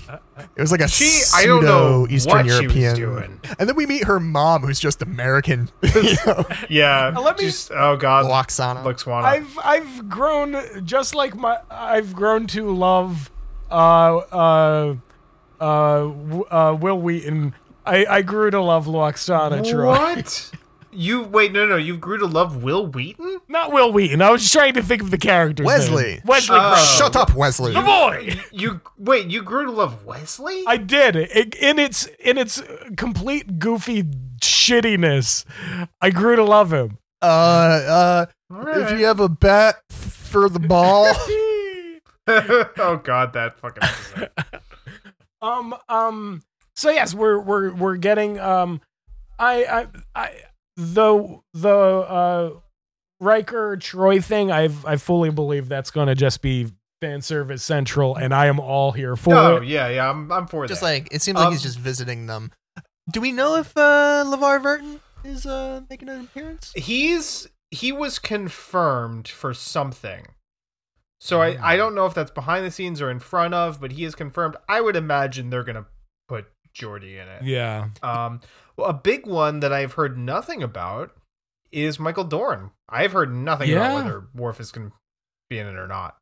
It 0.56 0.62
was 0.62 0.72
like 0.72 0.82
a 0.82 0.88
She- 0.88 1.06
pseudo 1.06 1.38
I 1.38 1.46
don't 1.48 1.66
know 1.66 2.08
Eastern 2.10 2.32
what 2.32 2.46
she 2.46 2.52
was 2.68 2.76
European. 2.76 2.96
doing. 2.96 3.42
And 3.60 3.68
then 3.68 3.76
we 3.76 3.86
meet 3.86 4.06
her 4.06 4.20
mom, 4.20 4.62
who's 4.64 4.80
just 4.80 5.02
American. 5.02 5.70
you 5.82 6.16
know, 6.26 6.46
Yeah. 6.70 7.10
let 7.18 7.38
me- 7.38 7.46
just 7.46 7.72
oh 7.72 7.98
god. 7.98 8.26
Loxana. 8.26 8.84
Luxwana. 8.84 9.24
I've 9.24 9.60
I've 9.64 10.10
grown 10.10 10.86
just 10.86 11.16
like 11.16 11.36
my 11.36 11.58
I've 11.70 12.14
grown 12.16 12.48
to 12.48 12.70
love 12.74 13.30
uh 13.70 14.18
uh 14.18 14.96
uh, 15.60 16.10
uh 16.50 16.78
Wil 16.80 17.02
Wheaton. 17.02 17.54
I 17.86 18.06
I 18.06 18.22
grew 18.22 18.52
to 18.52 18.62
love 18.62 18.86
Loxana 18.86 19.64
Troi. 19.64 19.88
What? 19.88 20.52
You 20.92 21.22
wait, 21.22 21.52
no, 21.52 21.68
no, 21.68 21.76
you 21.76 21.98
grew 21.98 22.18
to 22.18 22.26
love 22.26 22.64
Wil 22.64 22.88
Wheaton? 22.88 23.42
Not 23.48 23.72
Wil 23.72 23.94
Wheaton. 23.94 24.24
I 24.24 24.32
was 24.32 24.42
just 24.42 24.54
trying 24.54 24.74
to 24.74 24.82
think 24.82 25.04
of 25.04 25.12
the 25.12 25.20
character. 25.20 25.64
Wesley. 25.64 26.04
name. 26.04 26.22
Wesley. 26.26 26.58
Crusher. 26.58 26.98
Shut 26.98 27.16
up, 27.16 27.36
Wesley. 27.36 27.74
The 27.74 27.82
boy. 27.82 28.40
You 28.52 28.82
wait, 28.98 29.28
you 29.28 29.44
grew 29.44 29.66
to 29.66 29.72
love 29.72 30.04
Wesley? 30.04 30.64
I 30.66 30.78
did 30.78 31.16
it 31.16 31.54
in 31.56 31.78
its 31.78 32.08
in 32.20 32.40
its 32.40 32.64
complete 32.98 33.60
goofy 33.60 34.04
shittiness. 34.42 35.46
I 36.02 36.10
grew 36.10 36.36
to 36.36 36.44
love 36.44 36.74
him. 36.74 36.98
Uh, 37.22 37.26
uh, 37.26 38.26
if 38.50 39.00
you 39.00 39.06
have 39.06 39.20
a 39.20 39.30
bat 39.30 39.84
for 39.92 40.50
the 40.50 40.60
ball, 40.60 41.06
oh 42.28 43.00
god, 43.04 43.34
that 43.34 43.60
fucking 43.60 43.84
episode. 43.84 44.30
Um, 45.42 45.76
um. 45.88 46.42
So 46.76 46.90
yes, 46.90 47.14
we're 47.14 47.40
we're 47.40 47.74
we're 47.74 47.98
getting 47.98 48.40
um, 48.40 48.82
I 49.38 49.66
I 49.66 49.88
I 50.16 50.32
the 50.78 51.40
the 51.54 51.70
uh 51.78 52.52
Riker 53.20 53.78
Troy 53.78 54.22
thing. 54.22 54.52
I've 54.52 54.86
I 54.86 54.96
fully 54.96 55.30
believe 55.30 55.68
that's 55.70 55.92
going 55.92 56.08
to 56.08 56.16
just 56.16 56.42
be 56.42 56.68
fan 57.02 57.22
service 57.22 57.64
central, 57.64 58.16
and 58.16 58.34
I 58.34 58.48
am 58.48 58.60
all 58.60 58.92
here 58.92 59.16
for 59.16 59.34
Oh 59.36 59.56
it. 59.58 59.66
yeah, 59.66 59.88
yeah, 59.90 60.10
I'm 60.10 60.32
I'm 60.32 60.48
for 60.48 60.64
that. 60.64 60.68
just 60.70 60.82
that. 60.82 60.88
like 60.88 61.08
it 61.12 61.22
seems 61.22 61.36
like 61.38 61.48
Um, 61.48 61.54
he's 61.54 61.64
just 61.64 61.80
visiting 61.80 62.28
them. 62.28 62.52
Do 63.12 63.22
we 63.22 63.32
know 63.32 63.56
if 63.56 63.76
uh, 63.76 64.24
LeVar 64.28 64.62
Burton 64.62 65.00
is 65.24 65.46
uh, 65.46 65.82
making 65.90 66.10
an 66.10 66.22
appearance? 66.22 66.72
He's 66.76 67.48
he 67.72 67.92
was 67.92 68.20
confirmed 68.20 69.28
for 69.28 69.54
something. 69.54 70.28
So 71.22 71.42
I, 71.42 71.74
I 71.74 71.76
don't 71.78 71.96
know 71.96 72.06
if 72.06 72.14
that's 72.14 72.32
behind 72.32 72.66
the 72.66 72.72
scenes 72.72 73.02
or 73.02 73.12
in 73.12 73.20
front 73.20 73.54
of, 73.54 73.82
but 73.82 73.92
he 73.92 74.06
is 74.06 74.16
confirmed. 74.16 74.56
I 74.70 74.80
would 74.82 74.96
imagine 74.96 75.50
they're 75.50 75.64
gonna 75.64 75.86
put 76.28 76.46
Geordi 76.74 77.22
in 77.22 77.28
it. 77.28 77.44
Yeah. 77.44 77.90
Um, 78.02 78.42
well, 78.78 78.90
a 78.90 78.94
big 78.94 79.26
one 79.28 79.60
that 79.60 79.74
I've 79.74 79.94
heard 79.94 80.18
nothing 80.18 80.64
about 80.64 81.12
is 81.72 82.00
Michael 82.00 82.24
Dorn. 82.24 82.72
I've 82.88 83.12
heard 83.12 83.34
nothing 83.34 83.70
Yeah. 83.70 83.78
about 83.78 83.94
whether 83.96 84.28
Worf 84.34 84.60
is 84.60 84.72
going 84.72 84.90
to 84.90 84.96
be 85.50 85.60
in 85.60 85.68
it 85.68 85.76
or 85.76 85.88
not. 85.88 86.16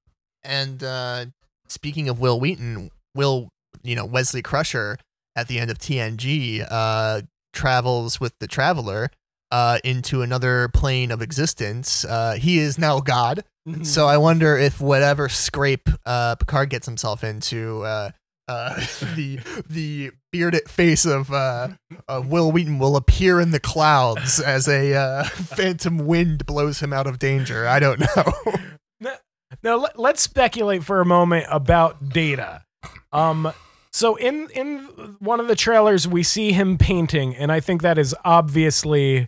And 0.44 0.84
uh, 0.84 1.26
speaking 1.68 2.10
of 2.10 2.20
Wil 2.20 2.40
Wheaton, 2.40 2.90
Will 3.16 3.50
you 3.84 3.96
know 3.96 4.06
Wesley 4.06 4.42
Crusher 4.42 4.98
at 5.36 5.48
the 5.48 5.60
end 5.60 5.70
of 5.70 5.78
TNG 5.78 6.66
uh, 6.70 7.22
travels 7.54 8.20
with 8.20 8.34
the 8.40 8.48
Traveler 8.48 9.10
uh, 9.52 9.80
into 9.84 10.22
another 10.22 10.70
plane 10.74 11.12
of 11.12 11.22
existence. 11.22 12.04
Uh, 12.04 12.34
he 12.40 12.58
is 12.58 12.78
now 12.78 13.00
God. 13.00 13.44
Mm-hmm. 13.68 13.84
So 13.84 14.08
I 14.08 14.18
wonder 14.18 14.58
if 14.58 14.80
whatever 14.80 15.28
scrape 15.28 15.90
uh, 16.06 16.36
Picard 16.36 16.70
gets 16.70 16.86
himself 16.86 17.24
into, 17.24 17.84
uh, 17.84 18.12
uh, 18.48 18.76
the 19.16 19.40
the 19.70 20.12
bearded 20.32 20.70
face 20.70 21.06
of 21.06 21.32
uh, 21.32 21.70
uh, 22.08 22.22
Wil 22.26 22.52
Wheaton 22.52 22.80
will 22.80 22.96
appear 22.96 23.42
in 23.42 23.52
the 23.52 23.60
clouds 23.60 24.40
as 24.40 24.68
a 24.68 24.94
uh, 24.94 25.24
phantom 25.26 26.00
wind 26.00 26.46
blows 26.46 26.80
him 26.82 26.94
out 26.94 27.08
of 27.08 27.20
danger. 27.20 27.68
I 27.68 27.80
don't 27.80 28.00
know. 28.00 28.34
Now, 29.00 29.14
Now 29.62 29.78
let, 29.78 30.00
let's 30.00 30.22
speculate 30.22 30.84
for 30.84 31.02
a 31.02 31.06
moment 31.06 31.46
about 31.52 32.10
Data. 32.10 32.64
Um, 33.12 33.54
so 33.92 34.16
in 34.16 34.50
in 34.56 34.80
one 35.20 35.40
of 35.40 35.48
the 35.48 35.56
trailers, 35.56 36.08
we 36.08 36.24
see 36.24 36.52
him 36.52 36.78
painting, 36.78 37.36
and 37.36 37.52
I 37.52 37.60
think 37.60 37.82
that 37.82 37.98
is 37.98 38.16
obviously 38.24 39.28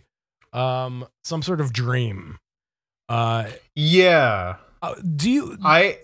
um 0.52 1.06
some 1.24 1.42
sort 1.42 1.60
of 1.60 1.72
dream. 1.72 2.38
Uh, 3.10 3.44
Yeah. 3.74 4.56
uh, 4.82 4.94
do 5.16 5.30
you 5.30 5.58
I 5.64 5.98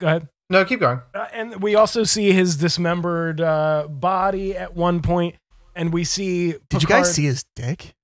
go 0.00 0.06
ahead? 0.08 0.28
no, 0.50 0.64
keep 0.64 0.80
going. 0.80 1.00
Uh, 1.14 1.26
and 1.32 1.62
we 1.62 1.74
also 1.76 2.04
see 2.04 2.32
his 2.32 2.56
dismembered 2.56 3.40
uh, 3.40 3.86
body 3.88 4.56
at 4.56 4.74
one 4.74 5.00
point, 5.02 5.36
and 5.74 5.92
we 5.92 6.04
see. 6.04 6.54
Did 6.68 6.82
you 6.82 6.88
guys 6.88 7.14
see 7.14 7.24
his 7.24 7.44
dick? 7.54 7.94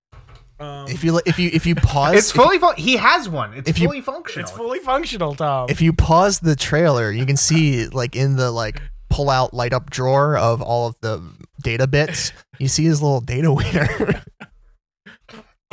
Um, 0.61 0.87
If 0.87 1.03
you 1.03 1.21
if 1.27 1.39
you 1.41 1.51
if 1.53 1.67
you 1.67 1.75
pause, 1.91 2.15
It's 2.17 2.31
fully 2.31 2.59
fun- 2.59 2.77
he 2.77 2.97
has 2.97 3.29
one. 3.29 3.55
It's 3.55 3.69
if 3.69 3.81
you- 3.81 3.89
fully 3.89 4.01
functional. 4.01 4.49
it's 4.49 4.57
fully 4.57 4.79
functional, 4.79 5.35
Tom. 5.35 5.67
if 5.69 5.81
you 5.83 5.93
pause 5.93 6.39
the 6.39 6.55
trailer, 6.55 7.11
you 7.11 7.27
can 7.27 7.37
see 7.37 7.89
like 7.89 8.15
in 8.15 8.37
the 8.37 8.53
like 8.53 8.81
pull 9.11 9.29
out 9.29 9.53
light 9.53 9.73
up 9.73 9.91
drawer 9.91 10.37
of 10.39 10.63
all 10.63 10.87
of 10.87 10.95
the 11.01 11.21
data 11.63 11.87
bits, 11.89 12.33
you 12.61 12.69
see 12.69 12.85
his 12.85 13.03
little 13.03 13.21
data 13.21 13.53
wiener. 13.53 14.23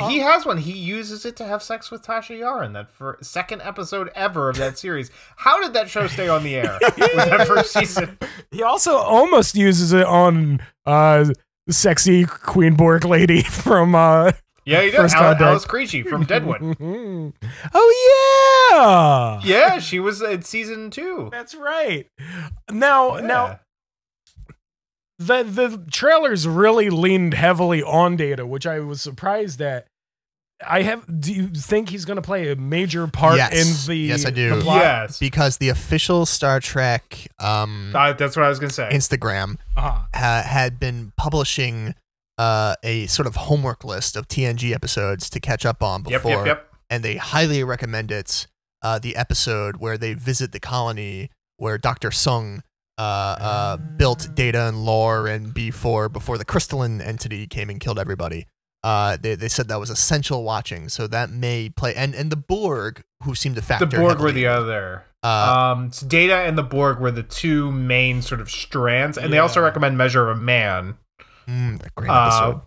he 0.08 0.18
has 0.20 0.44
one. 0.46 0.58
He 0.58 0.72
uses 0.72 1.24
it 1.24 1.36
to 1.36 1.44
have 1.44 1.62
sex 1.62 1.90
with 1.90 2.02
Tasha 2.02 2.38
Yar 2.38 2.62
in 2.64 2.72
that 2.74 2.90
for 2.90 3.18
second 3.22 3.62
episode 3.62 4.10
ever 4.14 4.48
of 4.50 4.56
that 4.56 4.78
series. 4.78 5.10
How 5.36 5.60
did 5.62 5.72
that 5.74 5.88
show 5.90 6.06
stay 6.06 6.28
on 6.28 6.42
the 6.44 6.56
air 6.56 6.78
that 6.80 7.44
first 7.48 7.72
season? 7.72 8.18
he 8.50 8.62
also 8.62 8.96
almost 8.96 9.54
uses 9.54 9.92
it 9.92 10.06
on 10.06 10.60
uh, 10.86 11.26
sexy 11.68 12.24
Queen 12.24 12.74
Borg 12.74 13.04
lady 13.04 13.42
from. 13.64 13.94
Uh, 13.94 14.32
Yeah, 14.64 14.82
he 14.82 14.90
did. 14.90 14.96
First 14.98 15.16
Al- 15.16 15.22
contact. 15.22 15.42
Alice 15.42 15.64
Krige 15.66 16.06
from 16.08 16.24
Deadwood. 16.24 16.60
oh 17.74 18.70
yeah, 18.72 19.40
yeah, 19.42 19.78
she 19.78 19.98
was 19.98 20.22
in 20.22 20.42
season 20.42 20.90
two. 20.90 21.28
that's 21.32 21.54
right. 21.54 22.06
Now, 22.70 23.16
Yeah. 23.16 23.26
now 23.26 23.60
the 25.18 25.42
the 25.42 25.84
trailers 25.90 26.46
really 26.48 26.88
leaned 26.90 27.34
heavily 27.34 27.82
on 27.82 28.16
data, 28.16 28.46
which 28.46 28.66
I 28.66 28.80
was 28.80 29.00
surprised 29.00 29.60
at. 29.60 29.86
I 30.66 30.82
have. 30.82 31.04
Do 31.20 31.32
you 31.32 31.48
think 31.48 31.88
he's 31.88 32.04
going 32.04 32.16
to 32.16 32.22
play 32.22 32.50
a 32.50 32.56
major 32.56 33.06
part 33.06 33.36
Yes. 33.36 33.52
in 33.86 33.88
the? 33.90 33.96
Yes, 33.96 34.26
I 34.26 34.30
do. 34.30 34.56
the 34.56 34.62
plot? 34.62 34.76
yes, 34.82 35.18
because 35.18 35.56
the 35.58 35.68
official 35.70 36.26
Star 36.26 36.60
Trek 36.60 37.28
um, 37.38 37.92
Uh, 37.94 38.12
that's 38.12 38.36
what 38.36 38.44
I 38.44 38.48
was 38.48 38.58
gonna 38.58 38.72
say. 38.72 38.88
Instagram 38.92 39.56
Uh-huh. 39.76 40.02
ha- 40.14 40.42
had 40.46 40.78
been 40.78 41.12
publishing 41.16 41.94
uh, 42.38 42.74
a 42.82 43.06
sort 43.06 43.26
of 43.26 43.36
homework 43.36 43.84
list 43.84 44.16
of 44.16 44.26
TNG 44.28 44.72
episodes 44.74 45.28
to 45.30 45.40
catch 45.40 45.66
up 45.66 45.82
on 45.82 46.04
yep, 46.04 46.22
before, 46.22 46.46
yep, 46.46 46.46
yep. 46.46 46.70
and 46.88 47.02
they 47.04 47.16
highly 47.16 47.62
recommend 47.64 48.10
it. 48.10 48.46
Uh, 48.82 48.98
the 48.98 49.14
episode 49.16 49.76
where 49.76 49.98
they 49.98 50.14
visit 50.14 50.52
the 50.52 50.60
colony 50.60 51.28
where 51.58 51.76
Dr. 51.76 52.08
Soong 52.08 52.60
uh, 52.96 53.02
uh, 53.02 53.76
built 53.76 54.28
data 54.34 54.62
and 54.68 54.84
lore 54.86 55.26
and 55.26 55.54
B4 55.54 56.10
before 56.10 56.38
the 56.38 56.46
crystalline 56.46 57.02
entity 57.02 57.46
came 57.46 57.68
and 57.68 57.78
killed 57.78 57.98
everybody. 57.98 58.46
Uh, 58.82 59.16
they, 59.20 59.34
they 59.34 59.48
said 59.48 59.68
that 59.68 59.78
was 59.78 59.90
essential 59.90 60.42
watching, 60.42 60.88
so 60.88 61.06
that 61.06 61.30
may 61.30 61.68
play. 61.68 61.94
And, 61.94 62.14
and 62.14 62.30
the 62.32 62.36
Borg, 62.36 63.02
who 63.24 63.34
seem 63.34 63.54
to 63.54 63.62
factor 63.62 63.84
The 63.84 63.96
Borg 63.98 64.18
were 64.20 64.32
the 64.32 64.46
other. 64.46 65.04
uh, 65.22 65.72
Um, 65.76 65.92
so 65.92 66.06
Data 66.06 66.34
and 66.36 66.56
the 66.56 66.62
Borg 66.62 66.98
were 66.98 67.10
the 67.10 67.22
two 67.22 67.70
main 67.70 68.22
sort 68.22 68.40
of 68.40 68.50
strands, 68.50 69.18
and 69.18 69.30
they 69.32 69.38
also 69.38 69.60
recommend 69.60 69.98
Measure 69.98 70.30
of 70.30 70.38
a 70.38 70.40
Man. 70.40 70.96
mm, 71.46 71.84
a 71.84 71.90
great 71.94 72.08
Uh, 72.10 72.26
episode. 72.26 72.62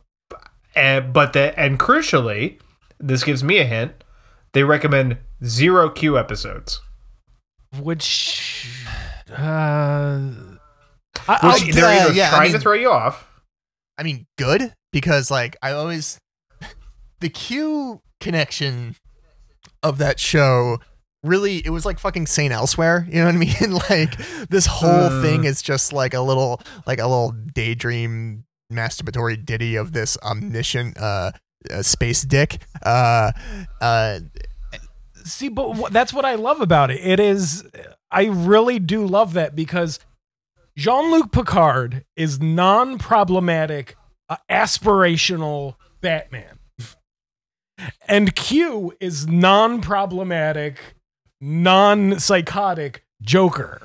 and 0.76 1.14
but 1.14 1.34
the 1.34 1.58
and 1.60 1.80
crucially, 1.80 2.60
this 3.00 3.24
gives 3.24 3.44
me 3.44 3.58
a 3.58 3.66
hint. 3.66 4.04
They 4.52 4.64
recommend 4.64 5.18
zero 5.44 5.90
Q 5.90 6.20
episodes. 6.20 6.80
Which. 7.82 8.70
Uh, 9.32 9.34
I, 9.40 10.20
Which 10.30 10.58
I'll- 11.28 11.60
they're 11.60 11.94
yeah, 11.96 12.04
either 12.06 12.14
yeah, 12.14 12.28
I 12.28 12.30
trying 12.30 12.44
mean- 12.44 12.52
to 12.54 12.60
throw 12.60 12.74
you 12.74 12.92
off. 12.92 13.28
I 13.98 14.04
mean, 14.04 14.28
good 14.38 14.74
because 14.94 15.30
like 15.30 15.58
I 15.62 15.74
always 15.74 16.18
the 17.20 17.28
Q 17.30 18.02
connection 18.22 18.96
of 19.82 19.98
that 19.98 20.18
show 20.20 20.78
really 21.24 21.58
it 21.58 21.70
was 21.72 21.86
like 21.86 22.00
fucking 22.00 22.28
Saint 22.28 22.54
Elsewhere. 22.54 23.06
You 23.10 23.20
know 23.20 23.26
what 23.26 23.36
I 23.36 23.38
mean? 23.38 23.80
like 23.90 24.18
this 24.50 24.66
whole 24.66 24.90
Uh. 24.90 25.22
thing 25.22 25.44
is 25.44 25.62
just 25.62 25.92
like 25.92 26.14
a 26.14 26.22
little 26.22 26.62
like 26.88 27.00
a 27.00 27.08
little 27.08 27.32
daydream 27.32 28.46
masturbatory 28.72 29.44
ditty 29.44 29.76
of 29.76 29.92
this 29.92 30.18
omniscient 30.24 30.98
uh, 30.98 31.32
uh 31.72 31.82
space 31.82 32.22
dick. 32.24 32.64
Uh, 32.82 33.32
uh, 33.82 34.20
See, 35.26 35.48
but 35.48 35.74
wh- 35.76 35.90
that's 35.90 36.12
what 36.12 36.26
I 36.26 36.36
love 36.36 36.60
about 36.60 36.92
it. 36.92 37.00
It 37.00 37.18
is, 37.20 37.64
I 38.12 38.26
really 38.26 38.78
do 38.78 39.06
love 39.06 39.34
that 39.34 39.56
because 39.56 40.00
Jean 40.76 41.12
Luc 41.12 41.32
Picard 41.32 42.04
is 42.18 42.42
non 42.42 42.98
problematic, 42.98 43.96
uh, 44.34 44.54
aspirational 44.54 45.76
Batman. 46.02 46.60
And 48.08 48.36
Q 48.36 48.94
is 49.00 49.28
non 49.28 49.82
problematic, 49.82 50.80
non 51.42 52.20
psychotic 52.20 53.04
Joker. 53.22 53.82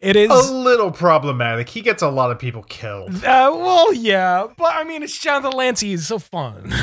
It 0.00 0.16
is. 0.16 0.30
A 0.30 0.52
little 0.52 0.90
problematic. 0.90 1.68
He 1.70 1.80
gets 1.80 2.02
a 2.02 2.08
lot 2.10 2.30
of 2.30 2.38
people 2.38 2.62
killed. 2.62 3.14
Uh, 3.24 3.50
well, 3.54 3.92
yeah, 3.94 4.46
but 4.56 4.74
I 4.74 4.84
mean, 4.84 5.02
it's 5.02 5.18
John 5.18 5.42
de 5.42 5.50
Lancie. 5.50 5.88
He's 5.88 6.06
so 6.06 6.18
fun. 6.18 6.72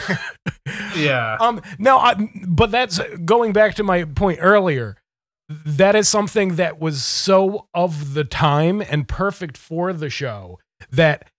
Yeah. 0.95 1.37
Um, 1.39 1.61
now, 1.77 1.97
I, 1.99 2.29
but 2.47 2.71
that's 2.71 2.99
going 3.23 3.53
back 3.53 3.75
to 3.75 3.83
my 3.83 4.05
point 4.05 4.39
earlier. 4.41 4.97
That 5.47 5.95
is 5.95 6.07
something 6.07 6.55
that 6.55 6.79
was 6.79 7.03
so 7.03 7.67
of 7.73 8.13
the 8.13 8.23
time 8.23 8.81
and 8.81 9.07
perfect 9.07 9.57
for 9.57 9.93
the 9.93 10.09
show 10.09 10.57
that 10.89 11.29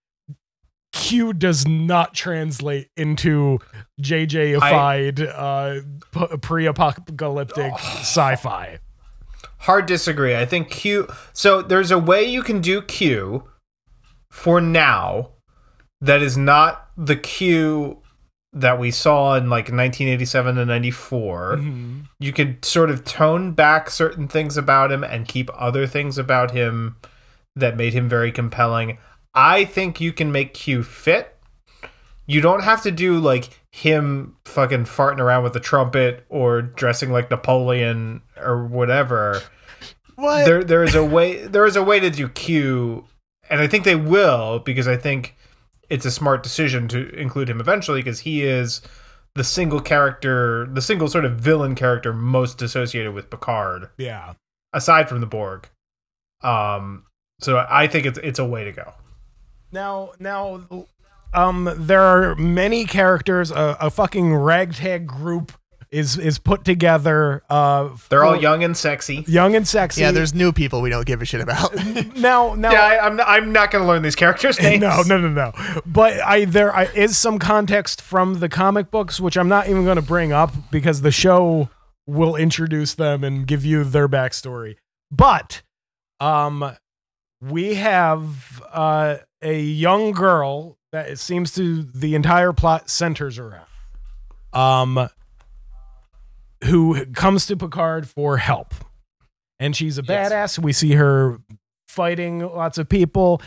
Q 0.96 1.32
does 1.32 1.66
not 1.68 2.14
translate 2.14 2.88
into 2.96 3.58
JJ-ified, 4.00 5.20
uh, 5.20 6.38
pre-apocalyptic 6.38 7.72
sci-fi. 7.74 8.78
Hard 9.58 9.86
disagree. 9.86 10.34
I 10.36 10.46
think 10.46 10.70
Q. 10.70 11.08
So 11.32 11.62
there's 11.62 11.90
a 11.90 11.98
way 11.98 12.24
you 12.24 12.42
can 12.42 12.60
do 12.60 12.82
Q 12.82 13.44
for 14.30 14.60
now 14.60 15.30
that 16.00 16.22
is 16.22 16.36
not 16.36 16.88
the 16.96 17.16
Q 17.16 18.02
that 18.52 18.78
we 18.78 18.90
saw 18.90 19.34
in 19.34 19.50
like 19.50 19.70
1987 19.70 20.56
and 20.58 20.68
94. 20.68 21.56
Mhm. 21.58 22.06
You 22.18 22.32
could 22.32 22.64
sort 22.64 22.90
of 22.90 23.04
tone 23.04 23.52
back 23.52 23.90
certain 23.90 24.28
things 24.28 24.56
about 24.56 24.90
him 24.90 25.04
and 25.04 25.28
keep 25.28 25.50
other 25.54 25.86
things 25.86 26.16
about 26.16 26.52
him 26.52 26.96
that 27.54 27.76
made 27.76 27.92
him 27.92 28.08
very 28.08 28.32
compelling. 28.32 28.98
I 29.36 29.64
think 29.66 30.00
you 30.00 30.12
can 30.12 30.32
make 30.32 30.54
Q 30.54 30.82
fit. 30.82 31.36
You 32.26 32.40
don't 32.40 32.64
have 32.64 32.82
to 32.82 32.90
do 32.90 33.18
like 33.18 33.50
him 33.70 34.36
fucking 34.46 34.84
farting 34.84 35.20
around 35.20 35.44
with 35.44 35.54
a 35.54 35.60
trumpet 35.60 36.24
or 36.30 36.62
dressing 36.62 37.10
like 37.12 37.30
Napoleon 37.30 38.22
or 38.36 38.66
whatever. 38.66 39.42
what? 40.16 40.46
There 40.46 40.64
there 40.64 40.82
is 40.82 40.94
a 40.94 41.04
way 41.04 41.46
there 41.46 41.66
is 41.66 41.76
a 41.76 41.82
way 41.82 42.00
to 42.00 42.10
do 42.10 42.28
Q 42.28 43.04
and 43.50 43.60
I 43.60 43.66
think 43.68 43.84
they 43.84 43.94
will 43.94 44.58
because 44.60 44.88
I 44.88 44.96
think 44.96 45.36
it's 45.88 46.06
a 46.06 46.10
smart 46.10 46.42
decision 46.42 46.88
to 46.88 47.10
include 47.10 47.48
him 47.48 47.60
eventually 47.60 48.00
because 48.00 48.20
he 48.20 48.42
is 48.42 48.80
the 49.36 49.44
single 49.44 49.80
character, 49.80 50.66
the 50.66 50.80
single 50.82 51.06
sort 51.08 51.26
of 51.26 51.38
villain 51.38 51.74
character 51.74 52.12
most 52.12 52.62
associated 52.62 53.12
with 53.12 53.28
Picard 53.30 53.90
Yeah. 53.98 54.32
aside 54.72 55.08
from 55.08 55.20
the 55.20 55.26
Borg. 55.26 55.68
Um 56.42 57.04
so 57.40 57.64
I 57.68 57.86
think 57.86 58.06
it's 58.06 58.18
it's 58.22 58.38
a 58.38 58.44
way 58.46 58.64
to 58.64 58.72
go. 58.72 58.94
Now, 59.72 60.12
now, 60.18 60.86
um, 61.34 61.72
there 61.76 62.02
are 62.02 62.34
many 62.36 62.84
characters. 62.84 63.50
A, 63.50 63.76
a 63.80 63.90
fucking 63.90 64.34
ragtag 64.34 65.06
group 65.06 65.52
is 65.90 66.18
is 66.18 66.38
put 66.38 66.64
together. 66.64 67.42
Uh, 67.48 67.90
They're 68.08 68.24
all 68.24 68.40
young 68.40 68.64
and 68.64 68.76
sexy. 68.76 69.24
young 69.26 69.54
and 69.54 69.66
sexy. 69.66 70.00
yeah, 70.00 70.10
there's 70.10 70.34
new 70.34 70.52
people 70.52 70.82
we 70.82 70.90
don't 70.90 71.06
give 71.06 71.22
a 71.22 71.24
shit 71.24 71.40
about. 71.40 71.74
now, 72.16 72.54
now. 72.54 72.72
Yeah, 72.72 72.82
I, 72.82 73.06
I'm 73.06 73.20
I'm 73.20 73.52
not 73.52 73.70
going 73.70 73.82
to 73.82 73.88
learn 73.88 74.02
these 74.02 74.16
characters' 74.16 74.60
names. 74.60 74.80
No, 74.80 75.02
no, 75.06 75.18
no, 75.18 75.28
no. 75.28 75.52
But 75.84 76.20
I 76.20 76.44
there 76.44 76.74
I, 76.74 76.84
is 76.84 77.16
some 77.16 77.38
context 77.38 78.00
from 78.02 78.40
the 78.40 78.48
comic 78.48 78.90
books, 78.90 79.20
which 79.20 79.36
I'm 79.36 79.48
not 79.48 79.68
even 79.68 79.84
going 79.84 79.96
to 79.96 80.02
bring 80.02 80.32
up 80.32 80.52
because 80.70 81.02
the 81.02 81.12
show 81.12 81.68
will 82.06 82.36
introduce 82.36 82.94
them 82.94 83.24
and 83.24 83.46
give 83.46 83.64
you 83.64 83.84
their 83.84 84.08
backstory. 84.08 84.76
But 85.10 85.62
um, 86.20 86.76
we 87.40 87.74
have 87.74 88.62
uh, 88.72 89.16
a 89.42 89.60
young 89.60 90.12
girl 90.12 90.78
that 90.92 91.08
it 91.10 91.18
seems 91.18 91.52
to 91.54 91.82
the 91.82 92.14
entire 92.14 92.52
plot 92.52 92.88
centers 92.88 93.38
around. 93.38 93.66
Um, 94.52 95.08
who 96.64 97.04
comes 97.06 97.46
to 97.46 97.56
Picard 97.56 98.08
for 98.08 98.38
help, 98.38 98.74
and 99.60 99.76
she's 99.76 99.98
a 99.98 100.02
Yes. 100.02 100.32
badass. 100.32 100.58
We 100.58 100.72
see 100.72 100.92
her 100.94 101.38
fighting 101.88 102.40
lots 102.40 102.78
of 102.78 102.88
people. 102.88 103.42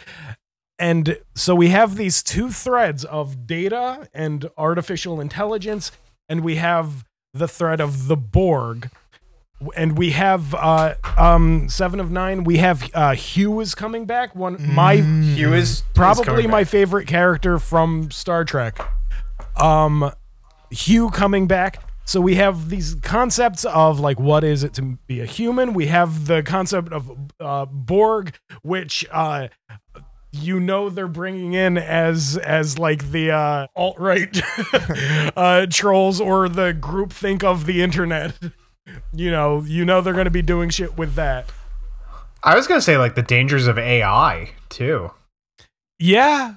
And 0.78 1.18
so 1.36 1.56
we 1.56 1.70
have 1.70 1.96
these 1.98 2.24
two 2.24 2.52
threads 2.52 3.04
of 3.04 3.46
data 3.46 4.08
and 4.14 4.50
artificial 4.58 5.20
intelligence, 5.20 5.92
and 6.30 6.42
we 6.42 6.56
have 6.56 7.04
the 7.34 7.48
thread 7.48 7.82
of 7.82 8.08
the 8.08 8.16
Borg. 8.16 8.90
And 9.76 9.98
we 9.98 10.12
have 10.12 10.54
uh, 10.56 10.96
um, 11.18 11.68
seven 11.70 12.00
of 12.00 12.12
nine. 12.12 12.44
We 12.44 12.58
have 12.58 12.90
uh, 12.94 13.14
Hugh 13.14 13.60
is 13.60 13.76
coming 13.76 14.06
back. 14.06 14.36
One 14.36 14.58
my 14.74 14.96
Hugh 14.98 15.54
is 15.54 15.84
probably 15.94 16.48
my 16.48 16.64
back. 16.64 16.72
favorite 16.72 17.08
character 17.08 17.60
from 17.60 18.12
Star 18.12 18.46
Trek. 18.46 18.80
Um, 19.58 20.12
Hugh 20.72 21.10
coming 21.10 21.48
back. 21.48 21.84
So 22.06 22.20
we 22.22 22.36
have 22.36 22.70
these 22.70 22.96
concepts 22.96 23.66
of 23.66 24.00
like 24.00 24.20
what 24.20 24.44
is 24.44 24.64
it 24.64 24.74
to 24.76 24.98
be 25.06 25.20
a 25.20 25.26
human. 25.26 25.74
We 25.74 25.88
have 25.88 26.26
the 26.26 26.42
concept 26.42 26.92
of 26.92 27.12
uh, 27.40 27.66
Borg, 27.66 28.36
which 28.64 29.06
uh, 29.12 29.50
you 30.32 30.60
know 30.60 30.90
they're 30.90 31.08
bringing 31.08 31.54
in 31.54 31.78
as 31.78 32.38
as 32.38 32.80
like 32.80 33.12
the 33.12 33.32
uh, 33.32 33.68
alt 33.76 34.00
right 34.00 34.42
uh, 35.38 35.68
trolls 35.70 36.20
or 36.20 36.50
the 36.50 36.74
group 36.74 37.14
think 37.14 37.44
of 37.44 37.66
the 37.66 37.84
internet. 37.84 38.34
You 39.14 39.32
know, 39.32 39.62
you 39.62 39.86
know 39.86 40.02
they're 40.02 40.14
going 40.14 40.26
to 40.26 40.32
be 40.32 40.42
doing 40.42 40.70
shit 40.70 40.98
with 40.98 41.16
that. 41.16 41.52
I 42.44 42.56
was 42.56 42.68
gonna 42.68 42.80
say 42.82 42.98
like 42.98 43.16
the 43.16 43.22
dangers 43.22 43.68
of 43.68 43.78
AI 43.78 44.52
too. 44.70 45.12
Yeah, 45.98 46.54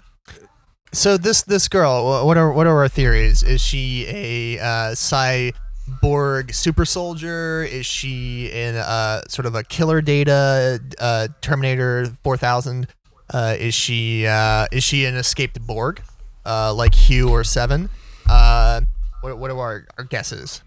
So 0.92 1.16
this 1.16 1.42
this 1.42 1.66
girl, 1.68 2.24
what 2.24 2.36
are 2.36 2.52
what 2.52 2.66
are 2.68 2.78
our 2.78 2.88
theories? 2.88 3.42
Is 3.42 3.60
she 3.60 4.06
a 4.08 4.60
uh, 4.60 4.92
cyborg 4.92 6.54
super 6.54 6.84
soldier? 6.84 7.64
Is 7.64 7.84
she 7.86 8.46
in 8.52 8.76
uh, 8.76 9.22
sort 9.28 9.46
of 9.46 9.54
a 9.56 9.64
killer 9.64 10.00
data 10.00 10.80
uh, 11.00 11.28
Terminator 11.40 12.06
four 12.22 12.36
thousand? 12.36 12.86
Uh, 13.32 13.56
is 13.58 13.74
she 13.74 14.26
uh, 14.26 14.66
is 14.70 14.84
she 14.84 15.04
an 15.06 15.16
escaped 15.16 15.60
Borg, 15.66 16.00
uh, 16.46 16.72
like 16.74 16.94
Hugh 16.94 17.30
or 17.30 17.42
Seven? 17.42 17.88
Uh, 18.28 18.82
what 19.22 19.36
what 19.38 19.50
are 19.50 19.58
our, 19.58 19.86
our 19.98 20.04
guesses? 20.04 20.62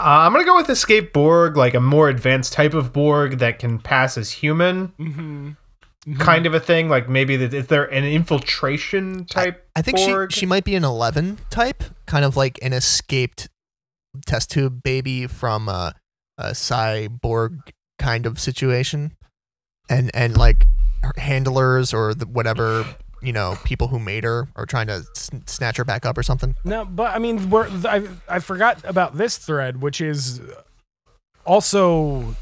Uh, 0.00 0.24
I'm 0.24 0.32
gonna 0.32 0.46
go 0.46 0.56
with 0.56 0.70
escape 0.70 1.12
Borg, 1.12 1.58
like 1.58 1.74
a 1.74 1.80
more 1.80 2.08
advanced 2.08 2.54
type 2.54 2.72
of 2.72 2.90
Borg 2.90 3.38
that 3.38 3.58
can 3.58 3.78
pass 3.78 4.16
as 4.16 4.30
human, 4.30 5.56
kind 6.18 6.46
of 6.46 6.54
a 6.54 6.60
thing. 6.60 6.88
Like 6.88 7.06
maybe 7.08 7.36
that 7.36 7.52
is 7.52 7.66
there 7.66 7.84
an 7.84 8.04
infiltration 8.04 9.26
type? 9.26 9.68
I 9.76 9.82
think 9.82 9.98
Borg? 9.98 10.32
she 10.32 10.40
she 10.40 10.46
might 10.46 10.64
be 10.64 10.74
an 10.74 10.84
eleven 10.84 11.38
type, 11.50 11.84
kind 12.06 12.24
of 12.24 12.34
like 12.34 12.58
an 12.62 12.72
escaped 12.72 13.50
test 14.26 14.50
tube 14.50 14.82
baby 14.82 15.26
from 15.26 15.68
a, 15.68 15.94
a 16.38 16.52
cyborg 16.52 17.58
kind 17.98 18.24
of 18.24 18.40
situation, 18.40 19.12
and 19.90 20.10
and 20.14 20.34
like 20.34 20.64
handlers 21.18 21.92
or 21.92 22.14
the 22.14 22.26
whatever 22.26 22.86
you 23.22 23.32
know 23.32 23.56
people 23.64 23.88
who 23.88 23.98
made 23.98 24.24
her 24.24 24.48
are 24.56 24.66
trying 24.66 24.86
to 24.88 25.04
s- 25.16 25.30
snatch 25.46 25.76
her 25.76 25.84
back 25.84 26.04
up 26.06 26.16
or 26.18 26.22
something. 26.22 26.54
No, 26.64 26.84
but 26.84 27.14
I 27.14 27.18
mean, 27.18 27.50
we're, 27.50 27.68
I 27.86 28.06
I 28.28 28.38
forgot 28.38 28.78
about 28.84 29.16
this 29.16 29.36
thread, 29.38 29.80
which 29.80 30.00
is 30.00 30.40
also 31.44 32.34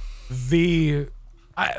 the 0.48 1.08
I, 1.56 1.78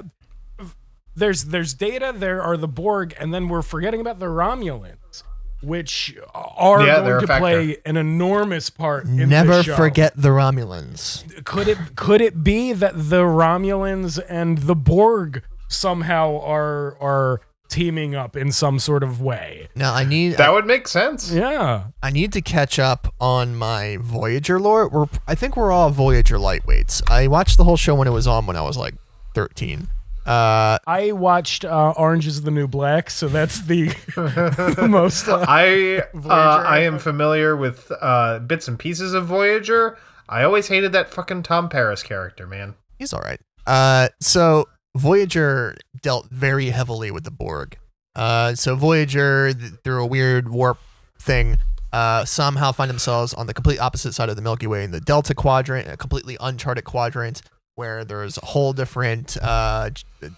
there's 1.16 1.45
there's 1.45 1.74
data. 1.74 2.14
There 2.16 2.41
are 2.41 2.58
the 2.58 2.68
Borg, 2.68 3.14
and 3.20 3.34
then 3.34 3.50
we're 3.50 3.62
forgetting 3.62 4.02
about 4.02 4.20
the 4.20 4.26
Romulans, 4.28 5.24
which 5.62 6.18
are 6.34 6.86
Yeah, 6.86 7.00
going 7.02 7.22
to 7.22 7.28
factor. 7.28 7.39
play 7.41 7.78
an 7.86 7.97
enormous 7.97 8.70
part. 8.70 9.06
in 9.06 9.30
Never 9.30 9.58
this 9.58 9.66
show. 9.68 9.76
forget 9.76 10.14
the 10.16 10.30
Romulans. 10.30 11.43
Could 11.45 11.68
it 11.68 11.78
could 11.95 12.22
it 12.22 12.43
be 12.43 12.74
that 12.74 12.93
the 12.95 13.24
Romulans 13.24 14.20
and 14.30 14.60
the 14.60 14.76
Borg 14.76 15.43
somehow 15.68 16.39
are 16.41 16.97
are 17.02 17.41
teaming 17.70 18.15
up 18.15 18.36
in 18.36 18.51
some 18.51 18.80
sort 18.80 19.03
of 19.03 19.22
way? 19.22 19.70
Now 19.76 19.93
I 19.93 20.03
need 20.03 20.34
that 20.34 20.51
would 20.51 20.65
make 20.65 20.88
sense. 20.88 21.32
Yeah. 21.32 21.86
I 22.03 22.09
need 22.09 22.34
to 22.34 22.41
catch 22.41 22.80
up 22.80 23.13
on 23.20 23.55
my 23.55 23.97
Voyager 24.01 24.59
lore. 24.59 24.89
We're 24.89 25.05
I 25.28 25.36
think 25.36 25.55
we're 25.55 25.72
all 25.72 25.89
Voyager 25.89 26.38
lightweights. 26.38 27.01
I 27.09 27.28
watched 27.28 27.57
the 27.57 27.63
whole 27.63 27.78
show 27.78 27.95
when 27.95 28.07
it 28.07 28.11
was 28.11 28.28
on 28.28 28.45
when 28.45 28.55
I 28.55 28.61
was 28.61 28.78
like 28.78 28.95
thirteen. 29.34 29.88
Uh, 30.26 30.78
I 30.86 31.11
watched 31.13 31.65
uh, 31.65 31.93
Orange 31.97 32.28
is 32.28 32.43
the 32.43 32.51
New 32.51 32.67
Black, 32.67 33.09
so 33.09 33.28
that's 33.28 33.61
the, 33.61 33.88
the 34.15 34.88
most. 34.88 35.28
Uh, 35.28 35.43
I 35.47 36.03
uh, 36.13 36.63
I 36.67 36.82
am 36.82 36.99
familiar 36.99 37.55
with 37.55 37.91
uh, 37.99 38.38
bits 38.38 38.67
and 38.67 38.78
pieces 38.78 39.15
of 39.15 39.26
Voyager. 39.26 39.97
I 40.28 40.43
always 40.43 40.67
hated 40.67 40.91
that 40.91 41.11
fucking 41.11 41.43
Tom 41.43 41.67
Paris 41.67 42.03
character, 42.03 42.45
man. 42.45 42.76
He's 42.99 43.11
all 43.11 43.22
right. 43.22 43.39
Uh, 43.65 44.09
so 44.20 44.67
Voyager 44.96 45.76
dealt 46.02 46.30
very 46.30 46.70
heavily 46.70 47.12
with 47.12 47.24
the 47.24 47.32
Borg. 47.32 47.78
Uh, 48.16 48.56
so 48.56 48.76
Voyager, 48.76 49.54
th- 49.54 49.74
through 49.84 50.04
a 50.04 50.06
weird 50.06 50.50
warp 50.50 50.80
thing, 51.20 51.58
uh, 51.92 52.26
somehow 52.26 52.72
find 52.72 52.90
themselves 52.90 53.34
on 53.34 53.48
the 53.48 53.54
complete 53.54 53.80
opposite 53.80 54.14
side 54.14 54.30
of 54.30 54.36
the 54.36 54.42
Milky 54.42 54.68
Way 54.68 54.84
in 54.84 54.92
the 54.92 55.00
Delta 55.00 55.34
Quadrant, 55.34 55.88
a 55.88 55.98
completely 55.98 56.38
uncharted 56.40 56.84
quadrant 56.84 57.42
where 57.76 58.04
there's 58.04 58.38
a 58.38 58.46
whole 58.46 58.74
different 58.74 59.38
uh, 59.42 59.90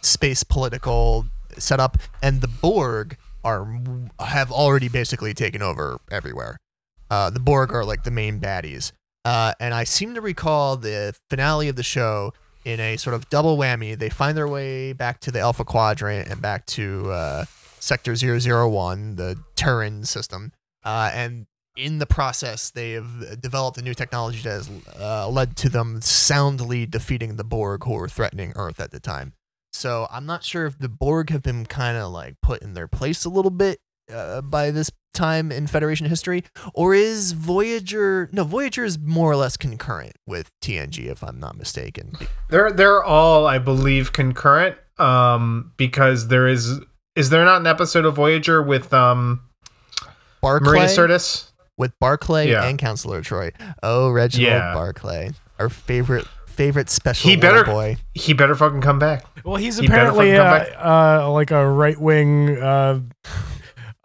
space 0.02 0.44
political 0.44 1.26
setup, 1.58 1.98
and 2.22 2.42
the 2.42 2.48
Borg 2.48 3.18
are 3.44 3.80
have 4.20 4.52
already 4.52 4.88
basically 4.88 5.34
taken 5.34 5.62
over 5.62 6.00
everywhere. 6.12 6.58
Uh, 7.10 7.30
the 7.30 7.40
Borg 7.40 7.74
are 7.74 7.84
like 7.84 8.04
the 8.04 8.12
main 8.12 8.40
baddies. 8.40 8.92
Uh, 9.26 9.54
and 9.60 9.74
I 9.74 9.84
seem 9.84 10.14
to 10.16 10.22
recall 10.22 10.78
the 10.78 11.16
finale 11.30 11.68
of 11.68 11.76
the 11.76 11.84
show 11.84 12.34
in 12.66 12.80
a 12.80 12.98
sort 12.98 13.14
of 13.14 13.30
double 13.30 13.58
whammy. 13.58 13.98
They 13.98 14.10
find 14.10 14.38
their 14.38 14.48
way 14.48 14.94
back 14.94 15.20
to 15.22 15.32
the 15.32 15.40
Alpha 15.40 15.66
Quadrant 15.66 16.28
and 16.28 16.42
back 16.42 16.66
to 16.68 17.12
uh, 17.12 17.46
Sector 17.80 18.16
001, 18.16 19.16
the 19.16 19.38
Turin 19.56 20.06
system. 20.06 20.52
Uh, 20.84 21.12
and 21.14 21.48
in 21.78 22.00
the 22.00 22.06
process, 22.06 22.70
they 22.70 22.92
have 22.92 23.42
developed 23.42 23.78
a 23.78 23.82
new 23.82 23.94
technology 23.94 24.42
that 24.42 24.50
has 24.50 24.70
uh, 25.00 25.30
led 25.30 25.56
to 25.58 25.70
them 25.70 26.02
soundly 26.02 26.86
defeating 26.86 27.36
the 27.36 27.44
Borg 27.44 27.84
who 27.86 27.94
were 27.94 28.10
threatening 28.10 28.54
Earth 28.56 28.80
at 28.80 28.92
the 28.92 29.00
time. 29.00 29.34
So 29.74 30.08
I'm 30.12 30.26
not 30.26 30.44
sure 30.44 30.66
if 30.66 30.78
the 30.78 30.90
Borg 30.90 31.30
have 31.30 31.42
been 31.42 31.66
kind 31.66 31.98
of 31.98 32.12
like 32.12 32.36
put 32.42 32.62
in 32.62 32.74
their 32.74 32.88
place 32.88 33.24
a 33.24 33.30
little 33.30 33.52
bit 33.52 33.80
uh, 34.14 34.42
by 34.42 34.72
this 34.72 34.92
time 35.14 35.52
in 35.52 35.68
Federation 35.68 36.08
history, 36.08 36.44
or 36.74 36.94
is 36.94 37.32
Voyager? 37.34 38.30
No, 38.32 38.44
Voyager 38.44 38.84
is 38.84 38.98
more 39.00 39.32
or 39.32 39.36
less 39.36 39.58
concurrent 39.58 40.14
with 40.26 40.52
TNG, 40.62 41.06
if 41.08 41.24
I'm 41.24 41.40
not 41.40 41.58
mistaken. 41.58 42.14
They're 42.50 42.72
they're 42.72 43.04
all, 43.04 43.46
I 43.48 43.58
believe, 43.60 44.14
concurrent. 44.14 44.78
Um, 44.98 45.72
because 45.78 46.28
there 46.28 46.48
is 46.48 46.80
is 47.16 47.30
there 47.30 47.44
not 47.44 47.62
an 47.62 47.68
episode 47.68 48.06
of 48.06 48.16
Voyager 48.16 48.62
with 48.62 48.94
um 48.94 49.42
Barclay 50.42 50.72
Marina 50.80 50.86
Sirtis? 50.88 51.52
with 51.78 51.98
Barclay 52.00 52.50
Yeah. 52.52 52.66
and 52.68 52.78
Counselor 52.78 53.22
Troi. 53.22 53.52
Oh, 53.82 54.10
Reginald 54.12 54.52
Yeah. 54.54 54.74
Barclay, 54.74 55.32
our 55.60 55.70
favorite 55.70 56.28
favorite 56.46 56.90
special 56.90 57.30
He 57.30 57.36
better 57.38 57.64
boy. 57.64 57.98
he 58.14 58.34
better 58.34 58.54
fucking 58.54 58.82
come 58.82 59.00
back. 59.00 59.24
well, 59.44 59.56
he's 59.56 59.78
He 59.78 59.88
apparently 59.88 60.36
uh, 60.36 60.44
uh, 61.24 61.32
like 61.32 61.50
a 61.50 61.68
right 61.68 62.00
wing 62.00 62.62
uh, 62.62 63.00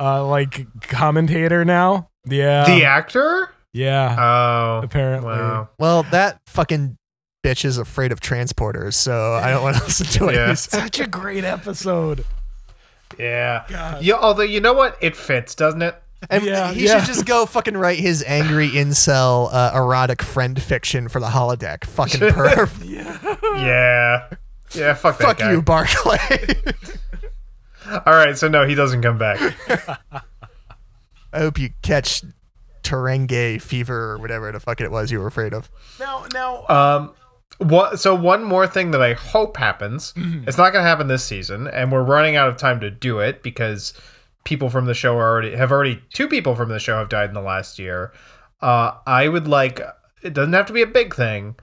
uh, 0.00 0.26
like 0.26 0.66
commentator 0.82 1.64
now. 1.64 2.08
Yeah. 2.26 2.64
the 2.66 2.84
actor? 2.84 3.50
yeah. 3.72 4.16
Oh, 4.18 4.80
apparently. 4.84 5.28
wow. 5.28 5.68
Well, 5.78 6.02
that 6.04 6.40
fucking 6.46 6.96
bitch 7.44 7.64
is 7.64 7.78
afraid 7.78 8.10
of 8.12 8.20
transporters, 8.20 8.94
so 8.94 9.34
I 9.34 9.50
don't 9.50 9.62
want 9.62 9.76
to 9.76 9.84
listen 9.84 10.06
to 10.06 10.28
it. 10.28 10.34
Yeah. 10.34 10.46
He's- 10.46 10.68
Such 10.68 10.98
a 11.00 11.06
great 11.06 11.44
episode. 11.44 12.24
Yeah. 13.18 13.64
God. 13.68 14.02
Yeah. 14.02 14.14
Although 14.14 14.42
you 14.42 14.60
know 14.60 14.72
what, 14.72 14.96
it 15.00 15.16
fits, 15.16 15.54
doesn't 15.54 15.82
it? 15.82 15.94
And 16.30 16.42
Yeah, 16.44 16.72
he 16.72 16.86
yeah. 16.86 16.98
should 16.98 17.06
just 17.06 17.26
go 17.26 17.46
fucking 17.46 17.76
write 17.76 17.98
his 18.00 18.24
angry 18.26 18.70
incel 18.70 19.48
uh, 19.52 19.70
erotic 19.74 20.22
friend 20.22 20.60
fiction 20.60 21.08
for 21.08 21.20
the 21.20 21.26
holodeck. 21.28 21.84
Fucking 21.84 22.20
perf. 22.32 22.82
Yeah. 22.84 24.28
Yeah. 24.74 24.94
Fuck 24.94 25.18
that 25.18 25.24
Fuck 25.24 25.38
guy. 25.38 25.52
you, 25.52 25.62
Barclay. 25.62 26.18
All 27.88 28.14
right. 28.14 28.36
So 28.36 28.48
no, 28.48 28.66
he 28.66 28.74
doesn't 28.74 29.02
come 29.02 29.18
back. 29.18 29.40
I 31.32 31.38
hope 31.40 31.58
you 31.58 31.70
catch 31.82 32.22
Terenge 32.82 33.60
fever 33.60 34.12
or 34.12 34.18
whatever 34.18 34.50
the 34.52 34.60
fuck 34.60 34.80
it 34.80 34.90
was 34.90 35.10
you 35.10 35.18
were 35.20 35.26
afraid 35.26 35.52
of. 35.52 35.70
Now, 35.98 36.24
now, 36.32 36.66
Um, 36.68 37.14
what? 37.58 37.98
So 38.00 38.14
one 38.14 38.44
more 38.44 38.66
thing 38.66 38.90
that 38.92 39.02
I 39.02 39.14
hope 39.14 39.56
happens. 39.56 40.12
It's 40.16 40.56
not 40.58 40.72
going 40.72 40.84
to 40.84 40.88
happen 40.88 41.08
this 41.08 41.24
season, 41.24 41.66
and 41.68 41.90
we're 41.90 42.02
running 42.02 42.36
out 42.36 42.48
of 42.48 42.56
time 42.56 42.80
to 42.80 42.90
do 42.90 43.18
it 43.18 43.42
because 43.42 43.92
people 44.44 44.68
from 44.70 44.86
the 44.86 44.94
show 44.94 45.16
are 45.16 45.28
already 45.30 45.56
have 45.56 45.72
already 45.72 46.02
two 46.12 46.28
people 46.28 46.54
from 46.54 46.68
the 46.68 46.78
show 46.78 46.98
have 46.98 47.08
died 47.08 47.28
in 47.30 47.34
the 47.34 47.40
last 47.40 47.78
year. 47.78 48.12
Uh, 48.60 48.92
I 49.06 49.28
would 49.28 49.48
like. 49.48 49.80
It 50.22 50.32
doesn't 50.34 50.52
have 50.52 50.66
to 50.66 50.72
be 50.72 50.82
a 50.82 50.86
big 50.86 51.14
thing. 51.14 51.56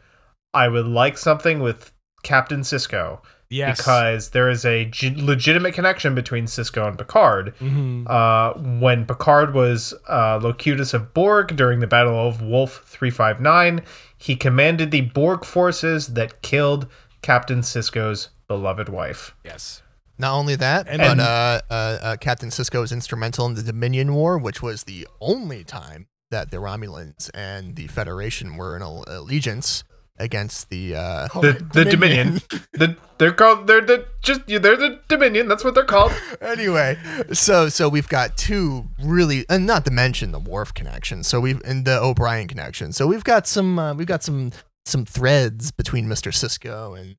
I 0.53 0.67
would 0.67 0.85
like 0.85 1.17
something 1.17 1.59
with 1.59 1.91
Captain 2.23 2.61
Sisko 2.61 3.19
yes. 3.53 3.77
because 3.77 4.29
there 4.31 4.49
is 4.49 4.65
a 4.65 4.85
g- 4.85 5.13
legitimate 5.15 5.73
connection 5.73 6.15
between 6.15 6.45
Sisko 6.45 6.87
and 6.87 6.97
Picard. 6.97 7.53
Mhm. 7.59 8.09
Uh, 8.09 8.53
when 8.79 9.05
Picard 9.05 9.53
was 9.53 9.93
uh, 10.09 10.39
Locutus 10.41 10.93
of 10.93 11.13
Borg 11.13 11.55
during 11.55 11.79
the 11.79 11.87
Battle 11.87 12.27
of 12.27 12.41
Wolf 12.41 12.83
359, 12.85 13.81
he 14.17 14.35
commanded 14.35 14.91
the 14.91 15.01
Borg 15.01 15.45
forces 15.45 16.07
that 16.13 16.41
killed 16.41 16.87
Captain 17.21 17.61
Sisko's 17.61 18.29
beloved 18.47 18.89
wife. 18.89 19.33
yes. 19.43 19.81
Not 20.19 20.33
only 20.35 20.55
that, 20.57 20.87
And- 20.87 20.99
but 20.99 21.11
And- 21.11 21.21
uh, 21.21 21.61
uh, 21.71 21.73
uh, 21.73 22.15
Captain 22.17 22.49
Sisko 22.49 22.79
was 22.81 22.91
instrumental 22.91 23.47
in 23.47 23.55
the 23.55 23.63
Dominion 23.63 24.13
War, 24.13 24.37
which 24.37 24.61
was 24.61 24.83
the 24.83 25.07
only 25.19 25.63
time 25.63 26.05
that 26.29 26.51
the 26.51 26.57
Romulans 26.57 27.29
and 27.33 27.75
the 27.75 27.87
Federation 27.87 28.55
were 28.55 28.75
in 28.75 28.83
al- 28.83 29.03
allegiance 29.07 29.83
against 30.17 30.69
the 30.69 30.95
uh, 30.95 31.27
The 31.39 31.53
the 31.73 31.85
Dominion. 31.85 32.41
the 32.73 32.97
they're 33.17 33.33
called 33.33 33.67
they're 33.67 33.81
the 33.81 34.05
just 34.21 34.45
they're 34.47 34.59
the 34.59 34.99
Dominion. 35.07 35.47
That's 35.47 35.63
what 35.63 35.75
they're 35.75 35.85
called. 35.85 36.13
anyway, 36.41 36.97
so 37.31 37.69
so 37.69 37.89
we've 37.89 38.07
got 38.07 38.37
two 38.37 38.89
really, 39.01 39.45
and 39.49 39.65
not 39.65 39.85
to 39.85 39.91
mention 39.91 40.31
the 40.31 40.39
Worf 40.39 40.73
connection. 40.73 41.23
So 41.23 41.39
we've 41.39 41.61
and 41.65 41.85
the 41.85 41.99
O'Brien 41.99 42.47
connection. 42.47 42.91
So 42.93 43.07
we've 43.07 43.23
got 43.23 43.47
some 43.47 43.79
uh, 43.79 43.93
we've 43.93 44.07
got 44.07 44.23
some 44.23 44.51
some 44.85 45.05
threads 45.05 45.71
between 45.71 46.07
Mister 46.07 46.31
Sisko 46.31 46.99
and 46.99 47.15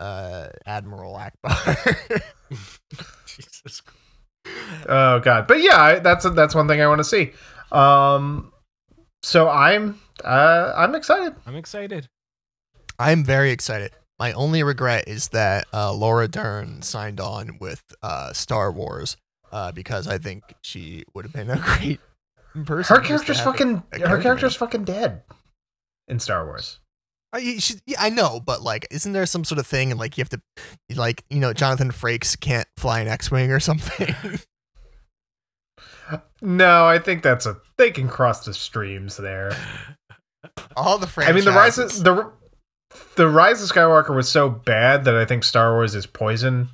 uh, 0.00 0.48
Admiral 0.66 1.14
Ackbar. 1.14 2.22
Jesus. 3.26 3.82
Oh 4.88 5.20
god. 5.20 5.46
But 5.46 5.60
yeah, 5.60 5.76
I, 5.76 5.98
that's 5.98 6.28
that's 6.30 6.54
one 6.54 6.68
thing 6.68 6.80
I 6.80 6.86
want 6.86 6.98
to 6.98 7.04
see. 7.04 7.32
Um 7.70 8.52
so 9.22 9.48
I'm 9.48 10.00
uh 10.24 10.72
I'm 10.74 10.94
excited. 10.94 11.34
I'm 11.46 11.56
excited. 11.56 12.08
I'm 12.98 13.24
very 13.24 13.50
excited. 13.50 13.92
My 14.18 14.32
only 14.32 14.62
regret 14.62 15.06
is 15.06 15.28
that 15.28 15.66
uh, 15.72 15.92
Laura 15.92 16.26
Dern 16.28 16.82
signed 16.82 17.20
on 17.20 17.58
with 17.60 17.82
uh, 18.02 18.32
Star 18.32 18.72
Wars 18.72 19.16
uh, 19.52 19.70
because 19.72 20.08
I 20.08 20.18
think 20.18 20.42
she 20.62 21.04
would 21.14 21.24
have 21.24 21.32
been 21.32 21.50
a 21.50 21.56
great 21.78 22.00
person. 22.64 22.96
Her 22.96 23.02
character's 23.02 23.38
a- 23.40 23.44
fucking 23.44 23.82
a 23.92 23.98
her 23.98 23.98
character 24.06 24.22
character's 24.22 24.56
fucking 24.56 24.84
dead 24.84 25.22
in 26.08 26.18
Star 26.18 26.44
Wars. 26.44 26.80
You 27.40 27.60
should- 27.60 27.82
yeah, 27.86 27.98
I 28.00 28.10
know, 28.10 28.40
but 28.40 28.62
like, 28.62 28.86
isn't 28.90 29.12
there 29.12 29.26
some 29.26 29.44
sort 29.44 29.58
of 29.60 29.66
thing 29.66 29.90
and 29.92 30.00
like 30.00 30.18
you 30.18 30.22
have 30.22 30.30
to, 30.30 30.40
like, 30.96 31.22
you 31.30 31.38
know, 31.38 31.52
Jonathan 31.52 31.92
Frakes 31.92 32.38
can't 32.40 32.66
fly 32.76 33.00
an 33.00 33.06
X-wing 33.08 33.52
or 33.52 33.60
something? 33.60 34.14
No, 36.40 36.86
I 36.86 36.98
think 36.98 37.22
that's 37.22 37.44
a 37.46 37.58
they 37.76 37.90
can 37.90 38.08
cross 38.08 38.44
the 38.44 38.54
streams 38.54 39.16
there. 39.16 39.52
All 40.76 40.96
the 40.98 41.10
I 41.18 41.32
mean, 41.32 41.44
the 41.44 41.50
rise 41.50 41.78
of 41.78 42.02
the 42.02 42.30
the 43.16 43.28
rise 43.28 43.62
of 43.62 43.68
Skywalker 43.70 44.14
was 44.14 44.28
so 44.28 44.48
bad 44.48 45.04
that 45.04 45.14
I 45.16 45.24
think 45.24 45.44
Star 45.44 45.72
Wars 45.74 45.94
is 45.94 46.06
poison 46.06 46.68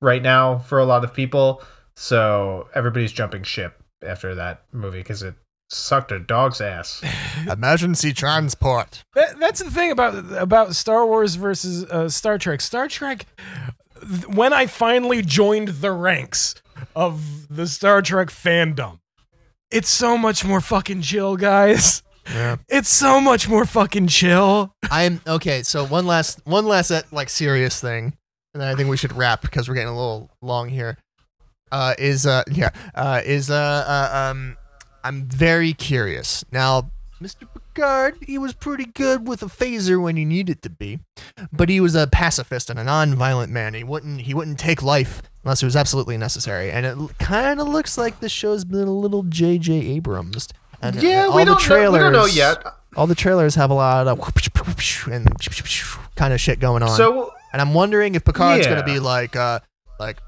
right 0.00 0.22
now 0.22 0.58
for 0.58 0.78
a 0.78 0.84
lot 0.84 1.04
of 1.04 1.12
people. 1.14 1.62
So 1.96 2.68
everybody's 2.74 3.12
jumping 3.12 3.42
ship 3.42 3.82
after 4.04 4.34
that 4.34 4.62
movie 4.72 4.98
because 5.00 5.22
it 5.22 5.34
sucked 5.70 6.12
a 6.12 6.18
dog's 6.20 6.60
ass. 6.60 7.02
emergency 7.50 8.12
transport. 8.12 9.02
That, 9.14 9.38
that's 9.40 9.62
the 9.62 9.70
thing 9.70 9.90
about 9.90 10.14
about 10.40 10.74
Star 10.74 11.06
Wars 11.06 11.34
versus 11.36 11.84
uh, 11.84 12.08
Star 12.08 12.38
Trek. 12.38 12.60
Star 12.60 12.86
Trek. 12.88 13.26
th- 14.00 14.28
When 14.28 14.52
I 14.52 14.66
finally 14.66 15.22
joined 15.22 15.68
the 15.68 15.92
ranks 15.92 16.54
of 16.94 17.48
the 17.54 17.66
Star 17.66 18.02
Trek 18.02 18.28
fandom, 18.28 18.98
it's 19.70 19.88
so 19.88 20.16
much 20.18 20.44
more 20.44 20.60
fucking 20.60 21.00
chill, 21.02 21.36
guys. 21.36 22.02
Yeah. 22.32 22.56
It's 22.68 22.88
so 22.88 23.20
much 23.20 23.48
more 23.48 23.64
fucking 23.64 24.08
chill. 24.08 24.74
I'm 24.90 25.20
okay. 25.26 25.62
So 25.62 25.84
one 25.84 26.06
last, 26.06 26.40
one 26.44 26.66
last 26.66 26.90
uh, 26.90 27.02
like 27.12 27.28
serious 27.30 27.80
thing, 27.80 28.16
and 28.54 28.60
then 28.60 28.68
I 28.68 28.74
think 28.74 28.88
we 28.88 28.96
should 28.96 29.12
wrap 29.16 29.42
because 29.42 29.68
we're 29.68 29.74
getting 29.74 29.88
a 29.88 29.96
little 29.96 30.30
long 30.42 30.68
here. 30.68 30.98
Uh, 31.72 31.94
is 31.98 32.26
uh, 32.26 32.42
yeah, 32.50 32.70
uh, 32.94 33.20
is 33.24 33.50
uh, 33.50 33.54
uh, 33.54 34.30
um, 34.30 34.56
I'm 35.04 35.24
very 35.24 35.72
curious 35.72 36.44
now. 36.52 36.90
Mr. 37.20 37.48
Picard, 37.74 38.18
he 38.20 38.36
was 38.36 38.52
pretty 38.52 38.84
good 38.84 39.26
with 39.26 39.42
a 39.42 39.46
phaser 39.46 40.00
when 40.02 40.16
he 40.16 40.26
needed 40.26 40.60
to 40.60 40.68
be, 40.68 40.98
but 41.50 41.70
he 41.70 41.80
was 41.80 41.94
a 41.94 42.06
pacifist 42.06 42.68
and 42.68 42.78
a 42.78 42.84
non-violent 42.84 43.50
man. 43.50 43.72
He 43.72 43.84
wouldn't 43.84 44.20
he 44.20 44.34
wouldn't 44.34 44.58
take 44.58 44.82
life 44.82 45.22
unless 45.42 45.62
it 45.62 45.66
was 45.66 45.76
absolutely 45.76 46.18
necessary. 46.18 46.70
And 46.70 46.84
it 46.84 47.18
kind 47.18 47.58
of 47.58 47.68
looks 47.68 47.96
like 47.96 48.20
this 48.20 48.32
show's 48.32 48.64
been 48.64 48.86
a 48.86 48.92
little 48.92 49.22
J.J. 49.22 49.72
Abrams. 49.72 50.48
And 50.82 51.02
yeah, 51.02 51.26
all 51.26 51.36
we 51.36 51.44
the 51.44 51.54
don't 51.54 51.68
know, 51.68 51.92
we 51.92 51.98
don't 51.98 52.12
know 52.12 52.18
trailers- 52.20 52.36
yet. 52.36 52.62
all 52.96 53.06
the 53.06 53.14
trailers 53.14 53.54
have 53.54 53.70
a 53.70 53.74
lot 53.74 54.06
of 54.06 54.18
and 55.10 55.28
kind 56.16 56.32
of 56.32 56.40
shit 56.40 56.60
going 56.60 56.82
on. 56.82 56.96
So 56.96 57.32
and 57.52 57.60
I'm 57.62 57.74
wondering 57.74 58.14
if 58.14 58.24
Picard's 58.24 58.66
Yeah. 58.66 58.74
going 58.74 58.86
to 58.86 58.92
be 58.92 58.98
like, 58.98 59.34
uh, 59.36 59.60
like, 59.98 60.18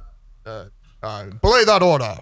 uh, 0.47 0.65
uh, 1.03 1.25
belay 1.43 1.65
that 1.65 1.83
order. 1.83 2.17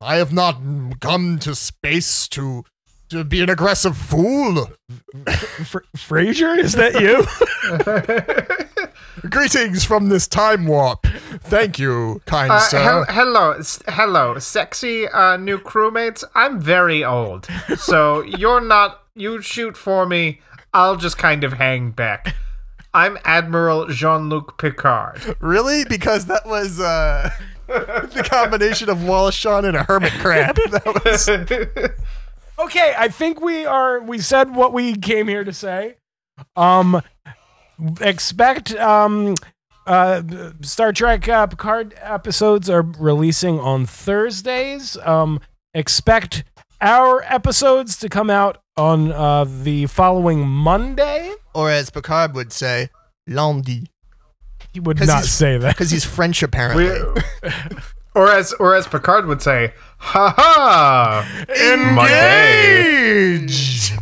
I 0.00 0.16
have 0.16 0.32
not 0.32 0.56
come 1.00 1.38
to 1.40 1.54
space 1.54 2.26
to 2.28 2.64
to 3.10 3.24
be 3.24 3.40
an 3.42 3.50
aggressive 3.50 3.96
fool. 3.96 4.66
Fr- 5.64 5.78
Frasier, 5.96 6.58
is 6.58 6.72
that 6.74 7.00
you? 7.00 7.26
Greetings 9.30 9.84
from 9.84 10.08
this 10.08 10.26
time 10.26 10.66
warp. 10.66 11.06
Thank 11.40 11.78
you, 11.78 12.20
kind 12.26 12.50
Uh, 12.52 12.58
sir. 12.60 12.78
hel- 12.82 13.06
hello, 13.08 13.52
s- 13.52 13.82
hello, 13.88 14.38
sexy 14.38 15.08
uh, 15.08 15.36
new 15.36 15.58
crewmates. 15.58 16.22
I'm 16.34 16.60
very 16.60 17.04
old, 17.04 17.46
so 17.76 18.20
you're 18.26 18.60
not. 18.60 19.02
You 19.14 19.40
shoot 19.40 19.76
for 19.76 20.06
me. 20.06 20.40
I'll 20.74 20.96
just 20.96 21.16
kind 21.16 21.42
of 21.44 21.54
hang 21.54 21.90
back. 21.92 22.34
I'm 22.92 23.16
Admiral 23.24 23.88
Jean-Luc 23.88 24.58
Picard. 24.58 25.36
really? 25.40 25.84
Because 25.86 26.26
that 26.26 26.46
was 26.46 26.78
uh, 26.80 27.30
the 27.66 28.26
combination 28.30 28.88
of 28.90 29.02
Wallace 29.04 29.34
Shawn 29.34 29.64
and 29.64 29.76
a 29.76 29.82
hermit 29.84 30.12
crab. 30.14 30.56
That 30.70 31.02
was. 31.04 31.28
Okay, 32.58 32.94
I 32.96 33.08
think 33.08 33.40
we 33.40 33.64
are. 33.66 34.00
We 34.00 34.18
said 34.18 34.54
what 34.54 34.72
we 34.72 34.96
came 34.96 35.28
here 35.28 35.44
to 35.44 35.52
say. 35.52 35.96
Um, 36.54 37.02
expect 38.00 38.74
um, 38.74 39.34
uh, 39.86 40.22
Star 40.62 40.92
Trek 40.92 41.28
uh, 41.28 41.46
Picard 41.46 41.94
episodes 42.00 42.68
are 42.68 42.82
releasing 42.82 43.58
on 43.58 43.86
Thursdays. 43.86 44.96
Um, 44.98 45.40
expect 45.74 46.44
our 46.80 47.22
episodes 47.22 47.96
to 47.98 48.08
come 48.08 48.30
out 48.30 48.62
on 48.76 49.12
uh, 49.12 49.44
the 49.44 49.86
following 49.86 50.46
Monday. 50.46 51.32
Or 51.54 51.70
as 51.70 51.90
Picard 51.90 52.34
would 52.34 52.52
say, 52.52 52.90
lundi. 53.26 53.86
He 54.72 54.80
would 54.80 55.04
not 55.06 55.24
say 55.24 55.56
that. 55.56 55.74
Because 55.74 55.90
he's 55.90 56.04
French, 56.04 56.42
apparently. 56.42 57.22
Or 58.16 58.30
as 58.30 58.52
or 58.54 58.74
as 58.74 58.86
Picard 58.86 59.26
would 59.26 59.42
say, 59.42 59.74
"Ha 59.98 60.34
ha!" 60.36 61.44
Engaged! 62.96 63.92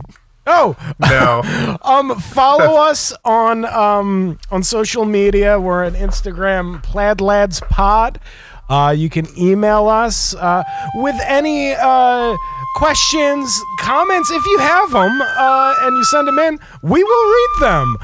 Oh, 0.46 0.76
No, 1.00 1.42
um, 1.82 2.14
follow 2.20 2.76
us 2.88 3.12
on 3.24 3.64
um 3.64 4.38
on 4.50 4.62
social 4.62 5.04
media. 5.04 5.58
We're 5.58 5.84
on 5.84 5.94
Instagram, 5.94 6.80
Plaid 6.82 7.20
Lads 7.20 7.60
Pod. 7.70 8.20
Uh, 8.68 8.94
you 8.96 9.10
can 9.10 9.26
email 9.38 9.88
us 9.88 10.34
uh, 10.36 10.62
with 10.94 11.16
any 11.26 11.74
uh, 11.74 12.36
questions, 12.76 13.60
comments 13.80 14.30
if 14.30 14.44
you 14.46 14.58
have 14.58 14.90
them, 14.90 15.20
uh, 15.20 15.74
and 15.82 15.96
you 15.96 16.04
send 16.04 16.28
them 16.28 16.38
in. 16.38 16.58
We 16.82 17.02
will 17.02 17.30
read 17.30 17.50
them. 17.60 17.96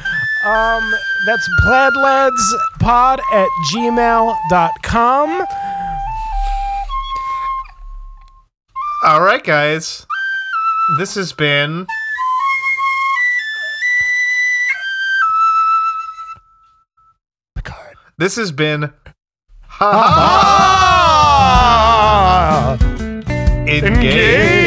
Um, 0.44 0.94
that's 1.26 1.48
plaidladspod 1.64 3.20
at 3.32 3.48
gmail.com. 3.72 5.46
all 9.02 9.22
right, 9.22 9.42
guys. 9.42 10.06
This 10.98 11.14
has 11.14 11.32
been 11.32 11.86
Picard. 17.54 17.96
this 18.18 18.36
has 18.36 18.52
been 18.52 18.92
ha 19.62 19.92
ha 22.76 22.76
engaged. 23.66 24.59